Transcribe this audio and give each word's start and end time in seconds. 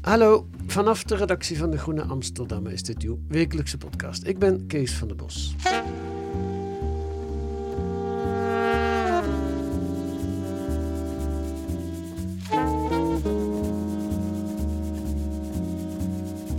Hallo, 0.00 0.48
vanaf 0.66 1.02
de 1.02 1.16
redactie 1.16 1.58
van 1.58 1.70
de 1.70 1.78
Groene 1.78 2.02
Amsterdammer 2.02 2.72
is 2.72 2.82
dit 2.82 3.02
uw 3.02 3.18
wekelijkse 3.28 3.78
podcast. 3.78 4.26
Ik 4.26 4.38
ben 4.38 4.66
Kees 4.66 4.94
van 4.94 5.08
der 5.08 5.16
Bos. 5.16 5.54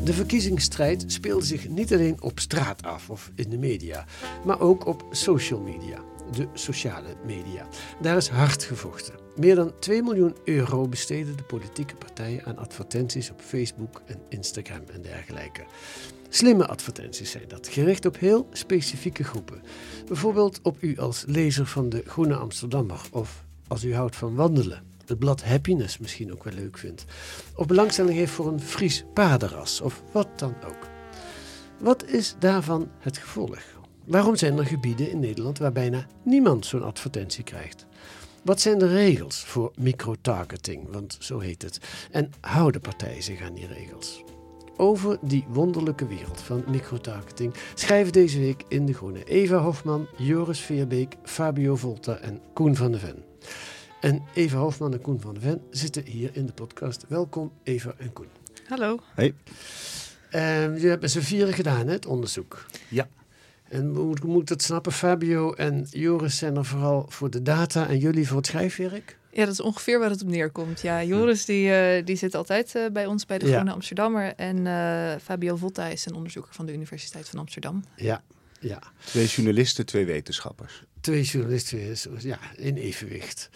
De 0.03 0.14
verkiezingsstrijd 0.14 1.03
speelde 1.08 1.45
zich 1.45 1.69
niet 1.69 1.94
alleen 1.94 2.22
op 2.22 2.39
straat 2.39 2.84
af 2.84 3.09
of 3.09 3.31
in 3.36 3.50
de 3.50 3.58
media, 3.58 4.06
maar 4.45 4.59
ook 4.59 4.86
op 4.86 5.06
social 5.12 5.59
media, 5.59 6.00
de 6.36 6.48
sociale 6.54 7.16
media. 7.26 7.68
Daar 8.02 8.18
is 8.18 8.28
hard 8.28 8.64
gevochten. 8.64 9.14
Meer 9.36 9.56
dan 9.56 9.74
2 9.80 10.04
miljoen 10.04 10.36
euro 10.44 10.88
besteden 10.88 11.38
de 11.38 11.44
politieke 11.44 11.96
partijen 11.96 12.46
aan 12.46 12.58
advertenties 12.58 13.32
op 13.32 13.42
Facebook 13.42 14.02
en 14.06 14.22
Instagram 14.30 14.84
en 14.94 15.02
dergelijke. 15.02 15.62
Slimme 16.30 16.68
advertenties 16.68 17.32
zijn 17.32 17.48
dat, 17.48 17.68
gericht 17.68 18.06
op 18.06 18.20
heel 18.20 18.48
specifieke 18.52 19.24
groepen. 19.24 19.62
Bijvoorbeeld 20.08 20.59
op 20.62 20.78
u 20.80 20.98
als 20.98 21.24
lezer 21.28 21.66
van 21.66 21.90
de 21.90 22.04
Groene 22.06 22.36
Amsterdammer 22.36 23.02
of 23.12 23.46
als 23.68 23.84
u 23.84 23.96
houdt 23.96 24.16
van 24.16 24.36
wandelen 24.36 24.90
het 25.12 25.20
blad 25.20 25.44
Happiness 25.44 25.98
misschien 25.98 26.32
ook 26.34 26.44
wel 26.44 26.54
leuk 26.54 26.78
vindt. 26.78 27.06
Of 27.56 27.66
belangstelling 27.66 28.16
heeft 28.16 28.32
voor 28.32 28.48
een 28.48 28.62
Fries 28.62 29.04
paardenras 29.14 29.82
of 29.82 30.04
wat 30.12 30.28
dan 30.36 30.56
ook. 30.66 30.88
Wat 31.80 32.06
is 32.06 32.36
daarvan 32.40 32.90
het 33.00 33.18
gevolg? 33.18 33.81
Waarom 34.12 34.36
zijn 34.36 34.58
er 34.58 34.66
gebieden 34.66 35.09
in 35.09 35.20
Nederland 35.20 35.58
waar 35.58 35.72
bijna 35.72 36.08
niemand 36.23 36.66
zo'n 36.66 36.84
advertentie 36.84 37.44
krijgt? 37.44 37.86
Wat 38.44 38.62
zijn 38.62 38.80
de 38.80 38.88
regels 38.88 39.44
voor 39.44 39.72
microtargeting, 39.76 40.92
want 40.92 41.18
zo 41.20 41.40
heet 41.40 41.62
het? 41.62 41.80
En 42.12 42.31
houden 42.42 42.81
partijen 42.81 43.23
zich 43.23 43.42
aan 43.42 43.53
die 43.53 43.68
regels? 43.68 44.23
Over 44.78 45.18
die 45.22 45.45
wonderlijke 45.48 46.08
wereld 46.08 46.42
van 46.42 46.64
microtargeting 46.68 47.53
schrijven 47.74 48.13
deze 48.13 48.40
week 48.40 48.63
in 48.68 48.85
De 48.85 48.94
Groene 48.94 49.24
Eva 49.24 49.58
Hofman, 49.58 50.08
Joris 50.18 50.59
Veerbeek, 50.59 51.16
Fabio 51.24 51.75
Volta 51.75 52.18
en 52.18 52.41
Koen 52.53 52.75
van 52.75 52.91
de 52.91 53.00
Ven. 53.00 53.24
En 54.02 54.24
Eva 54.34 54.58
Hofman 54.58 54.94
en 54.94 55.02
Koen 55.02 55.22
van 55.22 55.34
der 55.34 55.41
Ven 55.41 55.62
zitten 55.69 56.06
hier 56.06 56.30
in 56.34 56.46
de 56.46 56.53
podcast. 56.53 57.06
Welkom 57.08 57.52
Eva 57.64 57.94
en 57.97 58.14
Koen. 58.14 58.30
Hallo. 58.68 59.00
Hey. 59.16 59.34
Uh, 60.31 60.81
je 60.81 60.88
hebt 60.88 61.02
met 61.02 61.12
z'n 61.12 61.19
vieren 61.19 61.53
gedaan, 61.53 61.88
hè, 61.88 61.94
het 61.94 62.06
onderzoek. 62.06 62.66
Ja. 62.88 63.08
En 63.72 63.92
moet 63.92 64.42
ik 64.42 64.48
dat 64.48 64.62
snappen? 64.62 64.92
Fabio 64.92 65.54
en 65.54 65.88
Joris 65.90 66.38
zijn 66.38 66.56
er 66.56 66.66
vooral 66.66 67.06
voor 67.09 67.30
de 67.30 67.42
data 67.42 67.88
en 67.88 67.98
jullie 67.98 68.28
voor 68.28 68.38
het 68.38 68.46
schrijfwerk? 68.46 69.18
Ja, 69.32 69.46
dat 69.46 69.54
is 69.54 69.62
ongeveer 69.62 70.00
waar 70.00 70.09
het 70.09 70.22
op 70.22 70.28
neerkomt. 70.28 70.82
Ja, 70.82 71.04
Joris 71.04 71.46
die, 71.46 71.72
eh, 71.74 72.06
die 72.06 72.16
zit 72.16 72.36
altijd 72.36 72.76
eh, 72.76 72.86
bij 72.94 73.06
ons 73.06 73.26
bij 73.26 73.38
de 73.38 73.46
Ja. 73.46 73.52
Groene 73.52 73.72
Amsterdammer. 73.72 74.34
En 74.36 74.68
eh, 74.68 75.20
Fabio 75.24 75.56
Volta 75.56 75.86
is 75.86 76.06
een 76.06 76.14
onderzoeker 76.14 76.54
van 76.54 76.66
de 76.66 76.74
Universiteit 76.74 77.30
van 77.30 77.40
Amsterdam. 77.40 77.84
Ja, 77.96 78.24
ja. 78.59 78.80
Twee 79.06 79.26
journalisten, 79.26 79.86
twee 79.86 80.06
wetenschappers. 80.06 80.84
Twee 81.02 81.22
journalisten, 81.24 81.80
ja, 82.20 82.40
in 82.56 82.76
evenwicht. 82.76 83.50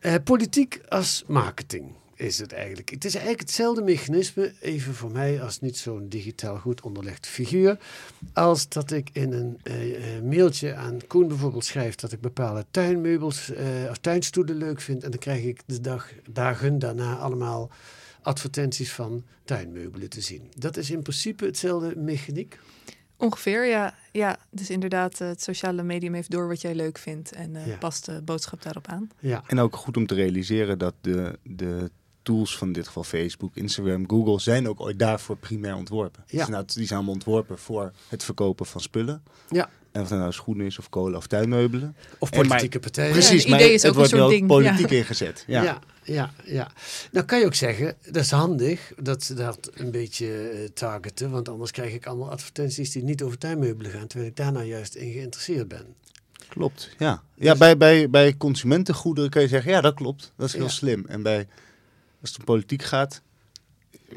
Eh, 0.00 0.14
politiek 0.24 0.80
als 0.88 1.24
marketing 1.26 1.92
is 2.16 2.38
het 2.38 2.52
eigenlijk. 2.52 2.90
Het 2.90 3.04
is 3.04 3.14
eigenlijk 3.14 3.42
hetzelfde 3.46 3.82
mechanisme, 3.82 4.52
even 4.60 4.94
voor 4.94 5.10
mij 5.10 5.42
als 5.42 5.60
niet 5.60 5.76
zo'n 5.78 6.08
digitaal 6.08 6.56
goed 6.58 6.80
onderlegd 6.80 7.26
figuur, 7.26 7.78
als 8.32 8.68
dat 8.68 8.90
ik 8.90 9.10
in 9.12 9.32
een 9.32 9.58
eh, 9.62 10.16
eh, 10.16 10.22
mailtje 10.22 10.74
aan 10.74 10.98
Koen 11.06 11.28
bijvoorbeeld 11.28 11.64
schrijf 11.64 11.94
dat 11.94 12.12
ik 12.12 12.20
bepaalde 12.20 12.64
tuinmeubels 12.70 13.50
eh, 13.52 13.64
of 13.90 13.98
tuinstoelen 13.98 14.56
leuk 14.56 14.80
vind 14.80 15.04
en 15.04 15.10
dan 15.10 15.18
krijg 15.20 15.44
ik 15.44 15.60
de 15.66 15.80
dag, 15.80 16.12
dagen 16.30 16.78
daarna 16.78 17.16
allemaal 17.16 17.70
advertenties 18.22 18.92
van 18.92 19.24
tuinmeubelen 19.44 20.08
te 20.08 20.20
zien. 20.20 20.50
Dat 20.58 20.76
is 20.76 20.90
in 20.90 21.02
principe 21.02 21.44
hetzelfde 21.44 21.96
mechaniek. 21.96 22.58
Ongeveer, 23.18 23.66
ja. 23.66 23.94
Ja, 24.12 24.38
dus 24.50 24.70
inderdaad, 24.70 25.18
het 25.18 25.42
sociale 25.42 25.82
medium 25.82 26.14
heeft 26.14 26.30
door 26.30 26.48
wat 26.48 26.60
jij 26.60 26.74
leuk 26.74 26.98
vindt 26.98 27.32
en 27.32 27.56
eh, 27.56 27.66
Ja. 27.66 27.76
past 27.76 28.04
de 28.06 28.22
boodschap 28.22 28.62
daarop 28.62 28.86
aan. 28.86 29.08
Ja, 29.20 29.42
En 29.46 29.58
ook 29.58 29.76
goed 29.76 29.96
om 29.96 30.06
te 30.06 30.14
realiseren 30.14 30.78
dat 30.78 30.94
de, 31.00 31.38
de 31.42 31.90
tools 32.26 32.58
van 32.58 32.66
in 32.66 32.72
dit 32.72 32.86
geval 32.86 33.04
Facebook, 33.04 33.50
Instagram, 33.54 34.08
Google 34.08 34.40
zijn 34.40 34.68
ook 34.68 34.80
ooit 34.80 34.98
daarvoor 34.98 35.36
primair 35.36 35.76
ontworpen. 35.76 36.24
Ja. 36.26 36.38
Dus 36.38 36.48
nou, 36.48 36.64
die 36.66 36.86
zijn 36.86 36.98
allemaal 36.98 37.14
ontworpen 37.14 37.58
voor 37.58 37.92
het 38.08 38.24
verkopen 38.24 38.66
van 38.66 38.80
spullen. 38.80 39.22
Ja. 39.48 39.68
En 39.92 40.02
of 40.02 40.08
dat 40.08 40.18
nou 40.18 40.32
schoenen 40.32 40.66
is 40.66 40.78
of 40.78 40.88
kolen 40.88 41.16
of 41.16 41.26
tuinmeubelen. 41.26 41.96
of 42.18 42.30
politieke 42.30 42.78
partijen. 42.78 43.12
Precies, 43.12 43.42
het 43.42 43.50
maar 43.50 43.60
idee 43.60 43.72
is 43.72 43.82
het 43.82 43.90
ook 43.90 43.96
wordt 43.96 44.12
wel 44.12 44.28
ding, 44.28 44.46
politiek 44.46 44.90
ja. 44.90 44.96
ingezet. 44.96 45.44
Ja. 45.46 45.62
Ja. 45.62 45.78
ja, 46.02 46.30
ja, 46.44 46.70
Nou 47.10 47.26
kan 47.26 47.38
je 47.38 47.46
ook 47.46 47.54
zeggen, 47.54 47.96
dat 48.04 48.22
is 48.22 48.30
handig 48.30 48.92
dat 49.02 49.22
ze 49.22 49.34
dat 49.34 49.70
een 49.74 49.90
beetje 49.90 50.48
eh, 50.48 50.68
targeten. 50.74 51.30
Want 51.30 51.48
anders 51.48 51.70
krijg 51.70 51.92
ik 51.92 52.06
allemaal 52.06 52.30
advertenties 52.30 52.90
die 52.90 53.02
niet 53.02 53.22
over 53.22 53.38
tuinmeubelen 53.38 53.92
gaan. 53.92 54.06
Terwijl 54.06 54.30
ik 54.30 54.36
daar 54.36 54.52
nou 54.52 54.64
juist 54.64 54.94
in 54.94 55.12
geïnteresseerd 55.12 55.68
ben. 55.68 55.94
Klopt, 56.48 56.90
ja. 56.98 57.22
Ja, 57.34 57.56
bij, 57.56 57.76
bij, 57.76 58.10
bij 58.10 58.36
consumentengoederen 58.36 59.30
kun 59.30 59.40
je 59.42 59.48
zeggen, 59.48 59.70
ja, 59.70 59.80
dat 59.80 59.94
klopt. 59.94 60.32
Dat 60.36 60.48
is 60.48 60.54
heel 60.54 60.68
slim. 60.68 61.04
En 61.08 61.22
bij, 61.22 61.46
als 62.20 62.30
het 62.30 62.38
om 62.38 62.44
politiek 62.44 62.82
gaat, 62.82 63.22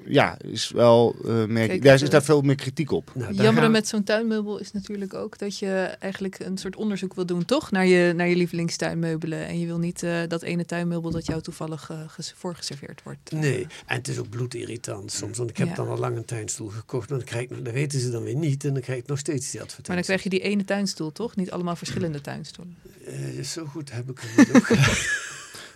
ja, 0.06 0.38
is 0.42 0.70
wel, 0.70 1.16
eh 1.26 1.46
merk, 1.46 1.68
Kijk, 1.70 1.84
daar 1.84 2.02
is, 2.02 2.10
daar 2.10 2.24
veel 2.24 2.42
meer 2.42 2.56
kritiek 2.56 2.92
op. 2.92 3.12
Nou, 3.16 3.34
Jammer 3.34 3.62
gaan- 3.64 3.72
met 3.72 3.88
zo'n 3.88 4.04
tuinmeubel 4.04 4.58
is 4.60 4.72
natuurlijk 4.72 5.14
ook 5.14 5.38
dat 5.38 5.58
je 5.60 5.72
eigenlijk 6.00 6.40
een 6.40 6.58
soort 6.58 6.76
onderzoek 6.76 7.14
wil 7.16 7.26
doen, 7.26 7.46
toch? 7.46 7.72
Naar 7.72 7.86
je, 7.86 8.14
naar 8.16 8.28
je 8.28 8.36
lievelingstuinmeubelen. 8.36 9.48
En 9.48 9.60
je 9.60 9.66
wil 9.66 9.78
niet 9.80 10.04
eh, 10.04 10.20
dat 10.28 10.42
ene 10.42 10.66
tuinmeubel 10.66 11.12
dat 11.12 11.26
jou 11.26 11.42
toevallig 11.42 11.90
eh, 11.90 12.00
ges- 12.08 12.34
voorgeserveerd 12.38 13.02
wordt. 13.04 13.32
Nee, 13.32 13.68
en 13.86 13.96
het 13.98 14.08
is 14.08 14.18
ook 14.18 14.30
bloedirritant 14.30 15.12
soms. 15.12 15.38
Want 15.38 15.50
ik 15.50 15.58
heb 15.58 15.68
Ja. 15.68 15.74
dan 15.76 15.88
al 15.88 15.98
lang 15.98 16.18
een 16.18 16.26
tuinstoel 16.26 16.68
gekocht. 16.70 17.10
Maar 17.10 17.18
dan 17.18 17.28
krijg 17.28 17.50
ik, 17.50 17.66
dat 17.66 17.74
weten 17.74 18.00
ze 18.00 18.10
dan 18.12 18.24
weer 18.24 18.36
niet. 18.36 18.64
En 18.66 18.74
dan 18.74 18.82
krijg 18.82 19.00
ik 19.00 19.08
nog 19.08 19.20
steeds 19.20 19.52
die 19.52 19.62
advertentie. 19.62 19.88
Maar 19.88 19.96
dan 19.96 20.06
krijg 20.06 20.24
je 20.24 20.30
die 20.30 20.40
ene 20.50 20.66
tuinstoel, 20.66 21.12
toch? 21.12 21.36
Niet 21.36 21.52
allemaal 21.52 21.76
verschillende 21.76 22.22
tuinstoelen. 22.22 22.76
Eh, 23.06 23.44
zo 23.44 23.66
goed 23.66 23.92
heb 23.92 24.10
ik 24.10 24.20
het 24.22 24.38
niet 24.48 24.56
ook. 24.56 24.68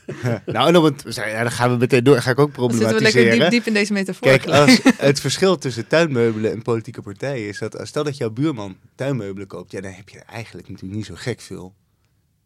nou, 0.45 0.67
en 0.67 0.77
op 0.77 0.83
het, 0.83 1.15
ja, 1.15 1.43
dan 1.43 1.51
gaan 1.51 1.71
we 1.71 1.77
meteen 1.77 2.03
door. 2.03 2.21
Ga 2.21 2.31
ik 2.31 2.39
ook 2.39 2.55
Dan 2.55 2.71
zitten 2.71 2.87
we 2.87 3.01
lekker 3.01 3.21
problematiseren. 3.21 3.39
diep, 3.39 3.49
diep 3.49 3.67
in 3.67 3.73
deze 3.73 3.93
metafoor. 3.93 4.27
Kijk, 4.27 4.47
als 4.47 4.79
het 4.97 5.19
verschil 5.19 5.57
tussen 5.57 5.87
tuinmeubelen 5.87 6.51
en 6.51 6.61
politieke 6.61 7.01
partijen 7.01 7.47
is 7.47 7.59
dat, 7.59 7.79
stel 7.81 8.03
dat 8.03 8.17
jouw 8.17 8.29
buurman 8.29 8.77
tuinmeubelen 8.95 9.47
koopt, 9.47 9.71
ja, 9.71 9.81
dan 9.81 9.91
heb 9.91 10.09
je 10.09 10.19
er 10.19 10.25
eigenlijk 10.25 10.69
natuurlijk 10.69 10.97
niet 10.97 11.05
zo 11.05 11.13
gek 11.15 11.41
veel 11.41 11.75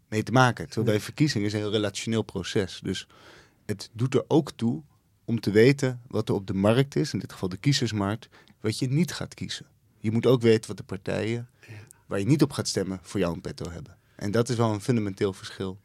mee 0.09 0.23
te 0.23 0.31
maken. 0.31 0.65
Terwijl 0.65 0.85
bij 0.85 0.99
verkiezingen 0.99 1.47
is 1.47 1.53
een 1.53 1.59
heel 1.59 1.71
relationeel 1.71 2.21
proces. 2.21 2.79
Dus 2.83 3.07
het 3.65 3.89
doet 3.93 4.13
er 4.13 4.23
ook 4.27 4.51
toe 4.51 4.83
om 5.25 5.39
te 5.39 5.51
weten 5.51 6.01
wat 6.07 6.29
er 6.29 6.35
op 6.35 6.47
de 6.47 6.53
markt 6.53 6.95
is, 6.95 7.13
in 7.13 7.19
dit 7.19 7.31
geval 7.31 7.49
de 7.49 7.57
kiezersmarkt, 7.57 8.29
wat 8.61 8.79
je 8.79 8.87
niet 8.87 9.13
gaat 9.13 9.33
kiezen. 9.33 9.65
Je 9.99 10.11
moet 10.11 10.25
ook 10.25 10.41
weten 10.41 10.67
wat 10.67 10.77
de 10.77 10.83
partijen 10.83 11.49
waar 12.05 12.19
je 12.19 12.25
niet 12.25 12.41
op 12.41 12.51
gaat 12.51 12.67
stemmen 12.67 12.99
voor 13.01 13.19
jou 13.19 13.33
een 13.33 13.41
petto 13.41 13.71
hebben. 13.71 13.97
En 14.15 14.31
dat 14.31 14.49
is 14.49 14.55
wel 14.55 14.73
een 14.73 14.81
fundamenteel 14.81 15.33
verschil 15.33 15.79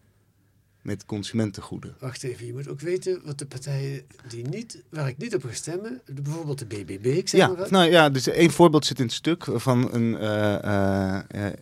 met 0.83 1.05
consumentengoederen. 1.05 1.97
Wacht 2.01 2.23
even, 2.23 2.47
je 2.47 2.53
moet 2.53 2.69
ook 2.69 2.81
weten 2.81 3.21
wat 3.25 3.39
de 3.39 3.47
partijen 3.47 4.03
die 4.29 4.49
niet, 4.49 4.83
waar 4.89 5.09
ik 5.09 5.19
niet 5.19 5.35
op 5.35 5.45
ga 5.45 5.53
stemmen, 5.53 6.01
bijvoorbeeld 6.13 6.59
de 6.59 6.67
BBB, 6.67 7.07
ik 7.07 7.29
zeg 7.29 7.41
Ja, 7.41 7.47
maar 7.47 7.57
wat. 7.57 7.71
nou 7.71 7.91
ja, 7.91 8.11
dus 8.11 8.27
één 8.27 8.51
voorbeeld 8.51 8.87
zit 8.87 8.99
in 8.99 9.05
het 9.05 9.15
stuk 9.15 9.45
van 9.51 9.95
een, 9.95 10.17
eh, 10.19 10.65
eh, 10.65 11.47
eh, 11.47 11.53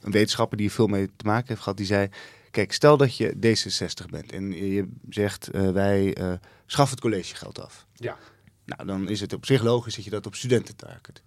een 0.00 0.10
wetenschapper 0.12 0.56
die 0.56 0.66
er 0.66 0.72
veel 0.72 0.86
mee 0.86 1.10
te 1.16 1.26
maken 1.26 1.48
heeft 1.48 1.60
gehad. 1.60 1.76
Die 1.76 1.86
zei, 1.86 2.08
Kijk, 2.50 2.72
stel 2.72 2.96
dat 2.96 3.16
je 3.16 3.34
D66 3.36 4.10
bent 4.10 4.32
en 4.32 4.52
je 4.52 4.88
zegt 5.08 5.54
uh, 5.54 5.70
wij 5.70 6.18
uh, 6.18 6.32
schaffen 6.66 6.94
het 6.94 7.04
collegegeld 7.04 7.60
af. 7.60 7.86
Ja. 7.94 8.16
Nou, 8.64 8.86
dan 8.86 9.08
is 9.08 9.20
het 9.20 9.32
op 9.32 9.46
zich 9.46 9.62
logisch 9.62 9.94
dat 9.94 10.04
je 10.04 10.10
dat 10.10 10.26
op 10.26 10.34
studenten 10.34 10.76
target. 10.76 11.22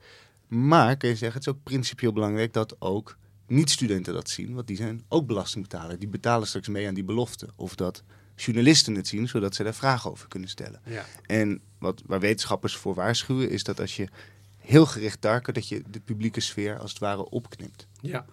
Maar 0.47 0.97
kun 0.97 1.09
je 1.09 1.15
zeggen, 1.15 1.39
het 1.39 1.47
is 1.47 1.53
ook 1.53 1.63
principieel 1.63 2.13
belangrijk 2.13 2.53
dat 2.53 2.75
ook 2.79 3.17
niet-studenten 3.51 4.13
dat 4.13 4.30
zien, 4.30 4.53
want 4.53 4.68
die 4.68 4.75
zijn 4.75 5.03
ook 5.07 5.27
belastingbetaler. 5.27 6.00
Die 6.00 6.07
betalen 6.07 6.48
straks 6.48 6.68
mee 6.68 6.88
aan 6.88 6.94
die 6.94 7.03
belofte. 7.03 7.50
Of 7.56 7.75
dat 7.75 8.03
journalisten 8.36 8.95
het 8.95 9.07
zien, 9.07 9.27
zodat 9.27 9.56
ze 9.56 9.63
daar 9.63 9.74
vragen 9.74 10.12
over 10.12 10.27
kunnen 10.27 10.50
stellen. 10.50 10.81
Ja. 10.86 11.06
En 11.25 11.62
wat, 11.80 12.01
waar 12.06 12.19
wetenschappers 12.19 12.75
voor 12.75 12.94
waarschuwen, 12.94 13.50
is 13.50 13.63
dat 13.63 13.80
als 13.80 13.95
je 13.95 14.07
heel 14.57 14.86
gericht 14.86 15.21
target, 15.21 15.56
dat 15.56 15.68
je 15.68 15.83
de 15.89 16.00
publieke 16.00 16.39
sfeer 16.39 16.80
als 16.80 16.89
het 16.89 17.00
ware 17.00 17.30
opknipt. 17.30 17.88
Ja. 18.01 18.25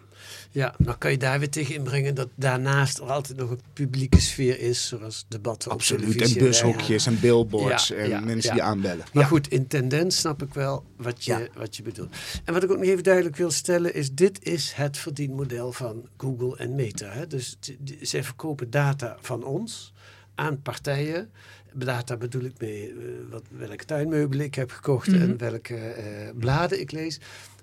Ja, 0.50 0.75
dan 0.79 0.99
kan 0.99 1.11
je 1.11 1.17
daar 1.17 1.38
weer 1.38 1.50
tegen 1.50 1.75
inbrengen 1.75 2.15
dat 2.15 2.29
daarnaast 2.35 2.99
er 2.99 3.11
altijd 3.11 3.38
nog 3.38 3.50
een 3.50 3.61
publieke 3.73 4.20
sfeer 4.20 4.61
is, 4.61 4.87
zoals 4.88 5.25
debatten 5.29 5.70
Absoluut, 5.70 6.05
op 6.05 6.11
televisie. 6.12 6.41
en 6.41 6.47
bushokjes 6.47 7.06
en 7.06 7.20
billboards 7.20 7.88
Ja, 7.88 7.94
en 7.97 8.09
ja, 8.09 8.20
mensen 8.20 8.49
ja. 8.50 8.55
die 8.55 8.62
aanbellen. 8.62 9.05
Maar 9.12 9.25
goed, 9.25 9.49
in 9.49 9.67
tendens 9.67 10.17
snap 10.19 10.43
ik 10.43 10.55
wel 10.55 10.85
wat 10.97 11.25
je, 11.25 11.50
wat 11.56 11.76
je 11.76 11.82
bedoelt. 11.82 12.17
En 12.44 12.53
wat 12.55 12.62
ik 12.62 12.70
ook 12.70 12.76
nog 12.79 12.87
even 12.87 13.03
duidelijk 13.03 13.37
wil 13.37 13.50
stellen 13.50 13.94
is, 13.94 14.12
dit 14.12 14.44
is 14.44 14.73
het 14.73 14.99
verdienmodel 14.99 15.73
van 15.73 16.09
Google 16.17 16.56
en 16.56 16.75
Meta. 16.75 17.09
Hè? 17.09 17.26
Dus 17.26 17.59
zij 18.00 18.25
verkopen 18.25 18.70
data 18.70 19.17
van 19.20 19.44
ons 19.44 19.93
aan 20.35 20.62
partijen. 20.62 21.31
Data 21.75 22.17
bedoel 22.17 22.43
ik 22.43 22.53
mee 22.61 22.88
eh, 22.91 22.94
wat, 23.31 23.43
welke 23.59 23.85
tuinmeubelen 23.85 24.47
ik 24.47 24.55
heb 24.55 24.70
gekocht 24.70 25.06
Mhm. 25.06 25.20
en 25.23 25.37
welke 25.38 25.76
eh, 25.76 26.31
bladen 26.38 26.81
ik 26.81 26.93
lees. 26.93 27.20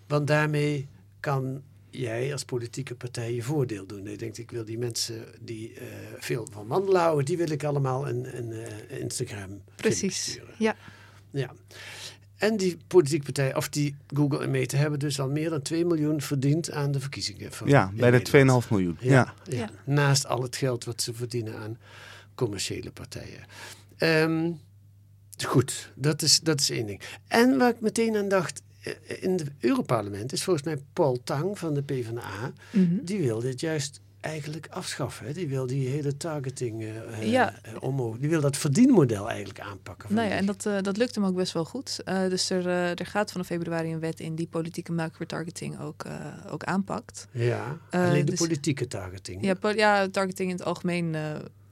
Want 0.07 0.27
daarmee 0.27 0.87
kan 1.19 1.61
jij 1.97 2.31
als 2.31 2.45
politieke 2.45 2.95
partij 2.95 3.33
je 3.33 3.41
voordeel 3.43 3.85
doen. 3.85 4.03
Je 4.03 4.17
denkt, 4.17 4.37
ik 4.37 4.51
wil 4.51 4.65
die 4.65 4.77
mensen 4.77 5.25
die 5.41 5.73
eh, 5.73 5.85
veel 6.19 6.47
van 6.51 6.67
wandelen 6.67 7.01
houden, 7.01 7.25
die 7.25 7.37
wil 7.37 7.49
ik 7.51 7.63
allemaal 7.63 8.07
een, 8.09 8.37
een 8.37 8.51
eh, 8.51 8.99
Instagram 8.99 9.61
Precies. 9.75 10.23
sturen. 10.31 10.53
Ja. 10.57 10.75
Ja. 11.31 11.53
En 12.35 12.57
die 12.57 12.77
politieke 12.87 13.23
partij, 13.23 13.55
of 13.55 13.69
die 13.69 13.95
Google 14.07 14.39
en 14.43 14.51
Meta, 14.51 14.77
hebben 14.77 14.99
dus 14.99 15.19
al 15.19 15.29
meer 15.29 15.49
dan 15.49 15.61
2 15.61 15.85
miljoen 15.85 16.21
verdiend 16.21 16.71
aan 16.71 16.91
de 16.91 16.99
verkiezingen. 16.99 17.51
Van 17.51 17.67
Ja, 17.67 17.91
bij 17.95 18.11
de 18.11 18.17
Nederland. 18.31 18.63
2,5 18.63 18.69
miljoen. 18.69 18.97
Ja, 18.99 19.11
Ja. 19.11 19.33
ja. 19.43 19.57
Ja. 19.57 19.69
Naast 19.85 20.27
al 20.27 20.41
het 20.41 20.55
geld 20.55 20.83
wat 20.83 21.01
ze 21.01 21.13
verdienen 21.13 21.57
aan 21.57 21.77
commerciële 22.35 22.91
partijen. 22.91 23.43
Ehm, 23.97 24.51
goed, 25.45 25.91
dat 25.95 26.21
is, 26.21 26.39
dat 26.39 26.59
is 26.59 26.69
één 26.69 26.85
ding. 26.85 27.01
En 27.27 27.57
waar 27.57 27.69
ik 27.69 27.81
meteen 27.81 28.15
aan 28.15 28.29
dacht, 28.29 28.61
in 29.21 29.31
het 29.31 29.51
Europarlement 29.59 30.33
is 30.33 30.43
volgens 30.43 30.65
mij 30.65 30.77
Paul 30.93 31.19
Tang 31.23 31.59
van 31.59 31.73
de 31.73 31.81
PvdA, 31.83 32.51
Mhm. 32.71 32.95
die 33.03 33.19
wil 33.19 33.39
dit 33.39 33.59
juist 33.59 33.99
eigenlijk 34.19 34.67
afschaffen. 34.69 35.25
Hè? 35.25 35.33
Die 35.33 35.47
wil 35.47 35.65
die 35.67 35.87
hele 35.87 36.17
targeting 36.17 36.85
Ja. 37.21 37.53
eh, 37.61 37.71
omhoog. 37.79 38.17
Die 38.17 38.29
wil 38.29 38.41
dat 38.41 38.57
verdienmodel 38.57 39.29
eigenlijk 39.29 39.59
aanpakken. 39.59 40.13
Nou 40.15 40.27
ja, 40.29 40.35
en 40.35 40.45
dat, 40.45 40.65
eh, 40.65 40.77
dat 40.81 40.97
lukt 40.97 41.15
hem 41.15 41.25
ook 41.25 41.35
best 41.35 41.53
wel 41.53 41.65
goed. 41.65 42.01
Dus 42.05 42.49
er, 42.49 42.67
er 42.67 43.05
gaat 43.05 43.31
vanaf 43.31 43.45
februari 43.47 43.91
een 43.93 43.99
wet 43.99 44.19
in 44.19 44.35
die 44.35 44.47
politieke 44.47 44.91
microtargeting 44.91 45.79
ook, 45.79 46.05
ook 46.49 46.63
aanpakt. 46.63 47.27
Ja, 47.31 47.77
alleen 47.89 48.25
de 48.25 48.31
dus- 48.31 48.39
politieke 48.39 48.87
targeting. 48.87 49.43
Ja, 49.45 49.53
po- 49.53 49.69
ja, 49.69 50.07
targeting 50.09 50.49
in 50.49 50.55
het 50.55 50.65
algemeen. 50.65 51.15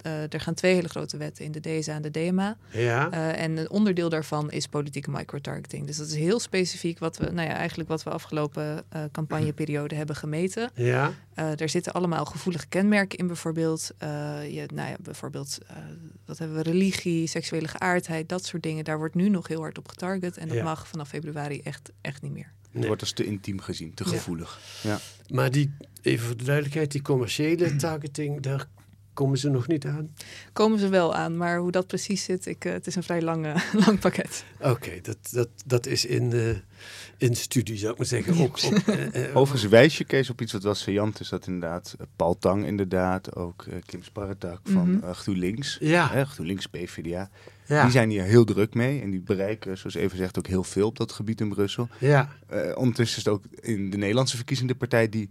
Eh, 0.03 0.33
er 0.33 0.39
gaan 0.39 0.53
twee 0.53 0.73
hele 0.73 0.89
grote 0.89 1.17
wetten 1.17 1.45
in, 1.45 1.51
de 1.51 1.59
DSA 1.59 1.93
en 1.93 2.01
de 2.01 2.11
DMA. 2.11 2.57
Ja, 2.71 3.11
Eh, 3.11 3.41
en 3.43 3.57
een 3.57 3.69
onderdeel 3.69 4.09
daarvan 4.09 4.51
is 4.51 4.67
politieke 4.67 5.11
microtargeting. 5.11 5.85
Dus 5.87 5.97
dat 5.97 6.07
is 6.07 6.15
heel 6.15 6.39
specifiek 6.39 6.99
wat 6.99 7.17
we, 7.17 7.25
nou 7.31 7.47
ja, 7.47 7.53
eigenlijk 7.55 7.89
wat 7.89 8.03
we 8.03 8.09
afgelopen 8.09 8.83
eh, 8.89 9.03
campagneperiode 9.11 9.95
hebben 9.95 10.15
gemeten. 10.15 10.69
ja, 10.75 11.13
Eh 11.33 11.59
er 11.61 11.69
zitten 11.69 11.93
allemaal 11.93 12.25
gevoelige 12.25 12.67
kenmerken 12.67 13.17
in, 13.17 13.27
bijvoorbeeld. 13.27 13.91
eh, 13.97 14.09
je, 14.53 14.65
nou 14.73 14.89
ja, 14.89 14.95
bijvoorbeeld, 15.01 15.57
eh, 15.67 15.75
wat 16.25 16.37
hebben 16.37 16.57
we? 16.57 16.63
Religie, 16.63 17.27
seksuele 17.27 17.67
geaardheid, 17.67 18.29
dat 18.29 18.45
soort 18.45 18.63
dingen. 18.63 18.83
Daar 18.83 18.97
wordt 18.97 19.15
nu 19.15 19.29
nog 19.29 19.47
heel 19.47 19.59
hard 19.59 19.77
op 19.77 19.87
getarget. 19.87 20.37
En 20.37 20.47
dat 20.47 20.57
Ja. 20.57 20.63
mag 20.63 20.87
vanaf 20.87 21.09
februari 21.09 21.61
echt, 21.61 21.91
echt 22.01 22.21
niet 22.21 22.31
meer. 22.31 22.51
Het 22.61 22.73
Nee. 22.73 22.87
wordt 22.87 23.01
als 23.01 23.11
te 23.11 23.25
intiem 23.25 23.59
gezien, 23.59 23.93
te 23.93 24.03
Ja. 24.03 24.09
gevoelig. 24.09 24.59
Ja. 24.81 24.99
maar 25.27 25.51
die, 25.51 25.71
even 26.01 26.25
voor 26.27 26.37
de 26.37 26.43
duidelijkheid, 26.43 26.91
die 26.91 27.01
commerciële 27.01 27.75
targeting, 27.75 28.41
daar 28.41 28.65
komen 29.13 29.37
ze 29.37 29.49
nog 29.49 29.67
niet 29.67 29.85
aan. 29.85 30.13
Komen 30.53 30.79
ze 30.79 30.87
wel 30.89 31.15
aan, 31.15 31.37
maar 31.37 31.57
hoe 31.57 31.71
dat 31.71 31.87
precies 31.87 32.23
zit, 32.23 32.45
ik, 32.45 32.65
eh, 32.65 32.71
het 32.71 32.87
is 32.87 32.95
een 32.95 33.03
vrij 33.03 33.21
lang, 33.21 33.45
eh, 33.45 33.55
lang 33.85 33.99
pakket. 33.99 34.43
Oké, 34.61 34.91
dat, 35.01 35.17
dat, 35.31 35.49
dat 35.65 35.85
is 35.85 36.05
in, 36.05 36.33
eh, 36.33 36.49
in 37.17 37.35
studie, 37.35 37.77
zou 37.77 37.91
ik 37.91 37.97
maar 37.97 38.07
zeggen. 38.07 38.37
Ook, 38.43 38.59
ook, 38.65 38.73
eh, 39.13 39.35
Overigens 39.35 39.71
wijs 39.71 39.97
je, 39.97 40.03
Kees, 40.03 40.29
op 40.29 40.41
iets 40.41 40.51
wat 40.53 40.63
wel 40.63 40.75
saillant 40.75 41.19
is. 41.19 41.29
Dat 41.29 41.47
inderdaad 41.47 41.95
Paul 42.15 42.37
Tang 42.37 42.65
inderdaad, 42.65 43.35
ook 43.35 43.65
Kim 43.85 44.03
Spartak 44.03 44.59
van 44.63 44.91
Mhm. 44.95 45.03
eh, 45.03 45.11
GroenLinks. 45.11 45.77
Ja. 45.79 46.09
Hè, 46.09 46.25
GroenLinks, 46.25 46.67
PvdA. 46.67 47.29
ja, 47.65 47.81
Die 47.83 47.91
zijn 47.91 48.09
hier 48.09 48.23
heel 48.23 48.43
druk 48.45 48.73
mee. 48.73 49.01
En 49.01 49.09
die 49.11 49.21
bereiken, 49.21 49.77
zoals 49.77 49.95
even 49.95 50.17
zegt, 50.17 50.37
ook 50.37 50.47
heel 50.47 50.63
veel 50.63 50.87
op 50.87 50.97
dat 50.97 51.11
gebied 51.11 51.41
in 51.41 51.49
Brussel. 51.49 51.87
ja, 51.99 52.29
Eh, 52.47 52.59
ondertussen 52.75 53.17
is 53.17 53.23
het 53.25 53.33
ook 53.33 53.43
in 53.59 53.89
de 53.89 53.97
Nederlandse 53.97 54.35
verkiezing 54.35 54.69
de 54.69 54.75
partij 54.75 55.09
die 55.09 55.29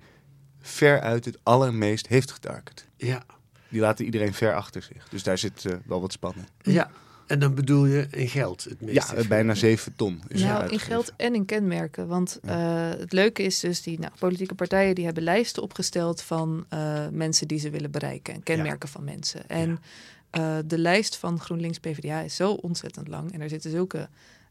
veruit 0.61 1.25
het 1.25 1.39
allermeest 1.43 2.07
heeft 2.07 2.31
getarget. 2.31 2.87
ja, 2.97 3.23
Die 3.73 3.81
laten 3.81 4.05
iedereen 4.05 4.35
ver 4.35 4.55
achter 4.55 4.83
zich. 4.83 5.09
Dus 5.09 5.23
daar 5.23 5.39
zit 5.39 5.65
eh, 5.65 5.73
wel 5.87 6.01
wat 6.01 6.13
spanning. 6.13 6.47
ja. 6.63 6.91
En 7.27 7.39
dan 7.39 7.55
bedoel 7.55 7.87
je 7.87 8.07
in 8.11 8.29
geld 8.29 8.65
het 8.65 8.81
meest. 8.81 9.11
Ja, 9.11 9.15
eh, 9.15 9.27
bijna 9.27 9.55
7 9.55 9.95
ton 9.97 10.23
is 10.29 10.41
er 10.41 10.47
Nou, 10.47 10.71
in 10.71 10.79
geld 10.79 11.13
en 11.17 11.35
in 11.35 11.45
kenmerken. 11.45 12.07
Want 12.07 12.39
eh, 12.43 12.91
het 12.99 13.13
leuke 13.13 13.43
is 13.43 13.61
dus, 13.61 13.83
die 13.83 13.99
nou, 13.99 14.13
politieke 14.19 14.55
partijen 14.55 14.95
die 14.95 15.05
hebben 15.05 15.23
lijsten 15.23 15.63
opgesteld 15.63 16.23
van 16.23 16.67
eh, 16.69 17.09
mensen 17.11 17.49
die 17.49 17.59
ze 17.59 17.71
willen 17.71 17.91
bereiken. 17.91 18.35
En 18.35 18.43
kenmerken 18.43 18.89
van 18.89 19.05
mensen. 19.05 19.49
En 19.49 19.81
eh, 20.31 20.57
de 20.67 20.79
lijst 20.79 21.17
van 21.17 21.41
GroenLinks 21.41 21.79
PvdA 21.79 22.21
is 22.21 22.37
zo 22.37 22.53
ontzettend 22.53 23.09
lang. 23.09 23.33
En 23.33 23.39
daar 23.39 23.49
zitten 23.49 23.71
zulke 23.71 24.09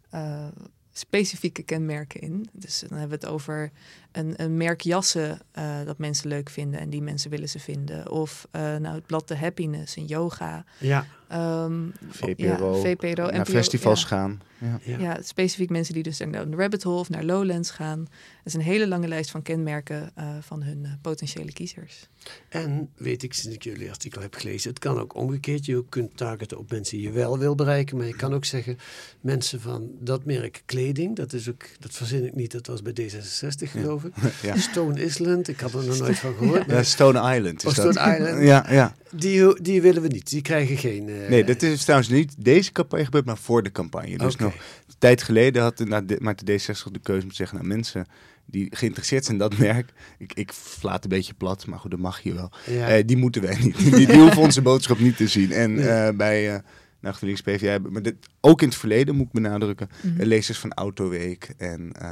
eh, 0.10 0.48
specifieke 0.92 1.64
kenmerken 1.64 2.22
in. 2.22 2.50
Dus 2.52 2.80
dan 2.80 2.98
hebben 2.98 3.20
we 3.20 3.26
het 3.26 3.34
over 3.34 3.72
een, 4.12 4.34
een 4.36 4.58
merk 4.58 4.82
jassen 4.82 5.40
eh, 5.52 5.84
dat 5.86 5.98
mensen 5.98 6.28
leuk 6.28 6.50
vinden 6.50 6.80
en 6.80 6.90
die 6.90 7.02
mensen 7.02 7.30
willen 7.30 7.50
ze 7.50 7.60
vinden. 7.60 8.12
Of 8.12 8.48
eh, 8.52 8.62
nou, 8.62 8.96
het 8.96 9.06
blad 9.06 9.28
de 9.28 9.38
happiness, 9.38 9.96
een 9.96 10.06
yoga. 10.06 10.66
Ja, 10.78 11.06
ehm, 11.32 11.90
VPRO, 12.10 12.76
ja, 12.76 12.82
VPRO, 12.82 13.24
naar 13.26 13.40
NPO, 13.40 13.52
festivals 13.52 14.02
ja. 14.02 14.08
gaan. 14.08 14.42
Ja. 14.84 14.98
ja. 14.98 15.22
Specifiek 15.22 15.70
mensen 15.70 15.94
die 15.94 16.04
dus 16.04 16.18
naar 16.20 16.50
de 16.50 16.56
rabbit 16.56 16.84
hole 16.84 17.00
of 17.00 17.10
naar 17.10 17.24
Lowlands 17.24 17.72
gaan. 17.72 18.00
Dat 18.00 18.10
is 18.46 18.54
een 18.54 18.62
hele 18.62 18.88
lange 18.88 19.08
lijst 19.08 19.32
van 19.32 19.42
kenmerken 19.42 20.12
eh, 20.16 20.26
van 20.42 20.64
hun 20.64 20.86
eh, 20.86 20.92
potentiële 21.02 21.54
kiezers. 21.54 22.08
En 22.50 22.90
weet 22.96 23.24
ik, 23.24 23.34
sinds 23.34 23.56
ik 23.56 23.64
jullie 23.64 23.90
artikel 23.90 24.22
heb 24.22 24.36
gelezen, 24.36 24.70
het 24.70 24.80
kan 24.80 25.00
ook 25.00 25.16
omgekeerd. 25.16 25.66
Je 25.66 25.86
kunt 25.90 26.18
targeten 26.18 26.58
op 26.58 26.72
mensen 26.72 26.98
die 26.98 27.08
je 27.08 27.14
wel 27.14 27.38
wil 27.38 27.56
bereiken. 27.56 27.98
Maar 27.98 28.08
je 28.08 28.16
kan 28.16 28.34
ook 28.34 28.46
zeggen, 28.46 28.78
mensen 29.22 29.62
van 29.62 29.92
dat 30.00 30.26
merk 30.26 30.62
kleding, 30.66 31.16
dat 31.16 31.34
is 31.34 31.50
ook, 31.50 31.66
dat 31.80 31.92
verzin 31.94 32.26
ik 32.26 32.36
niet, 32.36 32.52
dat 32.52 32.68
was 32.68 32.82
bij 32.82 32.94
D66 33.02 33.70
geloof 33.70 34.04
ik. 34.04 34.14
Ja. 34.42 34.58
Stone 34.58 35.04
Island, 35.04 35.48
ik 35.48 35.60
had 35.60 35.74
er 35.74 35.86
nog 35.86 36.00
nooit 36.00 36.20
van 36.20 36.34
gehoord. 36.34 36.66
Ja, 36.68 36.84
Stone 36.84 37.36
Island. 37.36 37.64
Is 37.66 37.70
Oh, 37.70 37.84
dat. 37.84 37.94
Stone 37.94 38.18
Island. 38.18 38.44
Ja, 38.44 38.66
ja. 38.70 38.96
Die, 39.12 39.62
die 39.62 39.82
willen 39.82 40.02
we 40.02 40.08
niet, 40.08 40.30
die 40.30 40.42
krijgen 40.42 40.78
geen... 40.78 41.10
eh, 41.10 41.21
Nee, 41.30 41.44
dat 41.44 41.62
is 41.62 41.82
trouwens 41.84 42.10
niet 42.10 42.34
deze 42.38 42.72
campagne 42.72 43.06
gebeurd, 43.06 43.26
maar 43.26 43.38
voor 43.38 43.64
de 43.64 43.72
campagne. 43.72 44.18
Dus 44.18 44.36
nog 44.36 44.54
een 44.54 44.96
tijd 44.98 45.24
geleden 45.24 45.62
had 45.62 45.78
de, 45.78 46.18
maakte 46.20 46.46
D60 46.60 46.92
de 46.92 47.00
keuze 47.00 47.24
om 47.24 47.30
te 47.30 47.36
zeggen... 47.36 47.58
nou, 47.58 47.70
mensen 47.70 48.06
die 48.46 48.68
geïnteresseerd 48.76 49.26
zijn 49.26 49.38
in 49.42 49.44
dat 49.50 49.58
merk... 49.68 49.94
ik, 50.18 50.34
ik 50.34 50.52
flaat 50.52 51.04
een 51.04 51.10
beetje 51.10 51.34
plat, 51.34 51.66
maar 51.68 51.80
goed, 51.80 51.92
dat 51.92 52.00
mag 52.00 52.20
je 52.22 52.34
wel. 52.34 52.52
Ja. 52.68 52.88
Eh, 52.88 53.04
die 53.06 53.18
moeten 53.18 53.42
wij 53.42 53.58
niet. 53.62 53.78
Die, 53.78 54.08
die 54.08 54.20
hoeven 54.20 54.42
onze 54.42 54.62
boodschap 54.62 55.00
niet 55.00 55.18
te 55.18 55.28
zien. 55.28 55.52
En 55.52 55.74
Nee. 55.74 55.88
eh, 55.88 56.16
bij... 56.16 56.54
eh 56.56 56.60
nou, 57.02 57.16
PvdA, 57.44 57.90
maar 57.90 58.02
dit, 58.02 58.16
ook 58.42 58.62
in 58.62 58.68
het 58.68 58.78
verleden 58.78 59.16
moet 59.16 59.26
ik 59.26 59.32
benadrukken, 59.32 59.90
Mhm. 60.02 60.20
eh, 60.20 60.26
lezers 60.28 60.58
van 60.60 60.74
Autoweek 60.74 61.54
en 61.58 61.92
eh, 61.92 62.10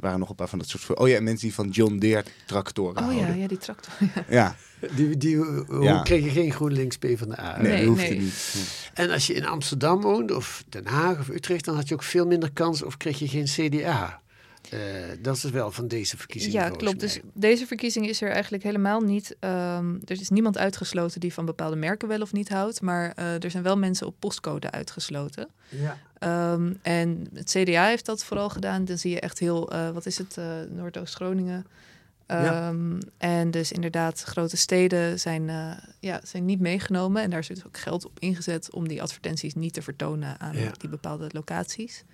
er 0.00 0.06
waren 0.06 0.18
nog 0.20 0.28
een 0.28 0.34
paar 0.34 0.48
van 0.48 0.58
dat 0.58 0.68
soort... 0.68 0.98
Oh 0.98 1.08
ja, 1.08 1.16
en 1.16 1.24
mensen 1.24 1.46
die 1.46 1.54
van 1.54 1.68
John 1.68 1.96
Deere 1.98 2.24
tractoren 2.46 3.04
Oh 3.04 3.12
ja, 3.12 3.18
houden. 3.18 3.38
ja, 3.40 3.46
die 3.48 3.58
tractor. 3.58 3.92
Ja, 4.28 4.56
Die, 4.96 5.16
die 5.16 5.36
hoe 5.36 5.82
Ja. 5.82 6.02
kregen 6.02 6.30
geen 6.30 6.52
GroenLinks 6.52 6.96
P 6.98 7.06
van 7.14 7.28
de 7.28 7.40
A. 7.40 7.60
nee, 7.62 7.72
Nee, 7.72 8.08
er 8.08 8.16
niet. 8.16 8.52
Nee. 8.54 8.64
En 8.94 9.10
als 9.10 9.26
je 9.26 9.34
in 9.34 9.46
Amsterdam 9.46 10.00
woonde, 10.00 10.36
of 10.36 10.64
Den 10.68 10.86
Haag 10.86 11.18
of 11.18 11.28
Utrecht, 11.28 11.64
dan 11.64 11.74
had 11.74 11.88
je 11.88 11.94
ook 11.94 12.02
veel 12.02 12.26
minder 12.26 12.52
kans 12.52 12.82
of 12.82 12.96
kreeg 12.96 13.18
je 13.18 13.28
geen 13.28 13.44
CDA. 13.44 14.20
Eh, 14.70 14.78
dat 15.22 15.36
is 15.36 15.42
wel 15.42 15.70
van 15.70 15.88
deze 15.88 16.16
verkiezing. 16.16 16.52
Ja, 16.54 16.68
klopt. 16.68 17.00
Dus 17.00 17.20
deze 17.34 17.66
verkiezing 17.66 18.08
is 18.08 18.22
er 18.22 18.30
eigenlijk 18.30 18.62
helemaal 18.62 19.00
niet. 19.00 19.36
ehm, 19.40 19.94
er 20.04 20.20
is 20.20 20.28
niemand 20.28 20.58
uitgesloten 20.58 21.20
die 21.20 21.32
van 21.32 21.44
bepaalde 21.44 21.76
merken 21.76 22.08
wel 22.08 22.20
of 22.20 22.32
niet 22.32 22.48
houdt. 22.48 22.80
Maar 22.80 23.12
eh, 23.16 23.44
er 23.44 23.50
zijn 23.50 23.62
wel 23.62 23.76
mensen 23.78 24.06
op 24.06 24.14
postcode 24.18 24.70
uitgesloten. 24.70 25.48
Ja. 25.68 25.98
Ehm, 26.18 26.72
en 26.82 27.26
het 27.34 27.50
CDA 27.50 27.86
heeft 27.86 28.06
dat 28.06 28.24
vooral 28.24 28.48
gedaan. 28.50 28.84
Dan 28.84 28.98
zie 28.98 29.10
je 29.10 29.20
echt 29.20 29.38
heel, 29.38 29.70
eh, 29.72 29.90
wat 29.90 30.06
is 30.06 30.18
het, 30.18 30.36
Noordoost-Groningen. 30.70 31.66
Ja. 32.26 32.68
Ehm, 32.68 33.00
En 33.18 33.50
dus 33.50 33.72
inderdaad, 33.72 34.22
grote 34.22 34.56
steden 34.56 35.18
zijn, 35.20 35.44
ja, 36.00 36.20
zijn 36.24 36.44
niet 36.44 36.60
meegenomen. 36.60 37.22
En 37.22 37.30
daar 37.30 37.38
is 37.38 37.46
dus 37.46 37.66
ook 37.66 37.78
geld 37.78 38.04
op 38.04 38.18
ingezet 38.18 38.72
om 38.72 38.88
die 38.88 39.02
advertenties 39.02 39.54
niet 39.54 39.72
te 39.74 39.82
vertonen 39.82 40.40
aan 40.40 40.56
Ja. 40.56 40.70
die 40.78 40.88
bepaalde 40.88 41.26
locaties. 41.32 42.04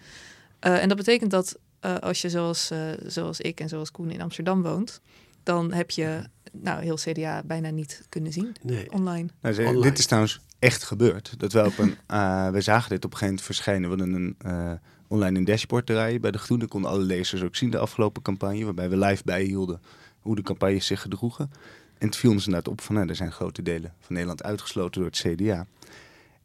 En 0.61 0.89
dat 0.89 0.97
betekent 0.97 1.31
dat 1.31 1.59
eh, 1.87 1.97
als 1.97 2.21
je 2.21 2.31
zoals, 2.31 2.71
eh, 2.71 2.79
zoals 3.07 3.41
ik 3.41 3.61
en 3.61 3.69
zoals 3.69 3.91
Koen 3.91 4.11
in 4.11 4.21
Amsterdam 4.21 4.63
woont, 4.63 5.01
dan 5.43 5.73
heb 5.73 5.91
je 5.91 6.23
nou, 6.53 6.83
heel 6.83 6.97
CDA 6.97 7.43
bijna 7.45 7.71
niet 7.71 8.07
kunnen 8.09 8.33
zien 8.33 8.55
Nee. 8.63 8.93
online. 8.93 9.29
Nou, 9.41 9.55
ze- 9.55 9.63
Online. 9.63 9.83
dit 9.83 9.99
is 9.99 10.07
trouwens 10.07 10.41
echt 10.59 10.83
gebeurd. 10.83 11.35
Dat 11.39 11.53
wij 11.53 11.67
op 11.67 11.79
een, 11.79 11.97
eh, 12.07 12.51
we 12.51 12.61
zagen 12.61 12.89
dit 12.91 13.05
op 13.05 13.13
een 13.13 13.19
gegeven 13.19 13.27
moment 13.27 13.43
verschijnen. 13.43 13.91
We 13.91 13.97
hadden 13.97 14.15
een 14.23 14.35
eh, 14.39 14.73
online 15.09 15.39
een 15.39 15.45
dashboard 15.45 15.87
draaien 15.87 16.21
bij 16.21 16.31
de 16.31 16.39
Groene. 16.39 16.67
Konden 16.67 16.91
alle 16.91 17.03
lezers 17.03 17.43
ook 17.43 17.57
zien 17.57 17.71
de 17.71 17.79
afgelopen 17.79 18.23
campagne. 18.23 18.65
Waarbij 18.65 18.91
we 18.91 18.97
live 18.99 19.23
bijhielden 19.25 19.81
hoe 20.21 20.37
de 20.37 20.43
campagnes 20.43 20.87
zich 20.87 21.01
gedroegen. 21.01 21.51
En 21.99 22.07
het 22.07 22.17
viel 22.17 22.31
ons 22.31 22.45
inderdaad 22.47 22.73
op 22.73 22.81
van, 22.81 22.95
nou, 22.95 23.09
er 23.09 23.17
zijn 23.17 23.33
grote 23.33 23.63
delen 23.63 23.93
van 24.01 24.13
Nederland 24.13 24.43
uitgesloten 24.43 25.01
door 25.01 25.11
het 25.11 25.19
CDA. 25.21 25.67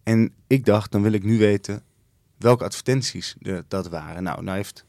En 0.04 0.34
ik 0.48 0.66
dacht, 0.66 0.92
dan 0.92 1.02
wil 1.02 1.12
ik 1.12 1.24
nu 1.24 1.38
weten 1.38 1.84
welke 2.38 2.64
advertenties 2.64 3.36
er, 3.42 3.64
dat 3.68 3.90
waren. 3.90 4.24
Nou, 4.24 4.44
nou 4.44 4.58
heeft 4.58 4.86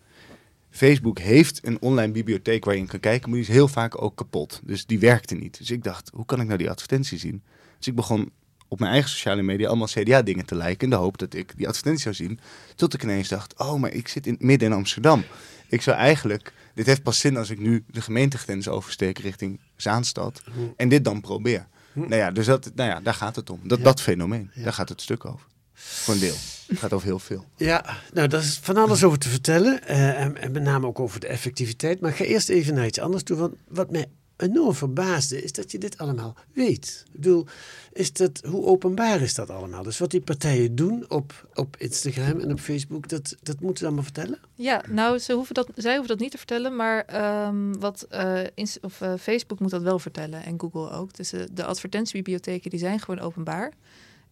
Facebook 0.72 1.18
heeft 1.18 1.66
een 1.66 1.80
online 1.80 2.12
bibliotheek 2.12 2.64
waar 2.64 2.74
je 2.74 2.80
in 2.80 2.86
kan 2.86 3.00
kijken, 3.00 3.30
maar 3.30 3.38
die 3.38 3.48
is 3.48 3.54
heel 3.54 3.68
vaak 3.68 4.02
ook 4.02 4.16
kapot. 4.16 4.60
Dus 4.64 4.86
die 4.86 4.98
werkte 4.98 5.34
niet. 5.34 5.58
Dus 5.58 5.70
ik 5.70 5.82
dacht, 5.84 6.10
hoe 6.14 6.24
kan 6.24 6.40
ik 6.40 6.46
nou 6.46 6.58
die 6.58 6.70
advertentie 6.70 7.18
zien? 7.18 7.42
Dus 7.78 7.86
ik 7.86 7.94
begon 7.94 8.30
op 8.68 8.78
mijn 8.78 8.92
eigen 8.92 9.10
sociale 9.10 9.42
media 9.42 9.68
allemaal 9.68 9.86
CDA-dingen 9.86 10.44
te 10.46 10.56
liken 10.56 10.78
in 10.78 10.90
de 10.90 10.96
hoop 10.96 11.18
dat 11.18 11.34
ik 11.34 11.52
die 11.56 11.68
advertentie 11.68 12.02
zou 12.02 12.14
zien. 12.14 12.40
Tot 12.74 12.94
ik 12.94 13.02
ineens 13.02 13.28
dacht, 13.28 13.58
oh, 13.58 13.80
maar 13.80 13.92
ik 13.92 14.08
zit 14.08 14.26
in, 14.26 14.36
midden 14.38 14.68
in 14.68 14.74
Amsterdam. 14.74 15.24
Ik 15.68 15.82
zou 15.82 15.96
eigenlijk, 15.96 16.52
dit 16.74 16.86
heeft 16.86 17.02
pas 17.02 17.18
zin 17.20 17.36
als 17.36 17.50
ik 17.50 17.58
nu 17.58 17.84
de 17.90 18.00
gemeentegrens 18.00 18.68
oversteek 18.68 19.18
richting 19.18 19.60
Zaanstad 19.76 20.42
en 20.76 20.88
dit 20.88 21.04
dan 21.04 21.20
probeer. 21.20 21.66
Nou 21.92 22.14
ja, 22.14 22.30
dus 22.30 22.46
dat, 22.46 22.70
nou 22.74 22.90
ja, 22.90 23.00
daar 23.00 23.14
gaat 23.14 23.36
het 23.36 23.50
om. 23.50 23.60
Dat, 23.62 23.78
Ja. 23.78 23.84
dat 23.84 24.00
fenomeen, 24.00 24.50
Ja. 24.54 24.62
daar 24.62 24.72
gaat 24.72 24.88
het 24.88 25.00
stuk 25.02 25.24
over. 25.24 25.46
Voor 25.74 26.14
een 26.14 26.20
deel. 26.20 26.34
Het 26.72 26.80
gaat 26.80 26.92
over 26.92 27.06
heel 27.06 27.18
veel. 27.18 27.44
Ja, 27.56 27.84
nou, 28.12 28.28
daar 28.28 28.40
is 28.40 28.58
van 28.62 28.76
alles 28.76 29.04
over 29.04 29.18
te 29.18 29.28
vertellen. 29.28 29.82
eh, 29.86 30.20
en, 30.20 30.36
en 30.36 30.52
met 30.52 30.62
name 30.62 30.86
ook 30.86 31.00
over 31.00 31.20
de 31.20 31.26
effectiviteit. 31.26 32.00
Maar 32.00 32.10
ik 32.10 32.16
ga 32.16 32.24
eerst 32.24 32.48
even 32.48 32.74
naar 32.74 32.86
iets 32.86 32.98
anders 33.00 33.22
toe. 33.22 33.36
Want 33.36 33.54
wat 33.68 33.90
mij 33.90 34.06
enorm 34.36 34.74
verbaasde, 34.74 35.42
is 35.42 35.52
dat 35.52 35.70
je 35.72 35.78
dit 35.78 35.98
allemaal 35.98 36.34
weet. 36.52 37.04
Ik 37.06 37.12
bedoel, 37.20 37.46
is 37.92 38.12
dat, 38.12 38.42
hoe 38.48 38.64
openbaar 38.64 39.20
is 39.20 39.34
dat 39.34 39.50
allemaal? 39.50 39.82
Dus 39.82 39.98
wat 39.98 40.10
die 40.10 40.20
partijen 40.20 40.74
doen 40.74 41.04
op, 41.08 41.48
op 41.54 41.76
Instagram 41.76 42.40
en 42.40 42.52
op 42.52 42.60
Facebook, 42.60 43.08
dat, 43.08 43.36
dat 43.42 43.60
moeten 43.60 43.78
ze 43.78 43.84
allemaal 43.84 44.04
vertellen? 44.04 44.38
Ja, 44.54 44.82
nou, 44.88 45.18
ze 45.18 45.32
hoeven 45.32 45.54
dat, 45.54 45.68
zij 45.74 45.90
hoeven 45.92 46.08
dat 46.10 46.18
niet 46.20 46.30
te 46.30 46.36
vertellen, 46.38 46.76
maar 46.76 47.04
ehm, 47.04 47.72
wat, 47.78 48.06
eh, 48.10 48.40
Inst- 48.54 48.78
of, 48.80 49.00
eh, 49.00 49.12
Facebook 49.20 49.60
moet 49.60 49.70
dat 49.70 49.82
wel 49.82 49.98
vertellen 49.98 50.44
en 50.44 50.60
Google 50.60 50.90
ook. 50.90 51.14
Dus 51.14 51.32
de 51.52 51.64
advertentiebibliotheken 51.64 52.70
die 52.70 52.78
zijn 52.78 53.00
gewoon 53.00 53.20
openbaar. 53.24 53.72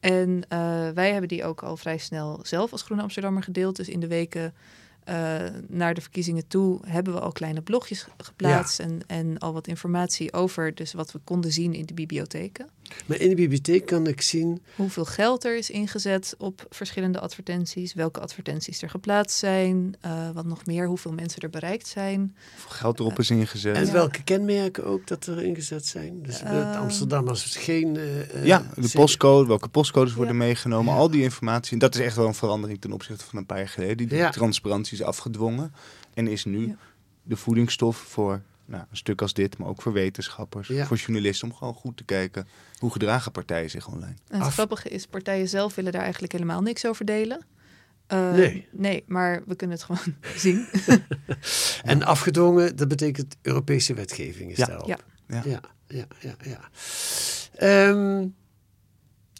En 0.00 0.42
eh, 0.48 0.88
wij 0.94 1.10
hebben 1.10 1.28
die 1.28 1.44
ook 1.44 1.62
al 1.62 1.76
vrij 1.76 1.98
snel 1.98 2.40
zelf 2.42 2.72
als 2.72 2.82
Groene 2.82 3.02
Amsterdammer 3.02 3.42
gedeeld. 3.42 3.76
Dus 3.76 3.88
in 3.88 4.00
de 4.00 4.06
weken 4.06 4.54
eh, 5.04 5.14
naar 5.68 5.94
de 5.94 6.00
verkiezingen 6.00 6.46
toe 6.48 6.78
hebben 6.86 7.12
we 7.12 7.20
al 7.20 7.32
kleine 7.32 7.60
blogjes 7.62 8.02
ge- 8.02 8.10
geplaatst 8.16 8.80
en, 8.80 9.00
en 9.06 9.38
al 9.38 9.52
wat 9.52 9.66
informatie 9.66 10.32
over 10.32 10.74
dus 10.74 10.92
wat 10.92 11.12
we 11.12 11.18
konden 11.24 11.52
zien 11.52 11.74
in 11.74 11.86
de 11.86 11.94
bibliotheken. 11.94 12.68
Maar 13.06 13.16
in 13.18 13.28
de 13.28 13.34
bibliotheek 13.34 13.86
kan 13.86 14.06
ik 14.06 14.20
zien, 14.22 14.62
Hoeveel 14.76 15.04
geld 15.04 15.44
er 15.44 15.56
is 15.56 15.70
ingezet 15.70 16.34
op 16.38 16.66
verschillende 16.70 17.20
advertenties, 17.20 17.94
welke 17.94 18.20
advertenties 18.20 18.82
er 18.82 18.90
geplaatst 18.90 19.38
zijn, 19.38 19.94
eh, 20.00 20.30
wat 20.30 20.44
nog 20.46 20.66
meer, 20.66 20.86
hoeveel 20.86 21.12
mensen 21.12 21.40
er 21.42 21.50
bereikt 21.50 21.86
zijn. 21.86 22.36
Hoeveel 22.52 22.70
geld 22.70 22.98
erop 23.00 23.18
is 23.18 23.30
ingezet. 23.30 23.76
en 23.76 23.86
Ja. 23.86 23.92
welke 23.92 24.22
kenmerken 24.22 24.84
ook 24.84 25.06
dat 25.06 25.26
er 25.26 25.42
ingezet 25.42 25.86
zijn. 25.86 26.22
Dus 26.22 26.42
uh, 26.42 26.60
Eh, 26.60 26.76
Amsterdammers 26.80 27.56
geen... 27.56 27.96
eh, 27.96 28.20
eh, 28.34 28.44
Ja, 28.46 28.66
de 28.74 28.88
C- 28.88 28.92
postcode, 28.92 29.48
welke 29.48 29.68
postcodes 29.68 30.14
worden 30.14 30.34
Ja. 30.34 30.38
meegenomen, 30.44 30.92
Ja. 30.92 30.98
al 30.98 31.10
die 31.10 31.22
informatie. 31.22 31.72
En 31.72 31.78
dat 31.78 31.94
is 31.94 32.00
echt 32.00 32.16
wel 32.16 32.26
een 32.26 32.34
verandering 32.34 32.80
ten 32.80 32.92
opzichte 32.92 33.24
van 33.24 33.38
een 33.38 33.46
paar 33.46 33.58
jaar 33.58 33.68
geleden. 33.68 34.08
Die 34.08 34.16
Ja. 34.18 34.30
transparantie 34.30 34.92
is 34.98 35.02
afgedwongen 35.02 35.72
en 36.14 36.26
is 36.28 36.44
nu 36.44 36.66
Ja. 36.66 36.76
de 37.22 37.36
voedingsstof 37.36 37.96
voor 37.96 38.40
nou, 38.70 38.84
een 38.90 38.96
stuk 38.96 39.22
als 39.22 39.32
dit, 39.32 39.58
maar 39.58 39.68
ook 39.68 39.82
voor 39.82 39.92
wetenschappers, 39.92 40.68
Ja. 40.68 40.86
voor 40.86 40.96
journalisten, 40.96 41.48
om 41.50 41.54
gewoon 41.56 41.74
goed 41.74 41.96
te 41.96 42.04
kijken 42.04 42.48
hoe 42.78 42.90
gedragen 42.90 43.32
partijen 43.32 43.70
zich 43.70 43.88
online. 43.88 44.14
En 44.28 44.36
het 44.38 44.46
Af- 44.46 44.52
grappige 44.52 44.88
is, 44.88 45.06
partijen 45.06 45.48
zelf 45.48 45.74
willen 45.74 45.92
daar 45.92 46.02
eigenlijk 46.02 46.32
helemaal 46.32 46.60
niks 46.62 46.86
over 46.86 47.04
delen. 47.04 47.44
Eh, 48.06 48.32
Nee. 48.32 48.68
Nee, 48.70 49.04
maar 49.06 49.42
we 49.46 49.54
kunnen 49.56 49.76
het 49.76 49.84
gewoon 49.84 50.14
zien. 50.36 50.66
En 51.82 52.02
afgedwongen, 52.02 52.76
dat 52.76 52.88
betekent 52.88 53.36
Europese 53.42 53.94
wetgeving 53.94 54.50
is 54.50 54.56
Ja. 54.56 54.66
daarop. 54.66 54.88
Ja. 54.88 54.98
Ja. 55.26 55.42
ja, 55.44 55.60
ja, 55.88 56.04
ja. 56.20 56.34
ja. 56.42 56.60
Ehm, 57.56 58.26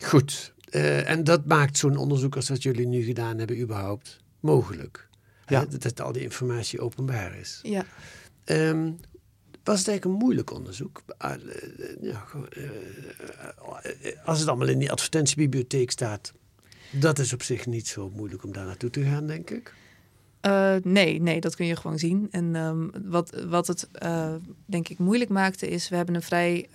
goed. 0.03 0.53
Eh, 0.71 1.09
en 1.11 1.25
dat 1.25 1.47
maakt 1.47 1.79
zo'n 1.79 1.97
onderzoek 1.97 2.37
als 2.37 2.49
wat 2.49 2.63
jullie 2.63 2.87
nu 2.87 3.03
gedaan 3.03 3.39
hebben 3.39 3.61
überhaupt 3.61 4.19
mogelijk. 4.41 5.09
Ja. 5.47 5.61
Hè, 5.61 5.67
dat, 5.69 5.83
dat 5.83 6.01
al 6.01 6.13
die 6.13 6.23
informatie 6.23 6.81
openbaar 6.81 7.37
is. 7.39 7.59
Ja. 7.63 7.85
Ehm, 8.45 8.91
was 9.65 9.79
het 9.79 9.89
eigenlijk 9.89 10.05
een 10.05 10.25
moeilijk 10.25 10.53
onderzoek? 10.53 11.03
Ah, 11.17 11.33
eh, 11.33 11.41
eh, 12.03 12.15
eh, 14.03 14.27
als 14.27 14.39
het 14.39 14.49
allemaal 14.49 14.69
in 14.69 14.79
die 14.79 14.93
advertentiebibliotheek 14.93 15.91
staat, 15.91 16.33
dat 16.91 17.19
is 17.19 17.33
op 17.33 17.43
zich 17.43 17.67
niet 17.67 17.89
zo 17.89 18.11
moeilijk 18.15 18.45
om 18.45 18.53
daar 18.53 18.67
naartoe 18.67 18.91
te 18.91 19.05
gaan, 19.05 19.27
denk 19.27 19.51
ik. 19.51 19.75
Nee, 20.83 21.21
nee, 21.21 21.41
dat 21.41 21.57
kun 21.57 21.67
je 21.67 21.77
gewoon 21.77 21.99
zien. 21.99 22.29
En 22.31 22.57
ehm, 22.57 22.89
wat, 23.05 23.45
wat 23.49 23.67
het 23.67 23.89
denk 24.67 24.89
ik 24.89 24.99
moeilijk 24.99 25.31
maakte 25.31 25.69
is, 25.69 25.89
we 25.89 25.97
hebben 25.97 26.15
een 26.15 26.23
vrij, 26.23 26.69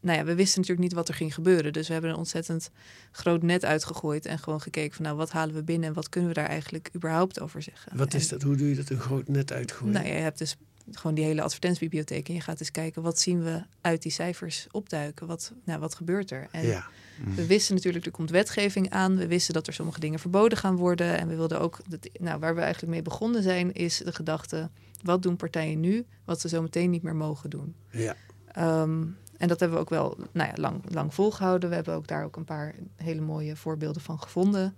nou 0.00 0.18
ja, 0.18 0.24
we 0.24 0.34
wisten 0.34 0.60
natuurlijk 0.60 0.88
niet 0.88 0.96
wat 0.96 1.08
er 1.08 1.14
ging 1.14 1.34
gebeuren. 1.34 1.72
Dus 1.72 1.86
we 1.86 1.92
hebben 1.92 2.10
een 2.10 2.16
ontzettend 2.16 2.70
groot 3.12 3.42
net 3.42 3.64
uitgegooid 3.64 4.26
en 4.26 4.38
gewoon 4.38 4.60
gekeken 4.60 4.94
van, 4.94 5.04
nou, 5.04 5.16
wat 5.16 5.30
halen 5.30 5.54
we 5.54 5.62
binnen 5.62 5.88
en 5.88 5.94
wat 5.94 6.08
kunnen 6.08 6.28
we 6.30 6.36
daar 6.36 6.48
eigenlijk 6.48 6.90
überhaupt 6.94 7.40
over 7.40 7.62
zeggen. 7.62 7.96
Wat 7.96 8.12
En- 8.12 8.18
is 8.18 8.28
dat? 8.28 8.42
Hoe 8.42 8.56
doe 8.56 8.68
je 8.68 8.76
dat 8.76 8.90
een 8.90 9.00
groot 9.00 9.28
net 9.28 9.52
uitgooien? 9.52 9.94
Nou, 9.94 10.06
je 10.06 10.12
hebt 10.12 10.38
dus 10.38 10.56
gewoon 10.92 11.14
die 11.14 11.24
hele 11.24 11.42
advertentiebibliotheek 11.42 12.28
en 12.28 12.34
je 12.34 12.40
gaat 12.40 12.60
eens 12.60 12.70
kijken 12.70 13.02
wat 13.02 13.18
zien 13.18 13.42
we 13.42 13.62
uit 13.80 14.02
die 14.02 14.12
cijfers 14.12 14.66
opduiken. 14.70 15.26
Wat, 15.26 15.52
nou, 15.64 15.80
wat 15.80 15.94
gebeurt 15.94 16.30
er? 16.30 16.48
En 16.50 16.66
ja. 16.66 16.86
we 17.34 17.46
wisten 17.46 17.74
natuurlijk, 17.74 18.06
er 18.06 18.10
komt 18.12 18.30
wetgeving 18.30 18.90
aan. 18.90 19.16
We 19.16 19.26
wisten 19.26 19.54
dat 19.54 19.66
er 19.66 19.72
sommige 19.72 20.00
dingen 20.00 20.18
verboden 20.18 20.58
gaan 20.58 20.76
worden. 20.76 21.18
En 21.18 21.28
we 21.28 21.36
wilden 21.36 21.60
ook, 21.60 21.78
dat, 21.88 22.08
nou, 22.18 22.40
waar 22.40 22.54
we 22.54 22.60
eigenlijk 22.60 22.92
mee 22.92 23.02
begonnen 23.02 23.42
zijn, 23.42 23.72
is 23.72 23.96
de 23.96 24.12
gedachte: 24.12 24.70
wat 25.02 25.22
doen 25.22 25.36
partijen 25.36 25.80
nu, 25.80 26.04
wat 26.24 26.40
ze 26.40 26.48
zo 26.48 26.62
meteen 26.62 26.90
niet 26.90 27.02
meer 27.02 27.16
mogen 27.16 27.50
doen? 27.50 27.74
ja. 27.90 28.16
Ehm, 28.52 29.02
en 29.36 29.48
dat 29.48 29.60
hebben 29.60 29.78
we 29.78 29.84
ook 29.84 29.90
wel 29.90 30.16
nou 30.32 30.48
ja, 30.48 30.54
lang, 30.56 30.82
lang 30.88 31.14
volgehouden. 31.14 31.68
We 31.68 31.74
hebben 31.74 31.94
ook 31.94 32.06
daar 32.06 32.24
ook 32.24 32.36
een 32.36 32.44
paar 32.44 32.74
hele 32.96 33.20
mooie 33.20 33.56
voorbeelden 33.56 34.02
van 34.02 34.20
gevonden. 34.20 34.76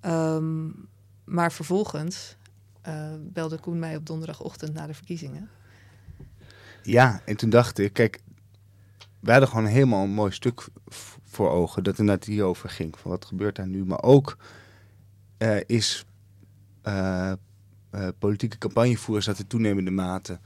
Ehm, 0.00 0.66
maar 1.24 1.52
vervolgens 1.52 2.36
eh, 2.80 3.12
belde 3.18 3.58
Koen 3.58 3.78
mij 3.78 3.96
op 3.96 4.06
donderdagochtend 4.06 4.74
na 4.74 4.86
de 4.86 4.94
verkiezingen. 4.94 5.48
Ja, 6.82 7.20
en 7.24 7.36
toen 7.36 7.50
dacht 7.50 7.78
ik, 7.78 7.92
kijk, 7.92 8.20
wij 9.20 9.32
hadden 9.32 9.48
gewoon 9.48 9.66
helemaal 9.66 10.04
een 10.04 10.10
mooi 10.10 10.32
stuk 10.32 10.66
voor 11.24 11.50
ogen 11.50 11.82
dat 11.82 11.98
inderdaad 11.98 12.24
hierover 12.24 12.68
ging. 12.68 12.98
Van 12.98 13.10
wat 13.10 13.24
gebeurt 13.24 13.56
daar 13.56 13.66
nu? 13.66 13.84
Maar 13.84 14.02
ook 14.02 14.36
is 15.66 16.04
eh, 16.82 17.32
eh, 17.90 18.08
politieke 18.18 18.58
campagnevoerders 18.58 19.26
dat 19.26 19.38
in 19.38 19.46
toenemende 19.46 19.90
mate 19.90 20.38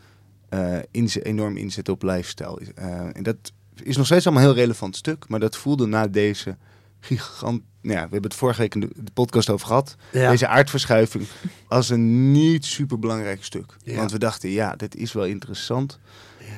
enorm 1.22 1.56
inzetten 1.56 1.94
op 1.94 2.02
lifestyle. 2.02 2.72
En 3.12 3.22
dat 3.22 3.52
is 3.82 3.96
nog 3.96 4.06
steeds 4.06 4.26
allemaal 4.26 4.44
een 4.44 4.48
heel 4.48 4.58
relevant 4.60 4.96
stuk, 4.96 5.28
maar 5.28 5.40
dat 5.40 5.56
voelde 5.56 5.86
na 5.86 6.06
deze 6.06 6.56
gigant... 7.00 7.62
Nou 7.82 7.94
ja, 7.96 8.04
we 8.04 8.10
hebben 8.12 8.30
het 8.30 8.34
vorige 8.38 8.60
week 8.60 8.74
in 8.74 8.80
de, 8.80 8.88
de 8.94 9.10
podcast 9.12 9.50
over 9.50 9.66
gehad. 9.66 9.96
Ja. 10.12 10.30
Deze 10.30 10.46
aardverschuiving 10.46 11.24
als 11.68 11.88
een 11.90 12.32
niet 12.32 12.64
super 12.64 12.98
belangrijk 12.98 13.44
stuk. 13.44 13.76
Ja. 13.84 13.96
Want 13.96 14.12
we 14.12 14.18
dachten, 14.18 14.50
ja, 14.50 14.76
dit 14.76 14.96
is 14.96 15.12
wel 15.12 15.24
interessant. 15.24 15.98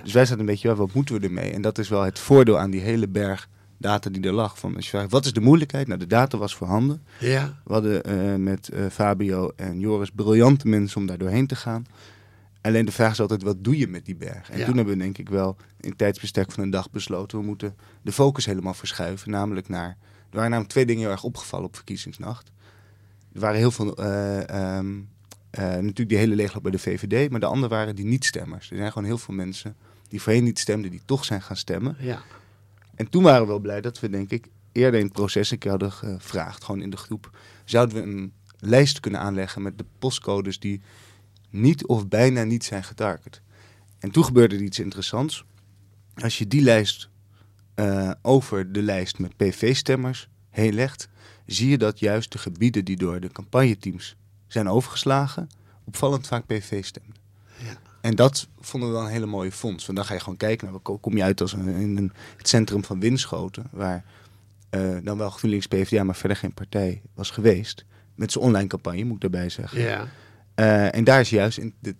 Dus 0.02 0.12
wij 0.12 0.24
zaten 0.24 0.40
een 0.40 0.46
beetje, 0.46 0.74
wat 0.74 0.92
moeten 0.92 1.20
we 1.20 1.26
ermee? 1.26 1.50
En 1.52 1.62
dat 1.62 1.78
is 1.78 1.88
wel 1.88 2.02
het 2.02 2.18
voordeel 2.18 2.58
aan 2.58 2.70
die 2.70 2.80
hele 2.80 3.08
berg 3.08 3.48
data 3.78 4.10
die 4.10 4.22
er 4.22 4.32
lag. 4.32 4.58
Van, 4.58 4.76
als 4.76 4.84
je 4.84 4.90
vraagt, 4.90 5.10
wat 5.10 5.24
is 5.24 5.32
de 5.32 5.40
moeilijkheid? 5.40 5.86
Nou, 5.86 5.98
de 5.98 6.06
data 6.06 6.38
was 6.38 6.54
voorhanden. 6.54 7.02
Ja. 7.18 7.60
We 7.64 7.72
hadden 7.72 8.02
eh, 8.02 8.34
met 8.34 8.68
eh, 8.68 8.84
Fabio 8.90 9.50
en 9.56 9.80
Joris 9.80 10.10
briljante 10.10 10.68
mensen 10.68 11.00
om 11.00 11.06
daar 11.06 11.18
doorheen 11.18 11.46
te 11.46 11.56
gaan. 11.56 11.86
Alleen 12.60 12.84
de 12.84 12.92
vraag 12.92 13.12
is 13.12 13.20
altijd, 13.20 13.42
wat 13.42 13.64
doe 13.64 13.78
je 13.78 13.88
met 13.88 14.04
die 14.04 14.16
berg? 14.16 14.50
En 14.50 14.58
Ja. 14.58 14.64
toen 14.64 14.76
hebben 14.76 14.94
we 14.94 15.00
denk 15.02 15.18
ik 15.18 15.28
wel 15.28 15.56
in 15.80 15.96
tijdsbestek 15.96 16.52
van 16.52 16.62
een 16.62 16.70
dag 16.70 16.90
besloten... 16.90 17.38
we 17.38 17.44
moeten 17.44 17.76
de 18.02 18.12
focus 18.12 18.46
helemaal 18.46 18.74
verschuiven. 18.74 19.30
Namelijk 19.30 19.68
naar... 19.68 19.96
Er 20.34 20.40
waren 20.40 20.50
namelijk 20.50 20.74
twee 20.74 20.86
dingen 20.86 21.02
heel 21.02 21.10
erg 21.10 21.24
opgevallen 21.24 21.66
op 21.66 21.76
verkiezingsnacht. 21.76 22.52
Er 23.32 23.40
waren 23.40 23.58
heel 23.58 23.70
veel... 23.70 23.96
eh, 23.96 24.48
ehm, 24.48 25.00
eh, 25.50 25.62
natuurlijk 25.62 26.08
die 26.08 26.18
hele 26.18 26.34
leegloop 26.34 26.62
bij 26.62 26.72
de 26.72 26.78
VVD. 26.78 27.30
Maar 27.30 27.40
de 27.40 27.46
andere 27.46 27.68
waren 27.74 27.96
die 27.96 28.04
niet-stemmers. 28.04 28.70
Er 28.70 28.76
zijn 28.76 28.92
gewoon 28.92 29.08
heel 29.08 29.18
veel 29.18 29.34
mensen 29.34 29.76
die 30.08 30.22
voorheen 30.22 30.44
niet 30.44 30.58
stemden... 30.58 30.90
die 30.90 31.00
toch 31.04 31.24
zijn 31.24 31.42
gaan 31.42 31.56
stemmen. 31.56 31.96
Ja. 31.98 32.22
En 32.94 33.08
toen 33.08 33.22
waren 33.22 33.40
we 33.40 33.46
wel 33.46 33.58
blij 33.58 33.80
dat 33.80 34.00
we, 34.00 34.08
denk 34.08 34.30
ik, 34.30 34.48
eerder 34.72 35.00
in 35.00 35.06
het 35.06 35.14
proces 35.14 35.50
een 35.50 35.58
keer 35.58 35.70
hadden 35.70 35.92
gevraagd, 35.92 36.64
gewoon 36.64 36.82
in 36.82 36.90
de 36.90 36.96
groep. 36.96 37.38
Zouden 37.64 37.96
we 37.96 38.02
een 38.02 38.32
lijst 38.58 39.00
kunnen 39.00 39.20
aanleggen 39.20 39.62
met 39.62 39.78
de 39.78 39.84
postcodes 39.98 40.58
die 40.58 40.80
niet 41.50 41.86
of 41.86 42.08
bijna 42.08 42.42
niet 42.42 42.64
zijn 42.64 42.84
getarget? 42.84 43.40
En 43.98 44.10
toen 44.10 44.24
gebeurde 44.24 44.54
er 44.54 44.62
iets 44.62 44.78
interessants. 44.78 45.44
Als 46.14 46.38
je 46.38 46.46
die 46.46 46.62
lijst 46.62 47.08
eh, 47.74 48.10
over 48.22 48.72
de 48.72 48.82
lijst 48.82 49.18
met 49.18 49.36
PV-stemmers 49.36 50.28
heen 50.50 50.74
legt, 50.74 51.08
zie 51.46 51.68
je 51.68 51.78
dat 51.78 51.98
juist 51.98 52.32
de 52.32 52.38
gebieden 52.38 52.84
die 52.84 52.96
door 52.96 53.20
de 53.20 53.28
campagneteams 53.28 54.16
zijn 54.46 54.68
overgeslagen, 54.68 55.48
opvallend 55.84 56.26
vaak 56.26 56.46
PV 56.46 56.84
stemden. 56.84 57.14
Ja. 57.58 57.76
En 58.00 58.14
dat 58.14 58.48
vonden 58.60 58.88
we 58.88 58.94
wel 58.94 59.04
een 59.04 59.10
hele 59.12 59.26
mooie 59.26 59.52
fonds. 59.52 59.86
Want 59.86 59.98
dan 59.98 60.06
ga 60.06 60.14
je 60.14 60.20
gewoon 60.20 60.36
kijken 60.36 60.70
naar, 60.70 60.80
waar 60.82 60.98
kom 60.98 61.16
je 61.16 61.22
uit 61.22 61.40
als 61.40 61.52
een, 61.52 61.68
in 61.68 61.96
een, 61.96 62.12
het 62.36 62.48
centrum 62.48 62.84
van 62.84 63.00
Winschoten, 63.00 63.66
waar 63.70 64.04
eh, 64.70 64.96
dan 65.02 65.18
wel 65.18 65.30
GroenLinks 65.30 65.66
PvdA, 65.66 66.04
maar 66.04 66.14
verder 66.14 66.36
geen 66.36 66.54
partij 66.54 67.02
was 67.14 67.30
geweest. 67.30 67.84
Met 68.14 68.32
zijn 68.32 68.44
online 68.44 68.66
campagne, 68.66 69.04
moet 69.04 69.14
ik 69.14 69.20
daarbij 69.20 69.48
zeggen. 69.48 69.80
Ja. 69.80 70.08
Eh, 70.54 70.94
en 70.94 71.04
daar 71.04 71.20
is 71.20 71.30
juist 71.30 71.58
in 71.58 71.74
de, 71.80 71.94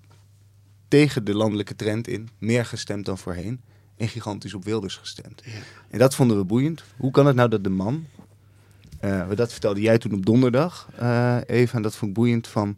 tegen 0.89 1.25
de 1.25 1.35
landelijke 1.35 1.77
trend 1.77 2.09
in 2.09 2.29
meer 2.39 2.65
gestemd 2.65 3.05
dan 3.05 3.19
voorheen. 3.19 3.61
En 3.97 4.09
gigantisch 4.09 4.55
op 4.55 4.65
Wilders 4.65 4.97
gestemd. 4.97 5.43
Ja. 5.45 5.51
En 5.91 5.99
dat 5.99 6.15
vonden 6.15 6.37
we 6.37 6.45
boeiend. 6.45 6.83
Hoe 6.97 7.11
kan 7.11 7.27
het 7.27 7.37
nou 7.37 7.49
dat 7.49 7.65
de 7.65 7.71
man, 7.71 8.07
eh, 9.01 9.29
dat 9.35 9.53
vertelde 9.53 9.81
jij 9.81 9.99
toen 9.99 10.13
op 10.15 10.27
donderdag 10.27 10.89
uh, 11.01 11.37
even, 11.47 11.77
en 11.77 11.83
dat 11.83 11.97
vond 11.97 12.11
ik 12.11 12.17
boeiend 12.17 12.49
van... 12.49 12.77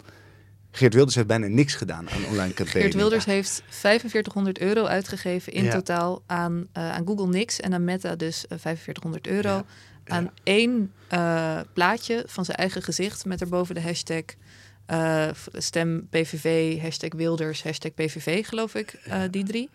Geert 0.71 0.95
Wilders 0.95 1.15
heeft 1.15 1.27
bijna 1.27 1.47
niks 1.47 1.75
gedaan 1.75 2.11
aan 2.11 2.25
online 2.27 2.55
campagne. 2.55 2.81
Geert 2.81 2.95
Wilders 2.95 3.25
heeft 3.25 3.63
4500 3.69 4.59
euro 4.59 4.85
uitgegeven 4.85 5.53
in 5.53 5.65
Ja. 5.65 5.71
totaal 5.71 6.23
aan, 6.27 6.67
eh, 6.73 6.91
aan 6.93 7.07
Google 7.07 7.27
niks 7.27 7.61
en 7.61 7.75
aan 7.75 7.85
Meta 7.85 8.17
dus 8.17 8.47
eh, 8.47 8.59
4500 8.59 9.27
euro. 9.27 9.65
Aan 10.07 10.31
één 10.43 10.93
eh, 11.09 11.61
plaatje 11.73 12.25
van 12.27 12.45
zijn 12.45 12.57
eigen 12.57 12.83
gezicht 12.83 13.25
met 13.25 13.41
erboven 13.41 13.75
de 13.75 13.81
hashtag 13.81 14.23
eh, 14.87 15.29
stem 15.53 16.07
PVV, 16.11 16.81
hashtag 16.81 17.11
Wilders, 17.13 17.63
hashtag 17.63 17.95
PVV 17.95 18.47
geloof 18.47 18.75
ik, 18.75 18.93
eh, 19.05 19.21
die 19.31 19.45
drie. 19.45 19.71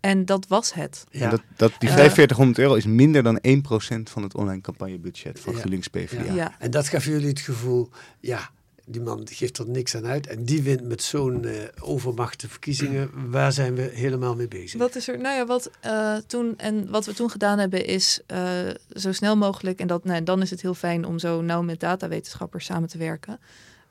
En 0.00 0.24
dat 0.24 0.46
was 0.46 0.72
het. 0.74 1.04
Ja. 1.10 1.20
En 1.24 1.30
Dat, 1.30 1.42
dat, 1.56 1.72
die 1.78 1.88
Eh, 1.88 1.94
4500 1.94 2.58
euro 2.58 2.74
is 2.74 2.86
minder 2.86 3.22
dan 3.22 3.38
1% 3.46 4.02
van 4.10 4.22
het 4.22 4.34
online 4.34 4.60
campagnebudget 4.60 5.40
van 5.40 5.52
Ja. 5.52 5.58
GroenLinks 5.58 5.88
PvdA. 5.88 6.22
Ja. 6.24 6.34
Ja. 6.34 6.54
En 6.58 6.70
dat 6.70 6.88
gaf 6.88 7.04
jullie 7.04 7.28
het 7.28 7.40
gevoel, 7.40 7.88
ja, 8.20 8.50
die 8.86 9.00
man 9.00 9.28
geeft 9.30 9.58
er 9.58 9.68
niks 9.68 9.94
aan 9.96 10.06
uit. 10.06 10.26
En 10.26 10.44
die 10.44 10.62
wint 10.62 10.84
met 10.84 11.02
zo'n 11.02 11.44
eh 11.44 11.52
overmachte 11.80 12.48
verkiezingen. 12.48 13.30
Waar 13.30 13.52
zijn 13.52 13.74
we 13.74 13.90
helemaal 13.94 14.34
mee 14.36 14.48
bezig? 14.48 14.78
Wat 14.80 14.94
is 14.96 15.08
er? 15.08 15.18
Nou 15.18 15.36
ja, 15.36 15.46
wat 15.46 15.70
eh, 15.80 16.16
toen 16.26 16.54
en 16.58 16.90
wat 16.90 17.06
we 17.06 17.14
toen 17.14 17.30
gedaan 17.30 17.58
hebben 17.58 17.86
is 17.86 18.20
eh, 18.26 18.50
zo 18.96 19.12
snel 19.12 19.36
mogelijk 19.36 19.80
en 19.80 19.86
dat, 19.86 20.04
nou, 20.04 20.22
dan 20.22 20.42
is 20.42 20.50
het 20.50 20.62
heel 20.62 20.74
fijn 20.74 21.04
om 21.04 21.18
zo 21.18 21.40
nauw 21.42 21.62
met 21.62 21.80
datawetenschappers 21.80 22.64
samen 22.64 22.88
te 22.88 22.98
werken. 22.98 23.38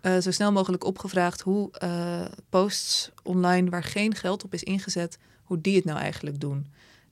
eh, 0.02 0.18
zo 0.18 0.32
snel 0.32 0.52
mogelijk 0.52 0.84
opgevraagd 0.84 1.42
hoe 1.42 1.72
eh, 1.72 2.26
posts 2.50 3.12
online 3.24 3.70
waar 3.70 3.84
geen 3.84 4.16
geld 4.16 4.44
op 4.44 4.54
is 4.54 4.64
ingezet, 4.64 5.18
hoe 5.48 5.62
die 5.62 5.75
het 5.75 5.86
nou 5.86 6.00
eigenlijk 6.00 6.39
doen. 6.39 6.68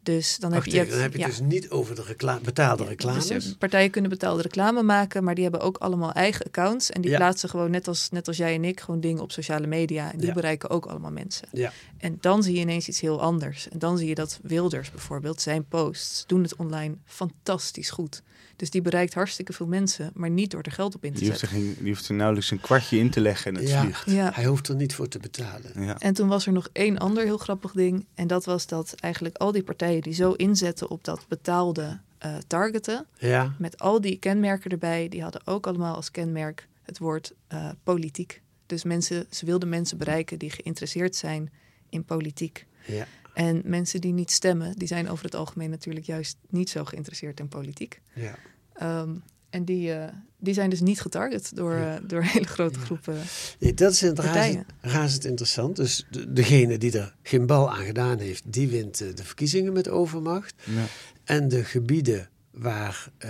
Dus 0.06 0.38
dan 0.38 0.54
heb 0.54 0.66
je, 0.66 0.86
dan 0.86 1.00
heb 1.00 1.12
je 1.12 1.20
ja. 1.20 1.26
het 1.26 1.38
dus 1.38 1.48
niet 1.48 1.70
over 1.70 1.96
de 1.96 2.40
betaalde 2.44 2.86
reclames. 2.86 3.28
Dus, 3.28 3.52
eh, 3.52 3.58
partijen 3.58 3.92
kunnen 3.92 4.10
betaalde 4.10 4.42
reclame 4.42 4.84
maken, 4.84 5.24
maar 5.24 5.36
die 5.36 5.44
hebben 5.44 5.62
ook 5.62 5.78
allemaal 5.78 6.12
eigen 6.12 6.46
accounts. 6.46 6.92
En 6.92 7.02
die 7.02 7.12
Ja. 7.12 7.18
plaatsen 7.18 7.50
gewoon, 7.50 7.72
net 7.72 7.88
als, 7.88 8.10
net 8.10 8.28
als 8.28 8.38
jij 8.38 8.54
en 8.54 8.64
ik, 8.64 8.80
gewoon 8.80 9.00
dingen 9.00 9.22
op 9.22 9.32
sociale 9.32 9.68
media. 9.68 10.12
En 10.12 10.20
die 10.20 10.34
bereiken 10.34 10.70
ook 10.70 10.86
allemaal 10.86 11.12
mensen. 11.12 11.48
Ja. 11.52 11.72
En 11.98 12.18
dan 12.22 12.44
zie 12.44 12.54
je 12.56 12.60
ineens 12.60 12.88
iets 12.88 13.02
heel 13.02 13.22
anders. 13.22 13.70
En 13.70 13.80
dan 13.80 13.98
zie 13.98 14.08
je 14.08 14.16
dat 14.16 14.40
Wilders 14.42 14.92
bijvoorbeeld, 14.92 15.42
zijn 15.42 15.68
posts, 15.68 16.24
doen 16.28 16.44
het 16.44 16.56
online 16.56 16.96
fantastisch 17.06 17.90
goed. 17.90 18.22
Dus 18.56 18.70
die 18.70 18.82
bereikt 18.82 19.14
hartstikke 19.14 19.54
veel 19.54 19.68
mensen, 19.68 20.12
maar 20.14 20.30
niet 20.30 20.52
door 20.52 20.62
er 20.62 20.72
geld 20.72 20.96
op 20.96 21.04
in 21.04 21.14
te 21.14 21.20
Die, 21.20 21.30
hoeft 21.30 21.42
er 21.42 21.48
zetten. 21.48 21.66
geen, 21.68 21.76
die 21.84 21.94
hoeft 21.94 22.08
er 22.10 22.16
nauwelijks 22.16 22.52
een 22.52 22.60
kwartje 22.60 22.98
in 22.98 23.10
te 23.10 23.22
leggen 23.22 23.56
en 23.56 23.62
het 23.62 23.70
Ja. 23.70 23.82
vliegt. 23.82 24.12
Ja. 24.12 24.32
Hij 24.34 24.46
hoeft 24.46 24.68
er 24.68 24.76
niet 24.76 24.94
voor 24.96 25.08
te 25.08 25.20
betalen. 25.20 25.72
Ja. 25.84 26.00
En 26.00 26.14
toen 26.14 26.28
was 26.28 26.46
er 26.46 26.54
nog 26.54 26.70
één 26.72 26.98
ander 26.98 27.24
heel 27.24 27.38
grappig 27.38 27.72
ding. 27.72 28.06
En 28.14 28.28
dat 28.28 28.46
was 28.46 28.68
dat 28.68 28.94
eigenlijk 29.00 29.38
al 29.38 29.52
die 29.52 29.64
partijen 29.64 30.02
die 30.02 30.14
zo 30.14 30.32
inzetten 30.32 30.90
op 30.90 31.04
dat 31.04 31.26
betaalde 31.28 32.00
eh, 32.18 32.36
targeten, 32.48 33.06
Ja, 33.18 33.56
met 33.58 33.80
al 33.80 34.02
die 34.02 34.18
kenmerken 34.18 34.72
erbij, 34.72 35.10
die 35.10 35.22
hadden 35.22 35.42
ook 35.48 35.68
allemaal 35.68 35.96
als 35.96 36.12
kenmerk 36.12 36.68
het 36.84 36.98
woord 36.98 37.34
eh, 37.48 37.70
politiek. 37.84 38.42
Dus 38.66 38.84
mensen, 38.84 39.26
ze 39.30 39.46
wilden 39.46 39.70
mensen 39.70 39.98
bereiken 39.98 40.40
die 40.40 40.50
geïnteresseerd 40.50 41.16
zijn 41.16 41.52
in 41.90 42.04
politiek. 42.04 42.66
ja. 42.86 43.06
En 43.36 43.62
mensen 43.66 44.02
die 44.02 44.14
niet 44.14 44.32
stemmen, 44.32 44.78
die 44.78 44.88
zijn 44.88 45.10
over 45.10 45.26
het 45.26 45.36
algemeen 45.36 45.70
natuurlijk 45.70 46.06
juist 46.06 46.38
niet 46.50 46.70
zo 46.70 46.86
geïnteresseerd 46.86 47.40
in 47.40 47.48
politiek. 47.48 48.02
ja. 48.14 48.36
Ehm, 48.74 49.10
en 49.50 49.66
die, 49.66 49.94
eh, 49.94 50.14
die 50.38 50.54
zijn 50.54 50.70
dus 50.70 50.80
niet 50.82 51.02
getarget 51.02 51.56
door, 51.56 51.74
eh, 51.74 51.94
door 52.08 52.24
hele 52.24 52.46
grote 52.48 52.80
groepen. 52.80 53.18
Nee, 53.60 53.74
dat 53.74 53.92
is 53.92 54.02
razend, 54.02 54.66
razend 54.82 55.26
interessant. 55.26 55.76
Dus 55.76 56.06
de- 56.12 56.34
degene 56.34 56.78
die 56.78 57.00
er 57.00 57.16
geen 57.24 57.46
bal 57.46 57.72
aan 57.72 57.86
gedaan 57.86 58.20
heeft, 58.20 58.44
die 58.54 58.68
wint 58.68 59.02
eh, 59.02 59.08
de 59.16 59.24
verkiezingen 59.24 59.74
met 59.74 59.90
overmacht. 59.90 60.54
Ja. 60.64 60.86
En 61.24 61.48
de 61.48 61.64
gebieden 61.64 62.30
waar, 62.58 63.10
eh, 63.18 63.30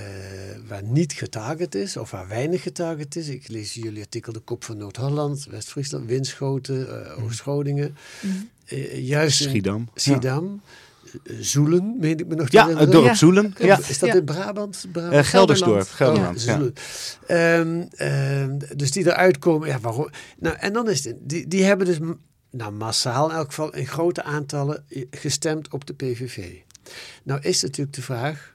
waar 0.67 0.83
niet 0.83 1.13
getarget 1.13 1.75
is, 1.75 1.97
of 1.97 2.11
waar 2.11 2.27
weinig 2.27 2.61
getarget 2.61 3.15
is. 3.15 3.27
Ik 3.27 3.47
lees 3.47 3.73
jullie 3.73 4.01
artikel 4.01 4.33
De 4.33 4.39
Kop 4.39 4.63
van 4.63 4.77
Noord-Holland, 4.77 5.45
West-Friesland, 5.49 6.05
Winschoten, 6.05 7.05
eh 7.17 7.23
Oost-Groningen. 7.23 7.95
Eh, 8.65 9.07
juist 9.07 9.37
Schiedam. 9.41 9.89
Schiedam. 9.95 10.61
Zoelen, 11.39 11.95
meen 11.99 12.17
ik 12.19 12.27
me 12.27 12.35
nog 12.35 12.49
te 12.49 12.57
Ja, 12.57 12.69
het 12.77 12.91
dorp 12.91 13.05
Ja. 13.05 13.13
Zoelen. 13.15 13.53
Ja. 13.57 13.79
Is 13.87 13.99
dat 13.99 14.09
Ja. 14.09 14.15
in 14.15 14.23
Brabant? 14.25 14.85
Brabant? 14.91 15.25
Geldersdorp. 15.25 15.87
Gelderland. 15.87 16.41
Gelderland. 16.41 16.43
Ja, 16.43 16.51
Ja. 16.51 16.57
Zoelen. 16.57 17.89
Ehm, 17.97 18.07
ehm, 18.59 18.77
dus 18.77 18.91
die 18.91 19.05
eruit 19.05 19.39
komen. 19.39 19.67
Ja, 19.67 19.79
waarom? 19.79 20.09
Nou, 20.39 20.55
en 20.59 20.73
dan 20.73 20.89
is 20.89 21.03
het, 21.03 21.15
die, 21.21 21.47
die 21.47 21.63
hebben 21.63 21.85
dus 21.85 21.97
nou, 22.51 22.71
massaal 22.71 23.29
in 23.29 23.35
elk 23.35 23.45
geval 23.47 23.73
in 23.73 23.87
grote 23.87 24.23
aantallen 24.23 24.85
gestemd 25.11 25.69
op 25.73 25.85
de 25.85 25.93
PVV. 25.93 26.53
Nou 27.23 27.41
is 27.41 27.61
natuurlijk 27.61 27.95
de 27.95 28.01
vraag, 28.01 28.53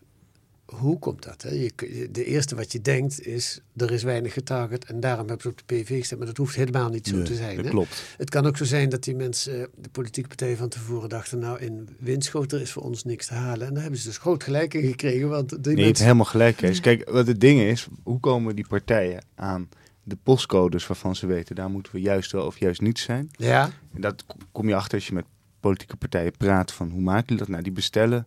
hoe 0.76 0.98
komt 0.98 1.22
dat? 1.24 1.42
Hè? 1.42 1.50
Je, 1.50 1.72
je- 1.76 2.08
de 2.10 2.24
eerste 2.24 2.54
wat 2.54 2.72
je 2.72 2.80
denkt 2.80 3.26
is, 3.26 3.60
er 3.76 3.90
is 3.90 4.02
weinig 4.02 4.32
getarget 4.32 4.84
en 4.84 5.00
daarom 5.00 5.26
hebben 5.28 5.42
ze 5.42 5.48
op 5.48 5.58
de 5.58 5.74
PVV 5.74 5.98
gestemd. 5.98 6.18
Maar 6.20 6.28
dat 6.28 6.36
hoeft 6.38 6.54
helemaal 6.56 6.88
niet 6.88 7.06
zo 7.08 7.14
Nee, 7.16 7.24
te 7.24 7.34
zijn. 7.34 7.56
dat 7.56 7.64
hè? 7.64 7.70
klopt. 7.70 8.02
Het 8.16 8.30
kan 8.30 8.46
ook 8.46 8.56
zo 8.56 8.64
zijn 8.64 8.88
dat 8.88 9.04
die 9.04 9.14
mensen, 9.16 9.60
eh, 9.60 9.66
de 9.76 9.88
politieke 9.88 10.28
partijen 10.28 10.56
van 10.56 10.68
tevoren 10.68 11.08
dachten, 11.08 11.38
nou 11.38 11.58
in 11.60 11.88
Winschoten 11.98 12.60
is 12.60 12.72
voor 12.72 12.82
ons 12.82 13.04
niks 13.04 13.26
te 13.26 13.34
halen. 13.34 13.66
En 13.66 13.72
daar 13.72 13.82
hebben 13.82 14.00
ze 14.00 14.06
dus 14.06 14.18
groot 14.18 14.42
gelijk 14.44 14.74
in 14.74 14.88
gekregen, 14.88 15.28
want 15.28 15.48
die 15.48 15.58
Nee, 15.62 15.76
je 15.76 15.82
mensen... 15.84 16.04
helemaal 16.04 16.24
gelijk, 16.26 16.56
Kees. 16.56 16.80
Kijk, 16.80 17.10
wat 17.10 17.26
het 17.26 17.40
ding 17.40 17.60
is, 17.60 17.88
hoe 18.02 18.20
komen 18.20 18.56
die 18.56 18.66
partijen 18.68 19.24
aan 19.34 19.68
de 20.02 20.16
postcodes 20.22 20.86
waarvan 20.86 21.16
ze 21.16 21.26
weten, 21.26 21.54
daar 21.54 21.70
moeten 21.70 21.92
we 21.92 22.00
juist 22.00 22.32
wel 22.32 22.46
of 22.46 22.58
juist 22.58 22.80
niet 22.80 22.98
zijn? 22.98 23.28
Ja, 23.32 23.70
En 23.94 24.00
dat 24.00 24.24
kom 24.52 24.68
je 24.68 24.74
achter 24.74 24.94
als 24.94 25.06
je 25.06 25.14
met 25.14 25.24
politieke 25.60 25.96
partijen 25.96 26.32
praat 26.36 26.72
van 26.72 26.90
hoe 26.90 27.00
maken 27.00 27.22
jullie 27.26 27.38
dat? 27.38 27.48
Nou, 27.48 27.62
die 27.62 27.72
bestellen 27.72 28.26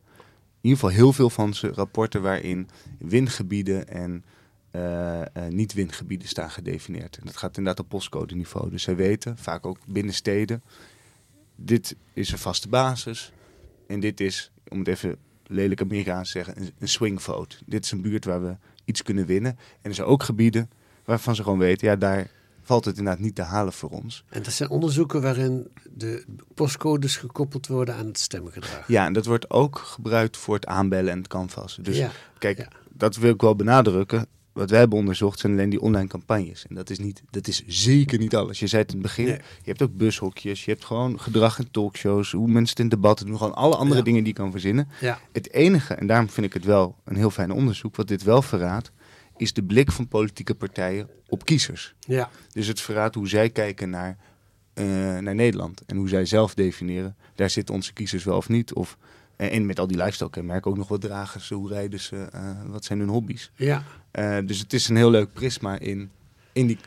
ieder 0.70 0.80
geval 0.80 0.96
heel 0.96 1.14
veel 1.14 1.30
van 1.30 1.54
ze 1.54 1.68
rapporten 1.68 2.22
waarin 2.22 2.70
windgebieden 3.00 3.88
en 3.88 4.24
eh, 4.72 5.22
eh, 5.22 5.28
niet-windgebieden 5.50 6.28
staan 6.28 6.50
gedefinieerd. 6.50 7.18
En 7.18 7.26
dat 7.26 7.38
gaat 7.38 7.58
inderdaad 7.58 7.84
op 7.84 7.90
postcode 7.90 8.36
niveau. 8.36 8.70
Dus 8.70 8.84
zij 8.84 8.96
weten, 8.96 9.38
vaak 9.38 9.66
ook 9.66 9.78
binnen 9.86 10.14
steden, 10.14 10.64
dit 11.56 11.96
is 12.14 12.32
een 12.32 12.38
vaste 12.38 12.70
basis. 12.70 13.32
En 13.88 14.00
dit 14.00 14.20
is, 14.20 14.52
om 14.68 14.80
het 14.80 14.88
even 14.88 15.18
lelijk 15.48 15.82
Amerikaans 15.82 16.32
te 16.32 16.38
zeggen, 16.38 16.62
een, 16.62 16.72
een 16.80 16.88
swing 16.88 17.22
vote. 17.22 17.56
Dit 17.66 17.86
is 17.86 17.92
een 17.92 18.02
buurt 18.02 18.26
waar 18.26 18.44
we 18.44 18.56
iets 18.86 19.04
kunnen 19.04 19.26
winnen. 19.26 19.58
En 19.82 19.90
er 19.90 19.96
zijn 19.96 20.08
ook 20.08 20.24
gebieden 20.24 20.70
waarvan 21.06 21.36
ze 21.36 21.44
gewoon 21.44 21.60
weten, 21.60 21.88
ja, 21.88 21.96
daar 21.96 22.30
valt 22.64 22.86
het 22.86 22.98
inderdaad 22.98 23.22
niet 23.24 23.36
te 23.36 23.42
halen 23.42 23.74
voor 23.74 23.90
ons. 23.90 24.24
En 24.30 24.44
dat 24.44 24.54
zijn 24.54 24.70
onderzoeken 24.70 25.22
waarin 25.22 25.68
de 25.92 26.26
postcodes 26.54 27.18
gekoppeld 27.18 27.68
worden 27.68 27.96
aan 27.96 28.06
het 28.06 28.20
stemgedrag. 28.20 28.88
Ja, 28.88 29.06
en 29.06 29.14
dat 29.14 29.26
wordt 29.26 29.50
ook 29.50 29.78
gebruikt 29.78 30.38
voor 30.38 30.56
het 30.56 30.66
aanbellen 30.66 31.12
en 31.12 31.18
het 31.18 31.28
canvassen. 31.28 31.84
Dus 31.84 31.98
ja, 31.98 32.10
kijk, 32.38 32.58
ja. 32.58 32.68
dat 32.92 33.16
wil 33.16 33.34
ik 33.34 33.42
wel 33.42 33.56
benadrukken. 33.56 34.26
Wat 34.54 34.70
wij 34.70 34.80
hebben 34.80 34.98
onderzocht 34.98 35.40
zijn 35.40 35.54
alleen 35.54 35.70
die 35.70 35.82
online 35.82 36.08
campagnes. 36.08 36.66
En 36.70 36.76
dat 36.76 36.90
is, 36.90 37.00
niet, 37.00 37.22
dat 37.30 37.48
is 37.48 37.64
zeker 37.68 38.20
niet 38.20 38.36
alles. 38.36 38.60
Je 38.60 38.68
zei 38.68 38.82
het 38.82 38.92
in 38.92 38.98
het 38.98 39.08
begin, 39.08 39.26
Nee. 39.26 39.36
je 39.38 39.70
hebt 39.70 39.82
ook 39.82 39.98
bushokjes, 39.98 40.66
je 40.66 40.72
hebt 40.72 40.86
gewoon 40.86 41.20
gedrag 41.20 41.60
in 41.60 41.72
talkshows, 41.72 42.32
hoe 42.32 42.48
mensen 42.48 42.70
het 42.70 42.80
in 42.80 42.90
debatten 42.90 43.26
doen, 43.26 43.38
gewoon 43.38 43.54
alle 43.56 43.76
andere 43.76 43.98
Ja. 43.98 44.04
dingen 44.06 44.24
die 44.24 44.34
je 44.34 44.40
kan 44.40 44.52
verzinnen. 44.52 44.88
ja, 45.02 45.20
Het 45.32 45.52
enige, 45.52 45.94
en 45.94 46.08
daarom 46.08 46.30
vind 46.30 46.46
ik 46.46 46.54
het 46.54 46.66
wel 46.66 46.96
een 47.04 47.16
heel 47.16 47.30
fijn 47.30 47.52
onderzoek, 47.52 47.96
wat 47.96 48.08
dit 48.08 48.24
wel 48.24 48.42
verraadt, 48.42 48.92
is 49.38 49.54
de 49.54 49.64
blik 49.64 49.92
van 49.92 50.08
politieke 50.08 50.56
partijen 50.56 51.10
op 51.28 51.46
kiezers. 51.46 51.94
ja, 52.00 52.30
Dus 52.52 52.68
het 52.68 52.82
verraadt 52.82 53.16
hoe 53.16 53.28
zij 53.28 53.50
kijken 53.50 53.90
naar, 53.90 54.18
eh, 54.74 54.86
naar 55.18 55.36
Nederland. 55.36 55.82
En 55.86 55.98
hoe 55.98 56.08
zij 56.10 56.26
zelf 56.26 56.54
definiëren, 56.54 57.16
daar 57.36 57.50
zitten 57.50 57.76
onze 57.76 57.94
kiezers 57.94 58.24
wel 58.24 58.38
of 58.38 58.50
niet. 58.50 58.74
Of, 58.74 58.98
eh, 59.36 59.56
en 59.56 59.66
met 59.66 59.80
al 59.80 59.88
die 59.88 59.98
lifestyle 59.98 60.30
kenmerken 60.30 60.72
ook 60.72 60.78
nog 60.78 60.88
wat 60.88 61.02
dragen 61.02 61.42
ze, 61.42 61.54
hoe 61.54 61.70
rijden 61.70 62.00
ze, 62.00 62.18
eh, 62.32 62.52
wat 62.66 62.86
zijn 62.86 63.00
hun 63.00 63.10
hobby's. 63.10 63.52
ja. 63.56 63.84
Dus 64.46 64.60
het 64.60 64.74
is 64.74 64.88
een 64.90 64.96
heel 64.96 65.10
leuk 65.10 65.34
prisma 65.34 65.80
in, 65.80 66.12
in 66.52 66.68
die, 66.68 66.78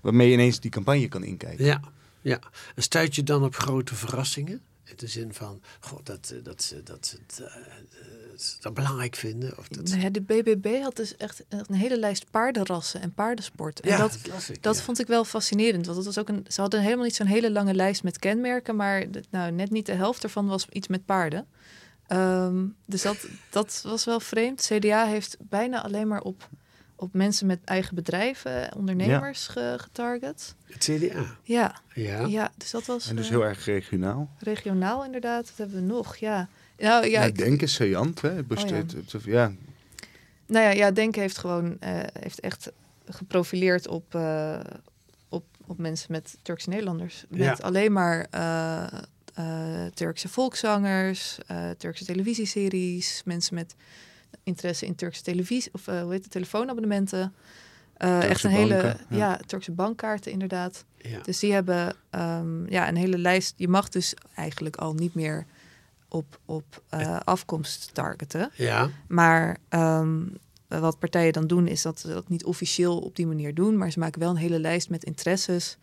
waarmee 0.00 0.26
je 0.26 0.32
ineens 0.32 0.60
die 0.60 0.70
campagne 0.70 1.08
kan 1.08 1.24
inkijken. 1.24 1.64
Ja, 1.64 1.80
ja. 2.20 2.38
En 2.74 2.82
stuit 2.82 3.14
je 3.14 3.22
dan 3.22 3.44
op 3.44 3.56
grote 3.56 3.94
verrassingen? 3.94 4.60
In 4.86 4.92
de 4.96 5.06
zin 5.06 5.34
van, 5.34 5.60
goh, 5.80 5.98
dat, 6.02 6.30
eh, 6.34 6.38
dat, 6.44 6.62
ze- 6.62 6.82
dat 6.82 7.06
ze 7.06 7.44
eh, 7.44 7.56
eh, 7.56 8.38
ze 8.38 8.56
dat 8.60 8.74
belangrijk 8.74 9.14
vinden. 9.16 9.58
Of 9.58 9.68
dat, 9.68 9.88
Nou 9.88 10.00
ja, 10.00 10.10
de 10.10 10.20
BBB 10.20 10.80
had 10.82 10.96
dus 10.96 11.16
echt 11.16 11.44
een 11.48 11.74
hele 11.74 11.98
lijst 11.98 12.30
paardenrassen 12.30 13.00
en 13.00 13.14
paardensport. 13.14 13.80
En 13.80 13.90
ja, 13.90 13.96
dat, 13.96 14.14
ik, 14.14 14.62
dat 14.62 14.76
ja. 14.76 14.82
vond 14.82 14.98
ik 14.98 15.06
wel 15.06 15.24
fascinerend. 15.24 15.84
Want 15.86 15.96
het 15.96 16.06
was 16.06 16.18
ook 16.18 16.28
een, 16.28 16.44
ze 16.48 16.60
hadden 16.60 16.80
helemaal 16.82 17.04
niet 17.04 17.14
zo'n 17.14 17.26
hele 17.26 17.50
lange 17.50 17.74
lijst 17.74 18.02
met 18.02 18.18
kenmerken. 18.18 18.76
Maar 18.76 19.06
nou, 19.30 19.50
net 19.52 19.70
niet 19.70 19.86
de 19.86 19.92
helft 19.92 20.22
ervan 20.22 20.46
was 20.46 20.66
iets 20.68 20.88
met 20.88 21.04
paarden. 21.04 21.46
Ehm, 22.06 22.66
dus 22.84 23.02
dat, 23.02 23.26
dat 23.50 23.80
was 23.84 24.04
wel 24.04 24.20
vreemd. 24.20 24.60
CDA 24.72 25.06
heeft 25.06 25.36
bijna 25.40 25.82
alleen 25.82 26.08
maar 26.08 26.20
op, 26.22 26.48
op 26.96 27.12
mensen 27.12 27.46
met 27.46 27.58
eigen 27.64 27.94
bedrijven, 27.94 28.74
ondernemers 28.76 29.46
ge- 29.46 29.74
getarget. 29.78 30.54
Het 30.64 30.84
CDA. 30.84 31.36
Ja, 31.42 31.80
Ja. 31.94 32.26
ja, 32.26 32.50
dus 32.56 32.70
dat 32.70 32.86
was 32.86 33.08
En 33.08 33.16
dus 33.16 33.24
eh, 33.24 33.30
heel 33.30 33.44
erg 33.44 33.64
regionaal. 33.64 34.30
regionaal 34.38 35.04
inderdaad. 35.04 35.46
Dat 35.46 35.56
hebben 35.56 35.76
we 35.76 35.82
nog, 35.82 36.16
ja. 36.16 36.48
Nou 36.78 37.04
ja, 37.06 37.20
Ja, 37.20 37.26
ik- 37.26 37.38
denk 37.38 37.62
is 37.62 37.74
saillant, 37.74 38.20
hè? 38.20 38.30
Het 38.30 38.46
besteedt- 38.46 39.14
Oh, 39.14 39.22
ja. 39.24 39.52
Nou 40.46 40.64
ja, 40.64 40.70
ja 40.70 40.90
Denk 40.90 41.14
heeft 41.14 41.38
gewoon 41.38 41.76
eh, 41.80 41.90
heeft 42.20 42.40
echt 42.40 42.72
geprofileerd 43.08 43.88
op, 43.88 44.14
eh, 44.14 44.60
op, 45.28 45.44
op 45.66 45.78
mensen 45.78 46.12
met 46.12 46.36
Turkse 46.42 46.68
Nederlanders. 46.68 47.24
Met 47.28 47.40
Ja. 47.40 47.52
alleen 47.60 47.92
maar 47.92 48.26
eh, 48.30 48.86
eh, 49.34 49.92
Turkse 49.94 50.28
volkszangers, 50.28 51.38
eh, 51.46 51.70
Turkse 51.70 52.04
televisieseries, 52.04 53.22
mensen 53.24 53.54
met 53.54 53.74
interesse 54.46 54.86
in 54.86 54.94
Turkse 54.94 55.22
televisie 55.22 55.72
of 55.72 55.88
eh, 55.88 56.00
hoe 56.02 56.12
heet 56.12 56.22
het, 56.22 56.32
telefoonabonnementen. 56.32 57.34
Eh, 57.96 58.30
echt 58.30 58.44
een 58.44 58.50
hele 58.50 58.96
ja. 59.08 59.40
Turkse 59.46 59.72
bankkaarten 59.72 60.32
inderdaad. 60.32 60.84
Ja. 60.96 61.20
Dus 61.22 61.38
die 61.38 61.52
hebben 61.52 61.96
ehm, 62.10 62.70
ja, 62.70 62.88
een 62.88 62.96
hele 62.96 63.18
lijst. 63.18 63.54
Je 63.56 63.68
mag 63.68 63.88
dus 63.88 64.14
eigenlijk 64.34 64.76
al 64.76 64.94
niet 64.94 65.14
meer 65.14 65.46
op, 66.08 66.40
op 66.44 66.82
eh, 66.88 67.20
afkomst 67.24 67.90
targeten. 67.94 68.50
Ja. 68.54 68.90
Maar 69.08 69.56
ehm, 69.68 70.22
wat 70.68 70.98
partijen 70.98 71.32
dan 71.32 71.46
doen, 71.46 71.66
is 71.66 71.82
dat 71.82 72.00
ze 72.00 72.08
dat 72.08 72.28
niet 72.28 72.44
officieel 72.44 72.98
op 72.98 73.16
die 73.16 73.26
manier 73.26 73.54
doen. 73.54 73.76
Maar 73.76 73.90
ze 73.90 73.98
maken 73.98 74.20
wel 74.20 74.30
een 74.30 74.36
hele 74.36 74.60
lijst 74.60 74.90
met 74.90 75.04
interesses 75.04 75.76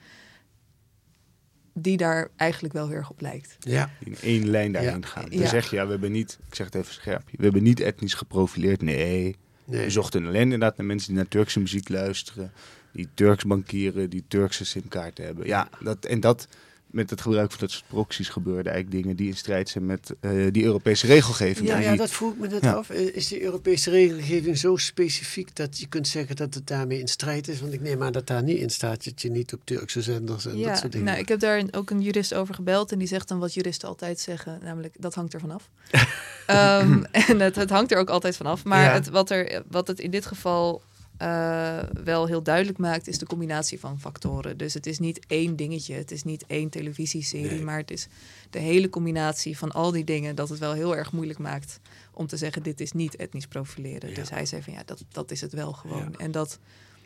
die 1.74 1.98
daar 1.98 2.30
eigenlijk 2.36 2.74
wel 2.74 2.88
heel 2.88 2.96
erg 2.98 3.10
op 3.10 3.22
lijkt. 3.22 3.56
Ja. 3.60 3.90
in 4.04 4.16
één 4.22 4.50
lijn 4.50 4.72
daarheen 4.72 5.00
Ja. 5.02 5.08
gaan. 5.08 5.26
Ja. 5.30 5.38
Dan 5.40 5.48
zeg 5.48 5.70
je, 5.70 5.76
ja, 5.76 5.86
we 5.86 5.92
hebben 5.92 6.12
niet, 6.12 6.40
ik 6.50 6.56
zeg 6.56 6.66
het 6.66 6.76
even 6.76 6.94
scherp, 6.94 7.24
we 7.38 7.44
hebben 7.44 7.64
niet 7.64 7.80
etnisch 7.80 8.14
geprofileerd. 8.14 8.82
Nee, 8.82 9.36
Nee. 9.66 9.84
we 9.84 9.90
zochten 9.90 10.26
alleen 10.28 10.42
inderdaad 10.42 10.78
naar 10.78 10.86
mensen 10.86 11.08
die 11.08 11.18
naar 11.18 11.28
Turkse 11.28 11.60
muziek 11.60 11.90
luisteren, 11.90 12.52
die 12.92 13.08
Turks 13.14 13.44
bankieren, 13.44 14.10
die 14.10 14.24
Turkse 14.28 14.66
simkaarten 14.66 15.26
hebben. 15.26 15.46
Ja, 15.48 15.70
dat, 15.82 16.06
en 16.06 16.20
dat 16.20 16.48
met 16.94 17.10
het 17.10 17.22
gebruik 17.22 17.52
van 17.52 17.60
dat 17.60 17.72
soort 17.72 17.84
proxies 17.88 18.30
gebeurde 18.30 18.70
eigenlijk 18.70 19.04
dingen 19.04 19.18
die 19.18 19.28
in 19.28 19.36
strijd 19.38 19.70
zijn 19.70 19.86
met 19.86 20.14
eh, 20.20 20.32
die 20.52 20.64
Europese 20.64 21.08
regelgeving. 21.08 21.68
Ja, 21.68 21.78
ja, 21.80 21.90
die- 21.90 21.98
dat 21.98 22.10
vroeg 22.12 22.34
ik 22.34 22.40
me 22.40 22.48
net 22.48 22.64
Ja. 22.64 22.74
af. 22.74 22.90
Eh, 22.90 23.16
Is 23.16 23.28
die 23.28 23.42
Europese 23.44 23.90
regelgeving 23.90 24.58
zo 24.58 24.76
specifiek 24.78 25.56
dat 25.56 25.78
je 25.80 25.88
kunt 25.88 26.08
zeggen 26.08 26.36
dat 26.36 26.54
het 26.54 26.68
daarmee 26.68 27.00
in 27.00 27.08
strijd 27.08 27.48
is? 27.48 27.62
Want 27.62 27.74
ik 27.74 27.82
neem 27.82 28.04
aan 28.04 28.12
dat 28.12 28.28
daar 28.28 28.44
niet 28.44 28.58
in 28.58 28.70
staat 28.70 29.06
dat 29.06 29.22
je 29.22 29.30
niet 29.32 29.54
op 29.54 29.62
Turkse 29.64 30.02
zenders 30.02 30.46
en 30.46 30.62
dat 30.62 30.78
soort 30.78 30.92
dingen. 30.92 31.08
nou, 31.08 31.20
ik 31.20 31.28
heb 31.28 31.40
daar 31.40 31.64
ook 31.72 31.90
een 31.90 32.02
jurist 32.02 32.34
over 32.34 32.56
gebeld 32.56 32.92
en 32.92 33.00
die 33.00 33.08
zegt 33.08 33.28
dan 33.28 33.40
wat 33.40 33.54
juristen 33.54 33.88
altijd 33.88 34.20
zeggen, 34.20 34.60
namelijk 34.64 34.96
dat 35.00 35.14
hangt 35.16 35.34
er 35.34 35.40
vanaf. 35.40 35.70
Ehm 36.48 37.04
en 37.30 37.40
het, 37.40 37.56
het 37.56 37.70
hangt 37.70 37.92
er 37.92 37.98
ook 37.98 38.10
altijd 38.10 38.38
vanaf. 38.38 38.64
Maar 38.64 38.84
Ja. 38.84 38.94
het, 38.94 39.10
wat, 39.10 39.30
er, 39.30 39.62
wat 39.68 39.88
het 39.88 40.00
in 40.00 40.12
dit 40.12 40.26
geval 40.26 40.82
eh, 41.24 41.80
wel 42.04 42.26
heel 42.26 42.44
duidelijk 42.44 42.78
maakt, 42.78 43.08
is 43.08 43.18
de 43.18 43.26
combinatie 43.26 43.80
van 43.80 44.00
factoren. 44.00 44.58
Dus 44.58 44.74
het 44.74 44.86
is 44.86 45.00
niet 45.00 45.26
één 45.28 45.56
dingetje, 45.56 45.94
het 45.94 46.12
is 46.12 46.24
niet 46.24 46.46
één 46.48 46.70
televisieserie, 46.70 47.50
Nee. 47.52 47.62
maar 47.62 47.78
het 47.78 47.92
is 47.92 48.08
de 48.50 48.60
hele 48.60 48.90
combinatie 48.90 49.58
van 49.58 49.72
al 49.72 49.92
die 49.92 50.04
dingen 50.04 50.36
dat 50.36 50.50
het 50.50 50.60
wel 50.60 50.74
heel 50.74 50.96
erg 50.96 51.12
moeilijk 51.12 51.40
maakt 51.40 51.80
om 52.14 52.28
te 52.28 52.38
zeggen 52.38 52.64
dit 52.64 52.82
is 52.82 52.92
niet 52.92 53.16
etnisch 53.16 53.48
profileren. 53.48 54.10
Ja. 54.10 54.16
Dus 54.16 54.30
hij 54.30 54.46
zei 54.46 54.62
van 54.62 54.74
ja, 54.74 54.82
dat, 54.86 55.04
dat 55.12 55.32
is 55.32 55.42
het 55.42 55.54
wel 55.54 55.74
gewoon. 55.74 56.10
Ja. 56.12 56.18
En 56.18 56.32
dat, 56.32 56.60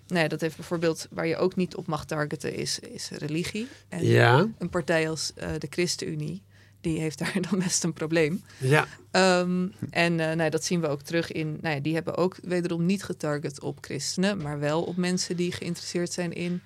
nou 0.08 0.22
ja, 0.22 0.28
dat 0.28 0.42
heeft 0.42 0.56
bijvoorbeeld 0.56 1.08
waar 1.12 1.28
je 1.28 1.38
ook 1.38 1.56
niet 1.56 1.76
op 1.76 1.88
mag 1.88 2.06
targeten 2.06 2.54
is, 2.54 2.80
is 2.80 3.10
religie. 3.10 3.68
En 3.90 4.06
Ja, 4.06 4.48
een 4.58 4.70
partij 4.70 5.10
als 5.10 5.32
eh, 5.36 5.50
de 5.58 5.68
ChristenUnie, 5.70 6.42
die 6.82 7.00
heeft 7.00 7.20
daar 7.20 7.34
dan 7.50 7.60
best 7.60 7.84
een 7.84 7.94
probleem. 7.94 8.44
ja, 8.58 8.86
Ehm, 9.12 9.68
en 9.90 10.20
eh, 10.20 10.36
nou, 10.36 10.50
dat 10.50 10.64
zien 10.64 10.82
we 10.82 10.88
ook 10.88 11.02
terug 11.02 11.32
in. 11.32 11.58
Nou 11.62 11.76
ja, 11.76 11.82
die 11.82 11.94
hebben 11.94 12.16
ook 12.18 12.38
wederom 12.44 12.86
niet 12.86 13.04
getarget 13.04 13.62
op 13.62 13.78
christenen, 13.82 14.42
maar 14.42 14.60
wel 14.60 14.84
op 14.84 14.96
mensen 14.96 15.36
die 15.36 15.52
geïnteresseerd 15.52 16.14
zijn 16.14 16.34
in, 16.34 16.62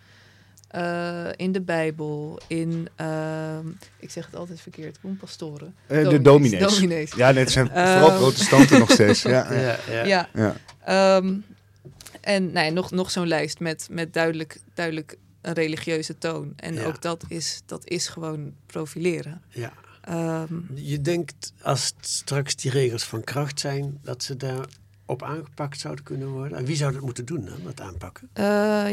eh, 0.67 1.28
in 1.36 1.52
de 1.52 1.62
Bijbel, 1.62 2.39
in. 2.47 2.88
ehm, 2.95 3.67
ik 4.00 4.12
zeg 4.12 4.26
het 4.26 4.36
altijd 4.36 4.62
verkeerd, 4.62 4.97
pastoren. 5.19 5.76
eh, 5.88 6.10
de 6.10 6.21
dominees. 6.21 6.74
dominees. 6.74 7.12
Ja, 7.13 7.32
net 7.32 7.52
zijn 7.52 7.67
vooral 7.67 8.10
Ehm. 8.10 8.17
protestanten 8.17 8.80
nog 8.80 8.91
steeds. 8.91 9.21
Ja, 9.32 9.54
ja. 9.54 9.62
ja, 9.62 9.78
ja. 9.91 10.04
Ja. 10.06 10.30
ja. 10.34 10.56
Ehm, 10.86 11.34
en 12.21 12.52
nou 12.52 12.65
ja, 12.65 12.71
nog, 12.71 12.91
nog 12.91 13.12
zo'n 13.12 13.28
lijst 13.28 13.60
met, 13.60 13.88
met 13.91 14.13
duidelijk, 14.13 14.60
duidelijk 14.74 15.17
een 15.41 15.54
religieuze 15.54 16.17
toon. 16.17 16.54
En 16.56 16.74
Ja. 16.74 16.84
ook 16.86 17.02
dat 17.02 17.24
is, 17.28 17.62
dat 17.65 17.82
is 17.89 18.08
gewoon 18.08 18.54
profileren. 18.65 19.41
ja. 19.50 19.74
Ehm, 20.02 20.54
Je 20.74 21.02
denkt 21.02 21.54
als 21.62 21.94
straks 22.00 22.56
die 22.56 22.72
regels 22.72 23.04
van 23.04 23.24
kracht 23.24 23.60
zijn, 23.60 24.00
dat 24.02 24.24
ze 24.24 24.38
daar 24.38 24.66
op 25.06 25.24
aangepakt 25.24 25.80
zouden 25.80 26.04
kunnen 26.04 26.28
worden. 26.28 26.58
En 26.58 26.66
wie 26.66 26.76
zou 26.76 26.94
dat 26.94 27.02
moeten 27.02 27.26
doen 27.26 27.46
dan, 27.46 27.58
dat 27.64 27.82
aanpakken? 27.82 28.30
Eh, 28.34 28.44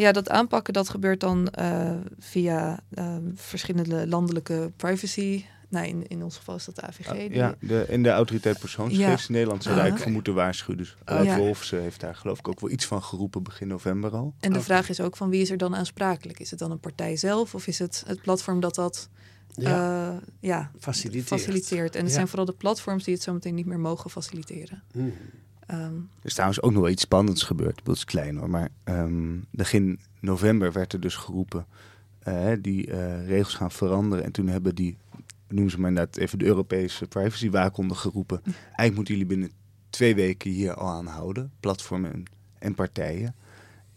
ja, 0.00 0.12
dat 0.12 0.28
aanpakken 0.28 0.72
dat 0.72 0.88
gebeurt 0.88 1.20
dan 1.20 1.48
eh, 1.48 1.90
via 2.18 2.80
eh, 2.90 3.16
verschillende 3.34 4.06
landelijke 4.06 4.72
privacy. 4.76 5.44
Nou, 5.70 5.86
in, 5.86 6.06
in 6.08 6.22
ons 6.22 6.36
geval 6.36 6.54
is 6.54 6.64
dat 6.64 6.74
de 6.76 6.82
AVG. 6.82 7.10
die- 7.12 7.34
Ja, 7.34 7.54
de, 7.60 7.82
en 7.82 8.02
de 8.02 8.10
autoriteit 8.10 8.58
persoonsgegevens 8.58 9.20
Ja. 9.22 9.26
in 9.28 9.34
Nederland 9.34 9.62
zou 9.62 9.74
Ah, 9.74 9.80
daar 9.80 9.90
eigenlijk 9.90 10.02
voor 10.02 10.12
moeten 10.12 10.34
waarschuwen. 10.34 10.76
Dus 10.76 10.90
Oh, 11.00 11.04
Ralf 11.04 11.24
ja. 11.26 11.36
Wolfs 11.36 11.70
heeft 11.70 12.00
daar 12.00 12.14
geloof 12.14 12.38
ik 12.38 12.48
ook 12.48 12.60
wel 12.60 12.70
iets 12.70 12.86
van 12.86 13.02
geroepen 13.02 13.42
begin 13.42 13.68
november 13.68 14.10
al. 14.10 14.34
En 14.40 14.52
de 14.52 14.60
vraag 14.60 14.88
is 14.88 15.00
ook 15.00 15.16
van 15.16 15.28
wie 15.30 15.40
is 15.40 15.50
er 15.50 15.56
dan 15.56 15.76
aansprakelijk? 15.76 16.40
Is 16.40 16.50
het 16.50 16.58
dan 16.58 16.70
een 16.70 16.80
partij 16.80 17.16
zelf 17.16 17.54
of 17.54 17.66
is 17.66 17.78
het 17.78 18.02
het 18.06 18.22
platform 18.22 18.60
dat 18.60 18.74
dat 18.74 19.08
Ja, 19.58 20.12
ja, 20.12 20.20
ja, 20.40 20.70
faciliteert. 20.78 21.26
faciliteert? 21.26 21.94
En 21.94 22.00
het 22.00 22.08
Ja. 22.08 22.14
zijn 22.14 22.28
vooral 22.28 22.46
de 22.46 22.52
platforms 22.52 23.04
die 23.04 23.14
het 23.14 23.22
zometeen 23.22 23.54
niet 23.54 23.66
meer 23.66 23.80
mogen 23.80 24.10
faciliteren. 24.10 24.82
Hmm. 24.92 25.12
Ehm, 25.66 25.94
Er 25.96 26.00
is 26.22 26.32
trouwens 26.32 26.62
ook 26.62 26.72
nog 26.72 26.80
wel 26.82 26.90
iets 26.90 27.02
spannends 27.02 27.42
gebeurd. 27.42 27.80
Dat 27.84 27.96
is 27.96 28.04
klein 28.04 28.36
hoor. 28.36 28.50
Maar 28.50 28.68
ehm, 28.84 29.36
begin 29.50 30.00
november 30.20 30.72
werd 30.72 30.92
er 30.92 31.00
dus 31.00 31.14
geroepen. 31.16 31.66
eh, 32.18 32.52
die 32.60 32.90
eh, 32.90 33.26
regels 33.26 33.54
gaan 33.54 33.70
veranderen. 33.70 34.24
En 34.24 34.32
toen 34.32 34.46
hebben 34.48 34.74
die, 34.74 34.96
noemen 35.48 35.70
ze 35.70 35.80
maar 35.80 35.88
inderdaad 35.88 36.16
even 36.16 36.38
de 36.38 36.44
Europese 36.44 37.06
privacywaakhond 37.06 37.96
geroepen. 37.96 38.40
Eigenlijk 38.44 38.94
moeten 38.94 39.14
jullie 39.14 39.28
binnen 39.28 39.50
twee 39.90 40.14
weken 40.14 40.50
hier 40.50 40.74
al 40.74 40.88
aan 40.88 41.06
houden. 41.06 41.52
Platformen 41.60 42.12
en, 42.12 42.22
en 42.58 42.74
partijen. 42.74 43.34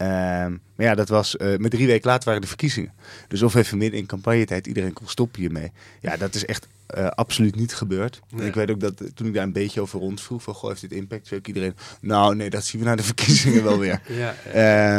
Ehm, 0.01 0.51
maar 0.75 0.85
ja, 0.85 0.95
dat 0.95 1.09
was 1.09 1.37
eh, 1.37 1.57
met 1.57 1.71
drie 1.71 1.87
weken 1.87 2.09
later 2.09 2.25
waren 2.25 2.41
de 2.41 2.47
verkiezingen. 2.47 2.93
Dus 3.27 3.41
of 3.41 3.55
even 3.55 3.77
midden 3.77 3.99
in 3.99 4.05
campagnetijd 4.05 4.67
iedereen 4.67 4.93
kon 4.93 5.07
stoppen 5.07 5.41
hiermee. 5.41 5.71
Ja, 6.01 6.17
dat 6.17 6.35
is 6.35 6.45
echt 6.45 6.67
eh, 6.87 7.05
absoluut 7.07 7.55
niet 7.55 7.73
gebeurd. 7.75 8.19
Nee. 8.29 8.47
ik 8.47 8.53
weet 8.53 8.71
ook 8.71 8.79
dat 8.79 9.01
eh, 9.01 9.07
toen 9.13 9.27
ik 9.27 9.33
daar 9.33 9.43
een 9.43 9.53
beetje 9.53 9.81
over 9.81 9.99
rondvroeg 9.99 10.43
van, 10.43 10.53
goh, 10.53 10.69
heeft 10.69 10.81
dit 10.81 10.91
impact? 10.91 11.27
Zei 11.27 11.39
ook 11.39 11.47
iedereen, 11.47 11.75
nou 12.01 12.35
nee, 12.35 12.49
dat 12.49 12.65
zien 12.65 12.81
we 12.81 12.87
na 12.87 12.95
de 12.95 13.03
verkiezingen 13.13 13.63
wel 13.63 13.79
weer. 13.79 14.01
Ja, 14.07 14.15
ja. 14.17 14.33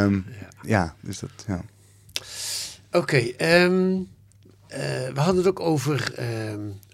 Ehm, 0.04 0.14
Ja. 0.14 0.22
ja, 0.62 0.94
dus 1.00 1.18
dat, 1.18 1.30
ja. 1.46 1.64
Oké, 2.92 3.16
ehm, 3.16 3.96
eh, 4.68 4.80
we 5.14 5.20
hadden 5.20 5.36
het 5.36 5.46
ook 5.46 5.60
over 5.60 6.12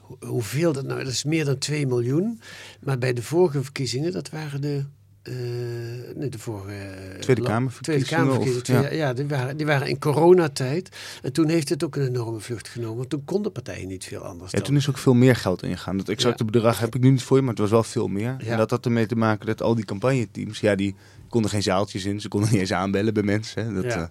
hoe- 0.00 0.16
hoeveel 0.28 0.72
dat 0.72 0.84
nou, 0.84 1.04
dat 1.04 1.12
is 1.12 1.24
meer 1.24 1.44
dan 1.44 1.58
2 1.58 1.86
miljoen. 1.86 2.40
Maar 2.80 2.98
bij 2.98 3.12
de 3.12 3.22
vorige 3.22 3.62
verkiezingen, 3.62 4.12
dat 4.12 4.30
waren 4.30 4.60
de, 4.60 4.84
nee, 6.14 6.28
de 6.28 6.38
vorige... 6.38 6.72
eh, 6.72 7.18
Tweede 7.20 7.42
Kamerverkiezingen, 7.42 7.82
Tweede 7.82 8.04
Kamerverkiezingen, 8.04 8.80
of- 8.80 8.86
tweede- 8.86 8.96
ja, 9.04 9.12
die, 9.12 9.26
waren, 9.26 9.56
die 9.56 9.66
waren 9.66 9.86
in 9.88 9.98
coronatijd. 9.98 10.96
En 11.22 11.32
toen 11.32 11.48
heeft 11.48 11.68
het 11.68 11.84
ook 11.84 11.96
een 11.96 12.06
enorme 12.06 12.40
vlucht 12.40 12.68
genomen. 12.68 12.96
Want 12.96 13.10
toen 13.10 13.24
konden 13.24 13.52
partijen 13.52 13.88
niet 13.88 14.04
veel 14.04 14.20
anders 14.20 14.50
ja, 14.50 14.56
dan. 14.58 14.66
toen 14.66 14.76
is 14.76 14.88
ook 14.88 14.98
veel 14.98 15.14
meer 15.14 15.36
geld 15.36 15.62
ingegaan. 15.62 15.96
Dat 15.96 16.08
exacte 16.08 16.44
bedrag 16.44 16.80
heb 16.80 16.94
ik 16.94 17.00
nu 17.00 17.10
niet 17.10 17.22
voor 17.22 17.36
je, 17.36 17.42
maar 17.42 17.50
het 17.52 17.60
was 17.62 17.70
wel 17.70 17.82
veel 17.82 18.08
meer. 18.08 18.36
Ja. 18.38 18.50
En 18.50 18.56
dat 18.58 18.70
had 18.70 18.84
ermee 18.84 19.06
te 19.06 19.16
maken 19.16 19.46
dat 19.46 19.62
al 19.62 19.74
die 19.74 19.84
campagneteams, 19.84 20.60
ja, 20.60 20.74
die 20.74 20.94
konden 21.28 21.50
geen 21.50 21.62
zaaltjes 21.62 22.04
in. 22.04 22.20
Ze 22.20 22.28
konden 22.28 22.50
niet 22.50 22.60
eens 22.60 22.72
aanbellen 22.72 23.14
bij 23.14 23.22
mensen. 23.22 23.64
Hè. 23.66 23.74
Dat 23.82 23.84
Ja. 23.92 24.10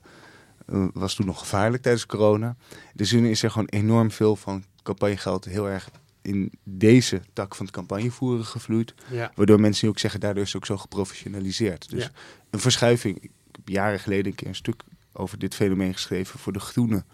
eh, 0.66 0.76
eh, 0.82 0.88
was 0.94 1.16
toen 1.16 1.26
nog 1.26 1.40
gevaarlijk 1.40 1.84
tijdens 1.84 2.06
corona. 2.06 2.56
Dus 2.94 3.12
nu 3.12 3.30
is 3.30 3.44
er 3.44 3.52
gewoon 3.52 3.68
enorm 3.68 4.12
veel 4.12 4.36
van 4.36 4.64
campagnegeld 4.84 5.46
heel 5.46 5.70
erg 5.70 5.90
in 6.28 6.52
deze 6.64 7.22
tak 7.34 7.56
van 7.56 7.66
het 7.66 7.76
campagnevoeren 7.76 8.46
gevloeid. 8.46 8.94
Ja. 9.12 9.32
Waardoor 9.36 9.60
mensen 9.60 9.86
nu 9.86 9.92
ook 9.92 10.00
zeggen, 10.00 10.20
daardoor 10.20 10.44
is 10.44 10.48
het 10.54 10.58
ook 10.58 10.66
zo 10.68 10.78
geprofessionaliseerd. 10.78 11.90
Dus 11.90 12.04
Ja. 12.04 12.12
een 12.50 12.60
verschuiving. 12.60 13.18
Ik 13.22 13.32
heb 13.52 13.68
jaren 13.70 14.00
geleden 14.00 14.26
een 14.26 14.36
keer 14.36 14.48
een 14.48 14.56
stuk 14.56 14.84
over 15.14 15.40
dit 15.40 15.56
fenomeen 15.56 15.94
geschreven 15.94 16.40
voor 16.40 16.54
de 16.54 16.60
Groenen. 16.60 17.06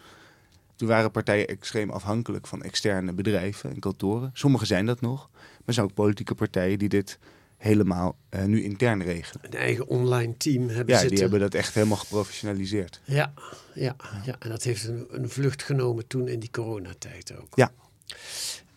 Toen 0.76 0.88
waren 0.88 1.12
partijen 1.12 1.48
extreem 1.48 1.90
afhankelijk 1.90 2.48
van 2.48 2.64
externe 2.64 3.14
bedrijven 3.14 3.70
en 3.70 3.80
kantoren. 3.80 4.30
Sommige 4.34 4.66
zijn 4.66 4.86
dat 4.86 5.02
nog. 5.02 5.30
Maar 5.34 5.62
er 5.66 5.74
zijn 5.74 5.86
ook 5.86 5.94
politieke 5.94 6.36
partijen 6.36 6.80
die 6.80 6.90
dit 6.90 7.20
helemaal 7.58 8.18
eh, 8.30 8.44
nu 8.44 8.64
intern 8.64 9.04
regelen. 9.04 9.46
Een 9.46 9.58
eigen 9.60 9.88
online 9.88 10.38
team 10.38 10.68
hebben 10.70 10.86
Ja, 10.88 10.92
zitten. 10.94 11.10
die 11.10 11.20
hebben 11.20 11.40
dat 11.40 11.54
echt 11.54 11.74
helemaal 11.74 11.98
geprofessionaliseerd. 11.98 13.02
Ja, 13.04 13.34
ja, 13.74 13.96
ja, 14.26 14.36
en 14.40 14.50
dat 14.50 14.64
heeft 14.64 14.88
een, 14.88 15.06
een 15.10 15.30
vlucht 15.30 15.64
genomen 15.64 16.08
toen 16.08 16.28
in 16.28 16.40
die 16.40 16.52
coronatijd 16.52 17.38
ook. 17.38 17.56
Ja. 17.56 17.72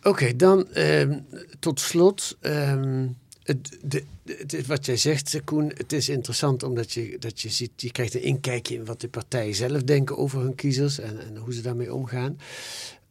Oké, 0.03 0.35
dan 0.35 0.73
ehm, 0.73 1.19
tot 1.59 1.79
slot. 1.79 2.37
ehm, 2.41 3.07
het, 3.43 3.77
de, 3.81 4.03
het 4.23 4.65
wat 4.65 4.85
jij 4.85 4.97
zegt, 4.97 5.41
Koen, 5.43 5.71
het 5.75 5.93
is 5.93 6.09
interessant 6.09 6.63
omdat 6.63 6.91
je, 6.91 7.17
dat 7.19 7.41
je 7.41 7.49
ziet, 7.49 7.71
je 7.75 7.91
krijgt 7.91 8.13
een 8.13 8.21
inkijkje 8.21 8.75
in 8.75 8.85
wat 8.85 9.01
de 9.01 9.09
partijen 9.09 9.55
zelf 9.55 9.83
denken 9.83 10.17
over 10.17 10.41
hun 10.41 10.55
kiezers 10.55 10.99
en, 10.99 11.19
en 11.19 11.37
hoe 11.37 11.53
ze 11.53 11.61
daarmee 11.61 11.93
omgaan. 11.93 12.39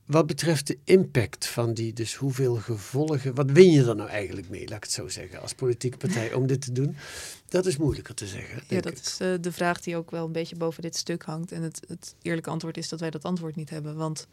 wat 0.07 0.27
betreft 0.27 0.67
de 0.67 0.79
impact 0.85 1.47
van 1.47 1.75
die, 1.75 1.93
dus 1.93 2.15
hoeveel 2.15 2.55
gevolgen, 2.55 3.35
wat 3.35 3.51
win 3.51 3.71
je 3.71 3.85
er 3.85 3.97
nou 3.97 4.09
eigenlijk 4.09 4.49
mee, 4.49 4.69
laat 4.69 4.77
ik 4.77 4.83
het 4.83 4.93
zo 4.93 5.09
zeggen, 5.09 5.41
als 5.41 5.55
politieke 5.55 5.97
partij 5.97 6.33
om 6.35 6.47
dit 6.47 6.61
te 6.61 6.73
doen? 6.73 6.97
Dat 7.49 7.67
is 7.67 7.77
moeilijker 7.77 8.15
te 8.15 8.27
zeggen. 8.27 8.63
Ja, 8.69 8.81
dat 8.81 8.93
ik. 8.93 8.99
is 8.99 9.19
uh, 9.21 9.35
de 9.41 9.53
vraag 9.53 9.81
die 9.81 9.97
ook 9.97 10.11
wel 10.11 10.27
een 10.27 10.33
beetje 10.33 10.57
boven 10.57 10.83
dit 10.83 10.97
stuk 10.97 11.23
hangt. 11.23 11.53
En 11.53 11.63
het, 11.63 11.81
het 11.89 12.15
eerlijke 12.23 12.51
antwoord 12.51 12.77
is 12.77 12.89
dat 12.89 13.01
wij 13.01 13.11
dat 13.11 13.25
antwoord 13.25 13.57
niet 13.57 13.71
hebben. 13.71 13.97
Want 13.97 14.27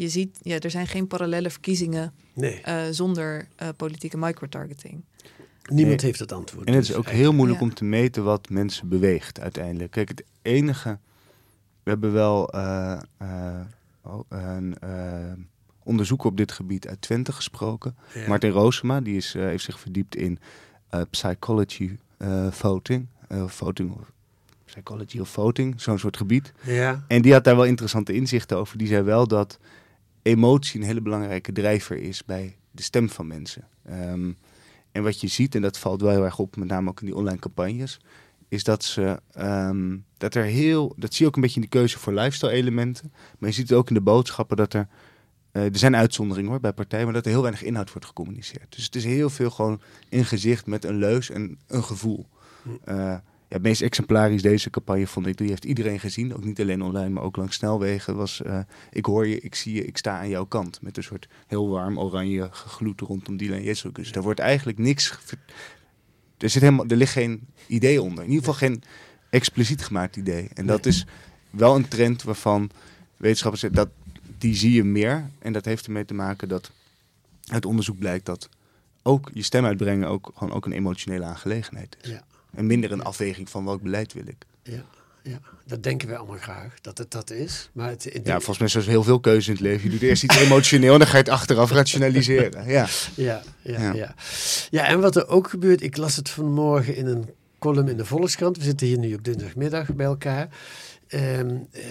je 0.00 0.08
ziet, 0.08 0.38
ja, 0.42 0.58
er 0.58 0.70
zijn 0.70 0.86
geen 0.86 1.06
parallele 1.06 1.50
verkiezingen 1.50 2.12
nee. 2.32 2.62
uh, 2.68 2.82
zonder 2.90 3.48
uh, 3.62 3.68
politieke 3.76 4.18
microtargeting. 4.18 5.04
Niemand 5.68 5.96
nee. 5.96 6.06
heeft 6.06 6.18
het 6.18 6.32
antwoord. 6.32 6.66
En 6.66 6.72
het 6.72 6.82
is 6.82 6.88
dus 6.88 6.96
ook 6.96 7.08
heel 7.08 7.32
moeilijk 7.32 7.60
Ja. 7.60 7.66
om 7.66 7.74
te 7.74 7.84
meten 7.84 8.24
wat 8.24 8.48
mensen 8.48 8.88
beweegt 8.88 9.40
uiteindelijk. 9.40 9.90
Kijk, 9.90 10.08
het 10.08 10.24
enige. 10.42 10.98
We 11.82 11.90
hebben 11.90 12.12
wel 12.12 12.54
uh, 12.54 13.00
oh, 14.02 14.20
een 14.28 14.76
uh, 14.84 15.32
onderzoeker 15.82 16.28
op 16.28 16.36
dit 16.36 16.52
gebied 16.52 16.88
uit 16.88 17.00
Twente 17.00 17.32
gesproken. 17.32 17.96
Ja. 18.14 18.28
Martin 18.28 18.50
Roosema, 18.50 19.00
die 19.00 19.16
is, 19.16 19.32
heeft 19.32 19.64
zich 19.64 19.80
verdiept 19.80 20.16
in 20.16 20.38
psychology 21.10 21.96
voting. 22.50 23.06
voting 23.46 23.92
of 23.92 24.12
psychology 24.64 25.18
of 25.18 25.28
voting, 25.28 25.80
zo'n 25.80 25.98
soort 25.98 26.16
gebied. 26.16 26.52
Ja. 26.62 27.04
En 27.08 27.22
die 27.22 27.32
had 27.32 27.44
daar 27.44 27.56
wel 27.56 27.64
interessante 27.64 28.12
inzichten 28.12 28.56
over. 28.56 28.78
Die 28.78 28.86
zei 28.86 29.02
wel 29.02 29.26
dat 29.26 29.58
emotie 30.22 30.80
een 30.80 30.86
hele 30.86 31.00
belangrijke 31.00 31.52
drijver 31.52 31.96
is 31.96 32.24
bij 32.24 32.56
de 32.70 32.82
stem 32.82 33.08
van 33.08 33.26
mensen. 33.26 33.64
Um, 33.90 34.36
en 34.92 35.02
wat 35.02 35.20
je 35.20 35.28
ziet, 35.28 35.54
en 35.54 35.62
dat 35.62 35.78
valt 35.78 36.00
wel 36.00 36.10
heel 36.10 36.24
erg 36.24 36.38
op, 36.38 36.56
met 36.56 36.68
name 36.68 36.88
ook 36.88 37.00
in 37.00 37.06
die 37.06 37.16
online 37.16 37.38
campagnes, 37.38 38.00
is 38.48 38.64
dat 38.64 38.84
ze 38.84 39.20
um, 39.38 40.04
dat 40.16 40.34
er 40.34 40.44
heel. 40.44 40.94
Dat 40.96 41.14
zie 41.14 41.22
je 41.22 41.26
ook 41.26 41.36
een 41.36 41.42
beetje 41.42 41.60
in 41.60 41.68
die 41.70 41.70
keuze 41.70 41.98
voor 41.98 42.12
lifestyle 42.12 42.52
elementen. 42.52 43.12
Maar 43.38 43.48
je 43.48 43.54
ziet 43.54 43.68
het 43.68 43.78
ook 43.78 43.88
in 43.88 43.94
de 43.94 44.00
boodschappen 44.00 44.56
dat 44.56 44.74
er. 44.74 44.88
Uh, 45.52 45.64
er 45.64 45.78
zijn 45.78 45.96
uitzonderingen 45.96 46.50
hoor 46.50 46.60
bij 46.60 46.72
partijen, 46.72 47.04
maar 47.04 47.14
dat 47.14 47.24
er 47.24 47.30
heel 47.30 47.42
weinig 47.42 47.62
inhoud 47.62 47.92
wordt 47.92 48.06
gecommuniceerd. 48.06 48.74
Dus 48.74 48.84
het 48.84 48.94
is 48.94 49.04
heel 49.04 49.30
veel 49.30 49.50
gewoon 49.50 49.80
in 50.08 50.24
gezicht 50.24 50.66
met 50.66 50.84
een 50.84 50.96
leus 50.96 51.30
en 51.30 51.58
een 51.66 51.84
gevoel. 51.84 52.26
Uh, 52.88 53.16
ja, 53.50 53.56
het 53.56 53.62
meest 53.62 53.82
exemplarisch 53.82 54.42
deze 54.42 54.70
campagne 54.70 55.06
vond 55.06 55.26
ik, 55.26 55.36
die 55.36 55.48
heeft 55.48 55.64
iedereen 55.64 56.00
gezien. 56.00 56.34
Ook 56.34 56.44
niet 56.44 56.60
alleen 56.60 56.82
online, 56.82 57.08
maar 57.08 57.22
ook 57.22 57.36
langs 57.36 57.56
snelwegen. 57.56 58.16
Was, 58.16 58.40
uh, 58.46 58.58
ik 58.90 59.04
hoor 59.04 59.26
je, 59.26 59.40
ik 59.40 59.54
zie 59.54 59.74
je, 59.74 59.84
ik 59.84 59.96
sta 59.96 60.18
aan 60.18 60.28
jouw 60.28 60.44
kant. 60.44 60.82
Met 60.82 60.96
een 60.96 61.02
soort 61.02 61.28
heel 61.46 61.68
warm 61.68 61.98
oranje 61.98 62.48
gegloed 62.52 63.00
rondom 63.00 63.36
Dylan 63.36 63.62
Jezus. 63.62 63.92
Dus 63.92 64.12
daar 64.12 64.22
wordt 64.22 64.40
eigenlijk 64.40 64.78
niks... 64.78 65.18
Er, 66.38 66.50
zit 66.50 66.62
helemaal, 66.62 66.86
er 66.86 66.96
ligt 66.96 67.12
geen 67.12 67.46
idee 67.66 68.02
onder. 68.02 68.24
In 68.24 68.30
ieder 68.30 68.44
geval 68.44 68.68
geen 68.68 68.82
expliciet 69.30 69.82
gemaakt 69.82 70.16
idee. 70.16 70.48
En 70.54 70.66
dat 70.66 70.86
is 70.86 71.06
wel 71.50 71.76
een 71.76 71.88
trend 71.88 72.22
waarvan 72.22 72.70
wetenschappers 73.16 73.60
zeggen... 73.60 73.78
Dat, 73.78 73.90
die 74.38 74.54
zie 74.54 74.72
je 74.72 74.84
meer. 74.84 75.30
En 75.38 75.52
dat 75.52 75.64
heeft 75.64 75.86
ermee 75.86 76.04
te 76.04 76.14
maken 76.14 76.48
dat 76.48 76.70
uit 77.46 77.66
onderzoek 77.66 77.98
blijkt 77.98 78.26
dat... 78.26 78.48
ook 79.02 79.30
je 79.34 79.42
stem 79.42 79.64
uitbrengen 79.64 80.08
ook, 80.08 80.30
gewoon 80.34 80.54
ook 80.54 80.66
een 80.66 80.72
emotionele 80.72 81.24
aangelegenheid 81.24 81.96
is. 82.02 82.10
Ja. 82.10 82.28
En 82.54 82.66
minder 82.66 82.92
een 82.92 83.02
afweging 83.02 83.50
van 83.50 83.64
welk 83.64 83.82
beleid 83.82 84.12
wil 84.12 84.26
ik. 84.26 84.46
Ja, 84.62 84.84
ja, 85.22 85.40
dat 85.66 85.82
denken 85.82 86.08
wij 86.08 86.16
allemaal 86.16 86.38
graag, 86.38 86.80
dat 86.80 86.98
het 86.98 87.10
dat 87.10 87.30
is. 87.30 87.70
Maar 87.72 87.88
het, 87.88 88.04
het, 88.04 88.26
ja, 88.26 88.34
volgens 88.34 88.58
mij 88.58 88.66
is 88.66 88.74
er 88.74 88.92
heel 88.92 89.02
veel 89.02 89.20
keuze 89.20 89.48
in 89.48 89.52
het 89.52 89.62
leven. 89.62 89.84
Je 89.84 89.90
doet 89.90 90.08
eerst 90.08 90.22
iets 90.22 90.36
emotioneel 90.36 90.92
en 90.92 90.98
dan 90.98 91.08
ga 91.08 91.16
je 91.16 91.22
het 91.22 91.32
achteraf 91.32 91.70
rationaliseren. 91.70 92.68
Ja, 92.68 92.86
ja, 93.14 93.42
ja, 93.62 93.80
ja. 93.80 93.92
ja. 93.92 94.14
ja 94.70 94.86
en 94.86 95.00
wat 95.00 95.16
er 95.16 95.28
ook 95.28 95.50
gebeurt, 95.50 95.82
ik 95.82 95.96
las 95.96 96.16
het 96.16 96.30
vanmorgen 96.30 96.96
in 96.96 97.06
een 97.06 97.28
column 97.58 97.88
in 97.88 97.96
de 97.96 98.04
Volkskrant. 98.04 98.56
We 98.56 98.62
zitten 98.62 98.86
hier 98.86 98.98
nu 98.98 99.14
op 99.14 99.24
dinsdagmiddag 99.24 99.94
bij 99.94 100.06
elkaar. 100.06 100.48
Um, 101.14 101.66
uh, 101.72 101.82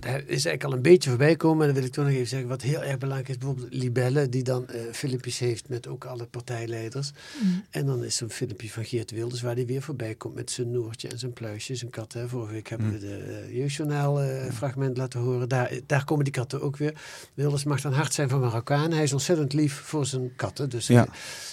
daar 0.00 0.18
is 0.18 0.28
eigenlijk 0.28 0.64
al 0.64 0.72
een 0.72 0.82
beetje 0.82 1.08
voorbij 1.08 1.36
komen. 1.36 1.60
En 1.60 1.66
dan 1.66 1.74
wil 1.74 1.84
ik 1.86 1.92
toch 1.92 2.04
nog 2.04 2.14
even 2.14 2.26
zeggen, 2.26 2.48
wat 2.48 2.62
heel 2.62 2.82
erg 2.82 2.98
belangrijk 2.98 3.28
is, 3.28 3.38
bijvoorbeeld 3.38 3.74
Libelle, 3.74 4.28
die 4.28 4.42
dan 4.42 4.66
uh, 4.70 4.80
filmpjes 4.92 5.38
heeft 5.38 5.68
met 5.68 5.86
ook 5.86 6.04
alle 6.04 6.26
partijleiders. 6.26 7.12
Mm. 7.42 7.64
En 7.70 7.86
dan 7.86 8.04
is 8.04 8.16
er 8.16 8.22
een 8.22 8.30
filmpje 8.30 8.70
van 8.70 8.84
Geert 8.84 9.10
Wilders, 9.10 9.42
waar 9.42 9.54
hij 9.54 9.66
weer 9.66 9.82
voorbij 9.82 10.14
komt 10.14 10.34
met 10.34 10.50
zijn 10.50 10.70
Noortje 10.70 11.08
en 11.08 11.18
zijn 11.18 11.32
pluisje, 11.32 11.74
zijn 11.74 11.90
kat. 11.90 12.12
Hè. 12.12 12.28
Vorige 12.28 12.52
week 12.52 12.68
hebben 12.68 12.86
mm. 12.86 12.92
we 12.92 12.98
de 12.98 13.44
uh, 13.48 13.56
jeugdjournaal 13.56 14.22
uh, 14.22 14.50
fragment 14.52 14.96
laten 14.96 15.20
horen. 15.20 15.48
Daar, 15.48 15.78
daar 15.86 16.04
komen 16.04 16.24
die 16.24 16.32
katten 16.32 16.62
ook 16.62 16.76
weer. 16.76 17.00
Wilders 17.34 17.64
mag 17.64 17.80
dan 17.80 17.92
hard 17.92 18.14
zijn 18.14 18.28
van 18.28 18.40
Marokkaan. 18.40 18.92
Hij 18.92 19.02
is 19.02 19.12
ontzettend 19.12 19.52
lief 19.52 19.74
voor 19.74 20.06
zijn 20.06 20.32
katten. 20.36 20.70
Dus 20.70 20.86
ja. 20.86 21.08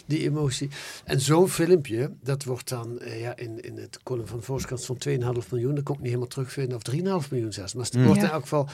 die 0.05 0.19
emotie. 0.19 0.69
En 1.05 1.21
zo'n 1.21 1.49
filmpje, 1.49 2.11
dat 2.21 2.43
wordt 2.43 2.69
dan 2.69 2.99
ja, 3.17 3.35
in, 3.35 3.61
in 3.61 3.77
het 3.77 3.99
column 4.03 4.27
van 4.27 4.43
Volkskrant 4.43 4.85
van 4.85 4.97
2,5 5.07 5.49
miljoen. 5.51 5.75
Dat 5.75 5.83
komt 5.83 5.97
niet 5.97 6.07
helemaal 6.07 6.22
terugvinden, 6.27 6.77
of 6.77 7.23
3,5 7.25 7.29
miljoen 7.29 7.53
zelfs. 7.53 7.73
Maar 7.73 7.85
het 7.85 7.93
mm. 7.93 8.05
wordt 8.05 8.21
in 8.21 8.29
elk 8.29 8.41
geval 8.41 8.69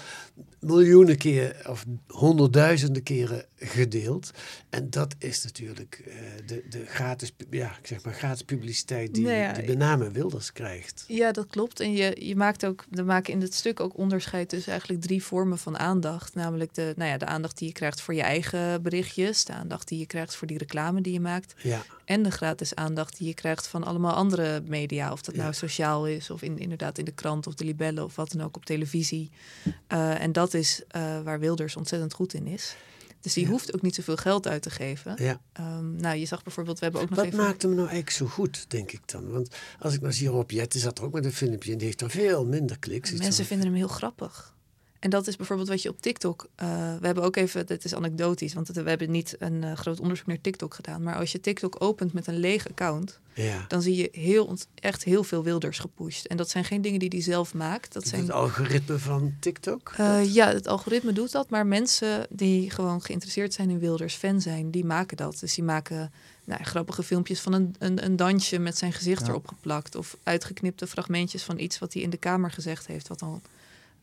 miljoenen 0.60 1.18
keer 1.18 1.62
of 1.68 1.86
honderdduizenden 2.08 3.04
keren 3.04 3.46
gedeeld. 3.56 4.32
En 4.70 4.90
dat 4.90 5.16
is 5.18 5.44
natuurlijk 5.44 6.04
uh, 6.08 6.14
de, 6.46 6.64
de 6.70 6.86
gratis, 6.86 7.32
ja, 7.50 7.78
ik 7.82 7.88
zeg 7.88 8.04
maar 8.04 8.14
gratis 8.14 8.42
publiciteit 8.42 9.14
die, 9.14 9.24
Nou 9.24 9.36
ja, 9.36 9.52
die 9.54 9.68
met 9.68 9.78
name 9.78 10.12
Wilders 10.12 10.52
krijgt. 10.52 11.06
Ja, 11.08 11.32
dat 11.32 11.48
klopt. 11.48 11.80
En 11.80 11.94
je, 11.94 12.26
je 12.26 12.36
maakt 12.36 12.66
ook, 12.66 12.86
we 12.90 13.02
maken 13.02 13.34
in 13.34 13.42
het 13.42 13.54
stuk 13.54 13.80
ook 13.80 13.98
onderscheid 13.98 14.50
tussen 14.50 14.72
eigenlijk 14.72 15.02
drie 15.02 15.24
vormen 15.24 15.58
van 15.58 15.78
aandacht. 15.78 16.36
Namelijk 16.36 16.74
de, 16.74 16.94
nou 16.96 17.10
ja, 17.10 17.18
de 17.18 17.26
aandacht 17.26 17.58
die 17.58 17.68
je 17.68 17.74
krijgt 17.74 18.02
voor 18.02 18.14
je 18.14 18.22
eigen 18.22 18.82
berichtjes, 18.82 19.46
de 19.46 19.54
aandacht 19.54 19.88
die 19.88 20.00
je 20.00 20.06
krijgt 20.06 20.36
voor 20.36 20.48
die 20.48 20.58
reclame 20.58 21.02
die 21.02 21.14
je 21.14 21.20
maakt. 21.20 21.54
Ja. 21.64 21.82
En 22.06 22.24
de 22.24 22.32
gratis 22.32 22.76
aandacht 22.76 23.18
die 23.18 23.28
je 23.28 23.34
krijgt 23.34 23.68
van 23.68 23.84
allemaal 23.84 24.14
andere 24.14 24.62
media. 24.66 25.12
Of 25.12 25.22
dat 25.22 25.36
Ja. 25.36 25.42
nou 25.42 25.54
sociaal 25.54 26.08
is, 26.08 26.30
of 26.30 26.42
in, 26.42 26.58
inderdaad 26.58 26.98
in 26.98 27.06
de 27.06 27.12
krant 27.12 27.39
of 27.48 27.54
de 27.54 27.66
libellen 27.66 28.04
of 28.04 28.16
wat 28.16 28.32
dan 28.32 28.46
ook 28.46 28.56
op 28.56 28.66
televisie. 28.66 29.32
Uh, 29.66 30.22
en 30.22 30.32
dat 30.32 30.54
is 30.54 30.82
uh, 30.96 31.22
waar 31.22 31.40
Wilders 31.40 31.76
ontzettend 31.76 32.14
goed 32.14 32.34
in 32.34 32.48
is. 32.48 32.76
Dus 33.22 33.34
die 33.34 33.44
Ja. 33.44 33.50
hoeft 33.50 33.74
ook 33.76 33.82
niet 33.82 33.96
zoveel 33.96 34.16
geld 34.16 34.48
uit 34.48 34.62
te 34.62 34.70
geven. 34.70 35.16
Ja. 35.18 35.42
Um, 35.60 35.96
nou, 35.96 36.18
je 36.18 36.26
zag 36.26 36.44
bijvoorbeeld, 36.44 36.80
we 36.80 36.84
hebben 36.84 37.02
ook 37.02 37.10
nog 37.10 37.18
Wat 37.18 37.28
even... 37.28 37.40
maakt 37.40 37.62
hem 37.62 37.72
nou 37.72 37.88
eigenlijk 37.88 38.18
zo 38.18 38.26
goed, 38.26 38.66
denk 38.70 38.92
ik 38.92 39.02
dan? 39.06 39.32
Want 39.32 39.56
als 39.80 39.94
ik 39.94 40.02
nou 40.02 40.14
zie 40.14 40.28
Rob 40.28 40.52
Jetten 40.52 40.80
zat 40.80 40.98
er 40.98 41.04
ook 41.04 41.14
met 41.14 41.26
een 41.26 41.34
filmpje 41.34 41.72
en 41.72 41.78
die 41.78 41.86
heeft 41.86 42.00
dan 42.00 42.10
veel 42.10 42.46
minder 42.46 42.80
kliks. 42.80 43.12
Mensen 43.12 43.46
vinden 43.46 43.68
hem 43.68 43.76
heel 43.76 43.88
grappig. 43.88 44.58
En 45.00 45.10
dat 45.10 45.28
is 45.28 45.36
bijvoorbeeld 45.36 45.70
wat 45.70 45.82
je 45.82 45.90
op 45.90 46.02
TikTok. 46.02 46.48
Uh, 46.64 46.68
we 47.00 47.06
hebben 47.06 47.24
ook 47.24 47.36
even, 47.36 47.66
dit 47.66 47.86
is 47.86 47.96
anekdotisch, 47.96 48.54
want 48.54 48.68
het, 48.68 48.84
we 48.84 48.90
hebben 48.90 49.12
niet 49.12 49.36
een 49.40 49.62
uh, 49.64 49.74
groot 49.74 50.00
onderzoek 50.00 50.26
naar 50.28 50.42
TikTok 50.42 50.74
gedaan. 50.74 51.04
Maar 51.04 51.16
als 51.16 51.32
je 51.32 51.40
TikTok 51.40 51.76
opent 51.84 52.14
met 52.14 52.28
een 52.28 52.38
leeg 52.38 52.70
account, 52.70 53.20
Ja. 53.34 53.66
dan 53.68 53.82
zie 53.82 53.96
je 53.96 54.10
heel, 54.12 54.46
ont- 54.46 54.68
echt 54.76 55.04
heel 55.04 55.24
veel 55.24 55.44
Wilders 55.44 55.80
gepusht. 55.80 56.26
En 56.26 56.38
dat 56.38 56.50
zijn 56.50 56.66
geen 56.66 56.82
dingen 56.82 57.00
die 57.00 57.10
hij 57.10 57.22
zelf 57.22 57.54
maakt. 57.54 57.94
Dat 57.94 58.08
zijn 58.08 58.22
het 58.22 58.32
algoritme 58.32 58.98
van 59.00 59.34
TikTok? 59.40 59.94
Uh, 60.00 60.34
ja, 60.34 60.48
het 60.48 60.68
algoritme 60.68 61.14
doet 61.14 61.32
dat, 61.32 61.50
maar 61.50 61.66
mensen 61.68 62.26
die 62.30 62.70
gewoon 62.70 63.02
geïnteresseerd 63.02 63.54
zijn 63.54 63.70
in 63.70 63.80
Wilders, 63.80 64.16
fan 64.16 64.42
zijn, 64.42 64.72
die 64.72 64.86
maken 64.86 65.18
dat. 65.18 65.38
Dus 65.40 65.54
die 65.56 65.64
maken 65.64 66.12
nou, 66.44 66.64
grappige 66.64 67.04
filmpjes 67.04 67.40
van 67.40 67.54
een, 67.54 67.76
een, 67.80 68.06
een 68.06 68.16
dansje 68.16 68.60
met 68.60 68.78
zijn 68.78 68.94
gezicht 68.94 69.22
Ja. 69.22 69.28
erop 69.28 69.48
geplakt. 69.48 69.96
Of 69.96 70.18
uitgeknipte 70.24 70.88
fragmentjes 70.88 71.44
van 71.44 71.60
iets 71.60 71.80
wat 71.80 71.94
hij 71.94 72.02
in 72.02 72.10
de 72.10 72.18
kamer 72.18 72.52
gezegd 72.52 72.88
heeft, 72.88 73.08
wat 73.08 73.20
dan 73.20 73.42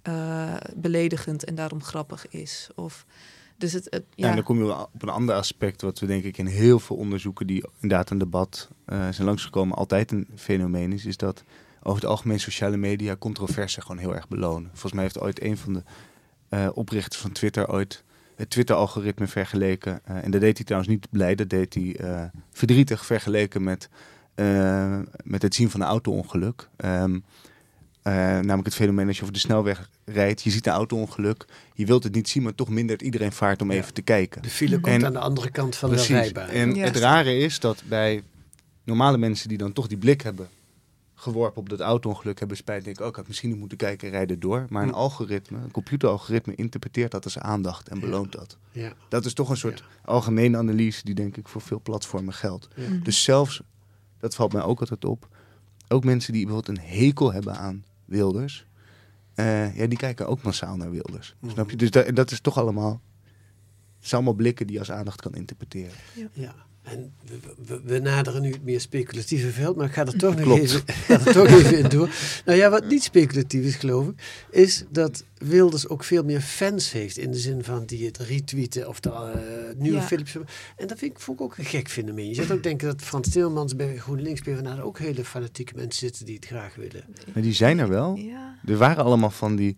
uh, 0.09 0.55
beledigend 0.77 1.45
en 1.45 1.55
daarom 1.55 1.83
grappig 1.83 2.29
is. 2.29 2.69
Of, 2.75 3.07
dus 3.57 3.73
het, 3.73 3.85
het 3.85 4.05
Ja. 4.15 4.25
ja, 4.25 4.29
en 4.29 4.35
dan 4.35 4.45
kom 4.45 4.65
je 4.65 4.75
op 4.75 5.03
een 5.03 5.09
ander 5.09 5.35
aspect, 5.35 5.83
wat 5.83 5.99
we 5.99 6.07
denk 6.07 6.25
ik 6.25 6.39
in 6.39 6.47
heel 6.47 6.79
veel 6.79 6.97
onderzoeken 6.97 7.47
die 7.47 7.65
inderdaad 7.81 8.11
een 8.11 8.19
debat 8.19 8.69
uh, 8.87 9.09
zijn 9.11 9.27
langsgekomen, 9.27 9.77
altijd 9.77 10.13
een 10.13 10.29
fenomeen 10.35 10.93
is, 10.93 11.05
is 11.05 11.17
dat 11.17 11.45
over 11.83 12.01
het 12.01 12.11
algemeen 12.11 12.41
sociale 12.41 12.77
media 12.77 13.17
controverse 13.17 13.81
gewoon 13.81 13.99
heel 13.99 14.15
erg 14.15 14.29
belonen. 14.29 14.71
Volgens 14.73 14.93
mij 14.93 15.03
heeft 15.03 15.21
ooit 15.21 15.43
een 15.43 15.57
van 15.57 15.73
de 15.73 15.83
uh, 16.51 16.69
oprichters 16.75 17.23
van 17.23 17.33
Twitter 17.33 17.69
ooit 17.69 18.05
het 18.37 18.51
Twitter-algoritme 18.51 19.27
vergeleken. 19.27 20.01
Uh, 20.11 20.25
en 20.25 20.31
dat 20.31 20.41
deed 20.41 20.57
hij 20.57 20.65
trouwens 20.65 20.93
niet 20.93 21.11
blij, 21.11 21.35
dat 21.35 21.49
deed 21.49 21.75
hij 21.75 21.97
uh, 22.01 22.23
verdrietig 22.51 23.07
vergeleken 23.07 23.63
met, 23.63 23.89
met 25.25 25.43
het 25.43 25.55
zien 25.55 25.71
van 25.71 25.81
een 25.81 25.87
auto-ongeluk. 25.87 26.69
Um, 26.77 27.25
uh, 28.07 28.13
namelijk 28.13 28.65
het 28.65 28.75
fenomeen 28.75 29.07
als 29.07 29.17
je 29.17 29.23
over 29.23 29.35
de 29.35 29.41
snelweg 29.41 29.91
rijdt, 30.05 30.43
je 30.43 30.51
ziet 30.51 30.67
een 30.67 30.73
auto-ongeluk, 30.73 31.47
je 31.75 31.87
wilt 31.87 32.03
het 32.03 32.15
niet 32.15 32.29
zien, 32.29 32.43
maar 32.43 32.55
toch 32.55 32.69
mindert 32.69 33.03
iedereen 33.03 33.33
vaart 33.33 33.63
om 33.63 33.71
ja. 33.71 33.79
even 33.79 33.95
te 33.95 34.03
kijken. 34.03 34.43
De 34.43 34.51
file 34.51 34.81
komt 34.81 34.95
en, 34.95 35.07
aan 35.07 35.13
de 35.13 35.19
andere 35.19 35.51
kant 35.51 35.77
van 35.77 35.89
precies, 35.89 36.09
de 36.09 36.15
rijbaan. 36.15 36.49
En 36.49 36.75
Ja. 36.75 36.85
het 36.85 36.97
rare 36.97 37.39
is 37.39 37.61
dat 37.61 37.83
bij 37.89 38.23
normale 38.85 39.19
mensen 39.19 39.49
die 39.49 39.59
dan 39.59 39.73
toch 39.73 39.87
die 39.87 39.99
blik 39.99 40.23
hebben 40.23 40.49
geworpen 41.15 41.61
op 41.61 41.69
dat 41.69 41.81
auto-ongeluk, 41.81 42.39
hebben 42.39 42.57
spijt, 42.57 42.85
denken, 42.85 43.03
oh, 43.03 43.09
ik 43.09 43.17
had 43.17 43.27
misschien 43.27 43.51
niet 43.51 43.59
moeten 43.59 43.79
kijken, 43.79 44.11
rijden 44.11 44.41
door. 44.41 44.67
Maar 44.69 44.83
een 44.83 44.93
algoritme, 44.93 45.59
een 45.59 45.71
computeralgoritme 45.71 46.55
interpreteert 46.55 47.11
dat 47.11 47.25
als 47.25 47.39
aandacht 47.39 47.89
en 47.89 48.01
beloont 48.01 48.33
dat. 48.33 48.57
Ja. 48.73 48.93
Dat 49.09 49.25
is 49.25 49.35
toch 49.35 49.49
een 49.49 49.57
soort 49.57 49.85
algemene 50.05 50.57
analyse 50.57 51.05
die 51.05 51.15
denk 51.15 51.37
ik 51.37 51.49
voor 51.49 51.61
veel 51.61 51.81
platformen 51.83 52.35
geldt. 52.35 52.69
Ja. 52.75 52.89
Dus 53.03 53.23
zelfs, 53.23 53.61
dat 54.19 54.35
valt 54.35 54.53
mij 54.53 54.63
ook 54.63 54.81
altijd 54.81 55.05
op, 55.05 55.29
ook 55.89 56.05
mensen 56.05 56.33
die 56.33 56.47
bijvoorbeeld 56.47 56.79
een 56.79 56.85
hekel 56.85 57.33
hebben 57.33 57.57
aan 57.57 57.85
Wilders, 58.07 58.67
uh, 59.35 59.77
ja, 59.77 59.87
die 59.87 59.99
kijken 59.99 60.29
ook 60.29 60.43
massaal 60.43 60.77
naar 60.77 60.91
Wilders. 60.91 61.35
Mhm. 61.41 61.53
Snap 61.53 61.71
je? 61.71 61.77
Dus 61.77 61.91
dat, 61.91 62.17
dat 62.17 62.31
is 62.31 62.41
toch 62.41 62.59
allemaal, 62.59 63.01
het 63.99 64.09
zijn 64.09 64.15
allemaal 64.15 64.35
blikken 64.35 64.67
die 64.67 64.75
je 64.75 64.81
als 64.81 64.91
aandacht 64.91 65.21
kan 65.21 65.35
interpreteren. 65.35 65.95
Ja. 66.33 66.55
En 66.87 67.13
we, 67.25 67.39
we, 67.67 67.81
we, 67.85 67.99
naderen 67.99 68.43
nu 68.43 68.53
het 68.53 68.65
meer 68.65 68.81
speculatieve 68.81 69.51
veld, 69.51 69.77
maar 69.77 69.87
ik 69.87 69.93
ga 69.93 70.07
er 70.07 70.19
toch, 70.19 70.37
nog 70.45 70.59
even, 70.59 70.83
ga 70.87 71.27
er 71.27 71.33
toch 71.33 71.47
even 71.47 71.79
in 71.79 71.89
door. 71.89 72.11
Nou 72.45 72.59
ja, 72.59 72.71
wat 72.71 72.89
niet 72.89 73.03
speculatief 73.03 73.65
is, 73.65 73.75
geloof 73.75 74.09
ik, 74.09 74.45
is 74.51 74.85
dat 74.91 75.25
Wilders 75.39 75.89
ook 75.89 76.05
veel 76.05 76.23
meer 76.23 76.41
fans 76.41 76.93
heeft. 76.93 77.19
In 77.19 77.31
de 77.31 77.39
zin 77.39 77.65
van 77.65 77.85
die 77.85 78.07
het 78.07 78.19
retweeten 78.19 78.89
of 78.89 79.01
de 79.01 79.09
uh, 79.09 79.81
nieuwe 79.81 79.99
Ja. 79.99 80.03
Philips. 80.03 80.37
En 80.77 80.87
dat 80.87 80.99
vind 80.99 81.13
ik, 81.13 81.21
vond 81.21 81.39
ik 81.41 81.45
ook 81.45 81.59
een 81.59 81.65
gek 81.65 81.89
fenomeen. 81.89 82.29
Je 82.29 82.35
zou 82.35 82.53
ook 82.53 82.63
denken 82.63 82.87
dat 82.87 83.03
Frans 83.03 83.29
Timmermans 83.29 83.77
bij 83.77 83.97
GroenLinks 83.97 84.41
PvdA 84.41 84.81
ook 84.81 84.99
hele 84.99 85.25
fanatieke 85.25 85.73
mensen 85.77 85.99
zitten 85.99 86.25
die 86.25 86.35
het 86.35 86.47
graag 86.47 86.75
willen. 86.75 87.05
Maar 87.33 87.43
die 87.43 87.53
zijn 87.53 87.79
er 87.79 87.89
wel. 87.89 88.15
Ja. 88.15 88.59
Er 88.67 88.77
waren 88.77 89.05
allemaal 89.05 89.31
van 89.31 89.57
die 89.57 89.77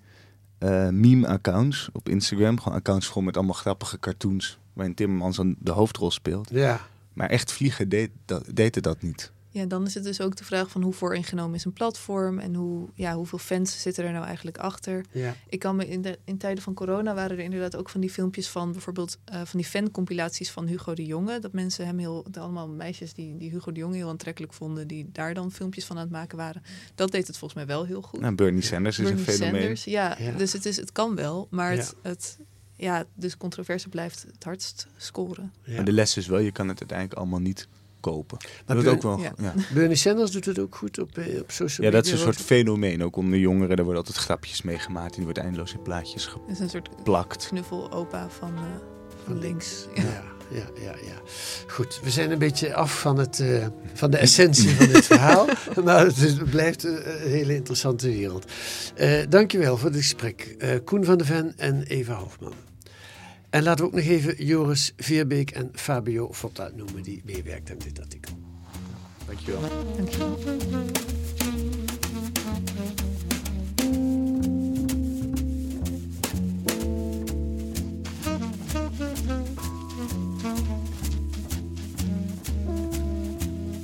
eh, 0.59 0.89
meme-accounts 0.89 1.89
op 1.93 2.09
Instagram. 2.09 2.61
Gewoon 2.61 2.79
accounts 2.79 3.07
vol 3.07 3.23
met 3.23 3.37
allemaal 3.37 3.55
grappige 3.55 3.99
cartoons. 3.99 4.59
Waarin 4.73 4.95
Timmermans 4.95 5.37
dan 5.37 5.57
de 5.59 5.71
hoofdrol 5.71 6.11
speelt. 6.11 6.51
Ja. 6.51 6.81
Maar 7.19 7.31
echt 7.31 7.53
vliegen 7.53 7.89
deed 7.89 8.11
dat, 8.25 8.45
deed 8.55 8.83
dat 8.83 9.03
niet. 9.03 9.33
Ja, 9.51 9.65
dan 9.67 9.87
is 9.87 9.95
het 9.95 10.05
dus 10.05 10.21
ook 10.21 10.37
de 10.37 10.45
vraag 10.45 10.71
van 10.71 10.83
hoe 10.83 10.93
vooringenomen 10.93 11.55
is 11.55 11.65
een 11.65 11.73
platform 11.73 12.39
en 12.39 12.55
hoe, 12.55 12.89
ja, 12.95 13.15
hoeveel 13.15 13.39
fans 13.39 13.83
zitten 13.83 14.05
er 14.05 14.13
nou 14.13 14.25
eigenlijk 14.25 14.59
achter. 14.59 15.05
Ja. 15.13 15.35
Ik 15.49 15.59
kan 15.59 15.77
me 15.77 15.89
in, 15.89 16.03
de, 16.03 16.19
in 16.25 16.39
tijden 16.39 16.63
van 16.63 16.75
corona 16.75 17.15
waren 17.15 17.37
er 17.39 17.43
inderdaad 17.45 17.77
ook 17.77 17.89
van 17.89 18.01
die 18.01 18.11
filmpjes 18.11 18.49
van 18.49 18.73
bijvoorbeeld 18.73 19.19
eh, 19.25 19.37
van 19.45 19.61
die 19.61 19.69
fancompilaties 19.69 20.51
van 20.51 20.67
Hugo 20.67 20.95
de 20.95 21.05
Jonge. 21.05 21.39
Dat 21.39 21.53
mensen 21.53 21.87
hem 21.87 21.99
heel, 21.99 22.27
allemaal 22.39 22.69
meisjes 22.69 23.15
die, 23.15 23.37
die 23.37 23.51
Hugo 23.51 23.73
de 23.73 23.81
Jonge 23.81 23.97
heel 23.97 24.09
aantrekkelijk 24.09 24.53
vonden, 24.53 24.87
die 24.89 25.09
daar 25.13 25.35
dan 25.35 25.53
filmpjes 25.53 25.85
van 25.85 25.97
aan 25.97 26.03
het 26.03 26.13
maken 26.13 26.37
waren. 26.39 26.63
Dat 26.95 27.11
deed 27.11 27.27
het 27.27 27.39
volgens 27.39 27.61
mij 27.61 27.69
wel 27.77 27.85
heel 27.85 28.03
goed. 28.03 28.21
Nou, 28.21 28.35
Bernie 28.35 28.63
Sanders 28.63 28.99
is 28.99 29.05
Bernie 29.05 29.27
een 29.27 29.33
fenomeen. 29.33 29.61
Sanders, 29.61 29.85
ja, 29.85 30.17
Ja. 30.19 30.33
dus 30.33 30.53
het, 30.53 30.67
is, 30.67 30.77
het 30.77 30.93
kan 30.93 31.15
wel, 31.15 31.47
maar 31.51 31.75
Ja. 31.75 31.79
het, 31.81 31.95
het, 32.03 32.39
ja, 32.79 33.05
dus 33.15 33.37
controverse 33.37 33.89
blijft 33.89 34.23
het 34.35 34.45
hardst 34.45 34.87
scoren. 34.97 35.53
Ja. 35.63 35.75
Maar 35.75 35.85
de 35.85 35.93
les 35.93 36.17
is 36.17 36.27
wel, 36.27 36.39
je 36.39 36.53
kan 36.53 36.69
het 36.69 36.79
uiteindelijk 36.79 37.19
allemaal 37.19 37.41
niet 37.41 37.69
kopen. 38.01 38.39
Maar 38.67 38.77
dat 38.77 38.85
Ber- 38.85 38.93
ook 38.95 39.03
wel, 39.03 39.19
ja. 39.21 39.33
ja. 39.39 39.55
Bernie 39.75 39.97
Sanders 39.97 40.31
doet 40.31 40.45
het 40.45 40.59
ook 40.59 40.75
goed 40.77 40.99
op, 40.99 41.19
eh, 41.19 41.41
op 41.41 41.51
social 41.51 41.67
ja, 41.67 41.75
media. 41.77 41.91
dat 41.91 42.07
is 42.07 42.13
een 42.13 42.19
soort 42.19 42.37
fenomeen. 42.37 43.03
Ook 43.05 43.17
onder 43.17 43.39
jongeren, 43.39 43.77
daar 43.77 43.85
worden 43.85 44.03
altijd 44.05 44.25
grapjes 44.25 44.63
mee 44.63 44.79
gemaakt. 44.79 45.09
En 45.11 45.15
die 45.15 45.25
wordt 45.25 45.39
eindeloos 45.39 45.73
in 45.73 45.83
plaatjes 45.83 46.25
Het 46.27 46.37
is 46.49 46.59
een 46.59 46.69
soort 46.71 46.89
geplakt. 46.97 47.47
knuffelopa 47.47 48.29
van, 48.31 48.55
eh, 48.57 48.63
van 49.25 49.39
links. 49.39 49.87
Ja, 49.95 50.03
ja, 50.51 50.65
ja, 50.83 50.91
ja. 51.07 51.21
Goed, 51.67 52.01
we 52.03 52.11
zijn 52.11 52.31
een 52.31 52.39
beetje 52.39 52.75
af 52.75 53.01
van, 53.01 53.19
het, 53.19 53.41
eh, 53.41 53.67
van 53.95 54.11
de 54.11 54.17
essentie 54.17 54.69
van 54.71 54.87
dit 54.87 55.07
verhaal. 55.07 55.47
Maar 55.85 56.05
het, 56.07 56.17
is- 56.17 56.33
het 56.33 56.51
blijft 56.51 56.85
een 56.85 57.03
hele 57.29 57.55
interessante 57.55 58.07
wereld. 58.09 58.51
Eh 58.95 59.23
dankjewel 59.29 59.77
voor 59.77 59.91
dit 59.91 60.01
gesprek. 60.01 60.55
Eh, 60.59 60.71
Koen 60.85 61.05
van 61.05 61.19
de 61.19 61.25
Ven 61.25 61.53
en 61.57 61.83
Eva 61.83 62.15
Hofman. 62.15 62.53
En 63.51 63.63
laten 63.63 63.85
we 63.85 63.91
ook 63.91 63.97
nog 63.97 64.07
even 64.07 64.45
Joris 64.45 64.93
Veerbeek 64.97 65.51
en 65.51 65.71
Fabio 65.75 66.33
Fotta 66.33 66.71
noemen 66.75 67.03
die 67.03 67.23
meewerkt 67.25 67.71
aan 67.71 67.79
dit 67.79 68.01
artikel. 68.01 68.39
Dankjewel. 69.27 69.61
Dankjewel. 69.97 71.18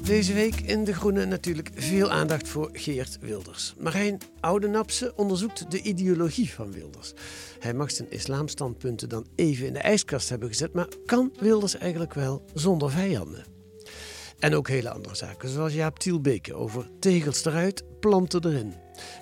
Deze 0.05 0.33
week 0.33 0.61
in 0.61 0.85
De 0.85 0.95
Groene 0.95 1.25
natuurlijk 1.25 1.71
veel 1.75 2.11
aandacht 2.11 2.49
voor 2.49 2.69
Geert 2.73 3.19
Wilders. 3.21 3.75
Marijn 3.79 4.19
Oudenapse 4.41 5.13
onderzoekt 5.17 5.71
de 5.71 5.83
ideologie 5.83 6.51
van 6.51 6.73
Wilders. 6.73 7.13
Hij 7.59 7.75
mag 7.75 7.91
zijn 7.91 8.11
islamstandpunten 8.11 9.09
dan 9.09 9.27
even 9.35 9.67
in 9.67 9.73
de 9.73 9.79
ijskast 9.79 10.29
hebben 10.29 10.49
gezet, 10.49 10.73
maar 10.73 10.89
kan 11.05 11.33
Wilders 11.41 11.77
eigenlijk 11.77 12.15
wel 12.15 12.45
zonder 12.55 12.91
vijanden? 12.91 13.45
En 14.39 14.55
ook 14.55 14.69
hele 14.69 14.91
andere 14.91 15.15
zaken, 15.15 15.49
zoals 15.49 15.73
Jaap 15.73 15.99
Tielbeke 15.99 16.55
over 16.55 16.91
tegels 16.99 17.45
eruit, 17.45 18.01
planten 18.01 18.47
erin. 18.47 18.75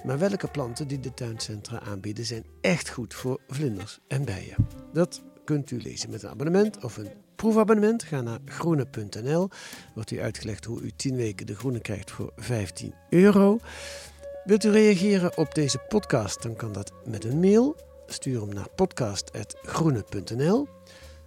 Maar 0.04 0.18
welke 0.18 0.48
planten 0.48 0.88
die 0.88 1.00
de 1.00 1.14
tuincentra 1.14 1.80
aanbieden 1.80 2.24
zijn 2.24 2.44
echt 2.60 2.88
goed 2.88 3.14
voor 3.14 3.40
vlinders 3.48 3.98
en 4.08 4.24
bijen? 4.24 4.66
Dat 4.92 5.22
kunt 5.44 5.70
u 5.70 5.82
lezen 5.82 6.10
met 6.10 6.22
een 6.22 6.30
abonnement 6.30 6.84
of 6.84 6.96
een 6.96 7.21
proefabonnement. 7.42 8.02
Ga 8.02 8.20
naar 8.20 8.38
groene.nl. 8.44 9.48
Wordt 9.94 10.10
u 10.10 10.20
uitgelegd 10.20 10.64
hoe 10.64 10.80
u 10.80 10.90
10 10.96 11.16
weken 11.16 11.46
de 11.46 11.54
groene 11.54 11.80
krijgt 11.80 12.10
voor 12.10 12.32
15 12.36 12.94
euro. 13.10 13.58
Wilt 14.44 14.64
u 14.64 14.70
reageren 14.70 15.36
op 15.36 15.54
deze 15.54 15.78
podcast? 15.78 16.42
Dan 16.42 16.56
kan 16.56 16.72
dat 16.72 16.92
met 17.04 17.24
een 17.24 17.40
mail. 17.40 17.76
Stuur 18.06 18.40
hem 18.40 18.54
naar 18.54 18.68
podcast.groene.nl. 18.74 20.68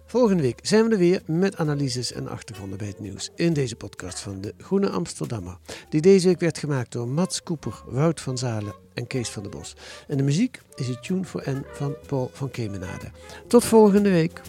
Volgende 0.06 0.42
week 0.42 0.58
zijn 0.62 0.84
we 0.84 0.90
er 0.90 0.98
weer 0.98 1.22
met 1.26 1.56
analyses 1.56 2.12
en 2.12 2.28
achtergronden 2.28 2.78
bij 2.78 2.86
het 2.86 3.00
nieuws 3.00 3.30
in 3.34 3.52
deze 3.52 3.76
podcast 3.76 4.20
van 4.20 4.40
de 4.40 4.54
Groene 4.58 4.90
Amsterdammer. 4.90 5.58
Die 5.88 6.00
deze 6.00 6.26
week 6.26 6.40
werd 6.40 6.58
gemaakt 6.58 6.92
door 6.92 7.08
Mats 7.08 7.42
Koeper, 7.42 7.82
Wout 7.86 8.20
van 8.20 8.38
Zalen 8.38 8.74
en 8.94 9.06
Kees 9.06 9.28
van 9.28 9.42
der 9.42 9.52
Bos. 9.52 9.76
En 10.08 10.16
de 10.16 10.22
muziek 10.22 10.60
is 10.74 10.88
het 10.88 11.02
Tune 11.02 11.24
for 11.24 11.42
N 11.50 11.64
van 11.72 11.96
Paul 12.06 12.30
van 12.32 12.50
Kemenade. 12.50 13.10
Tot 13.46 13.64
volgende 13.64 14.10
week. 14.10 14.40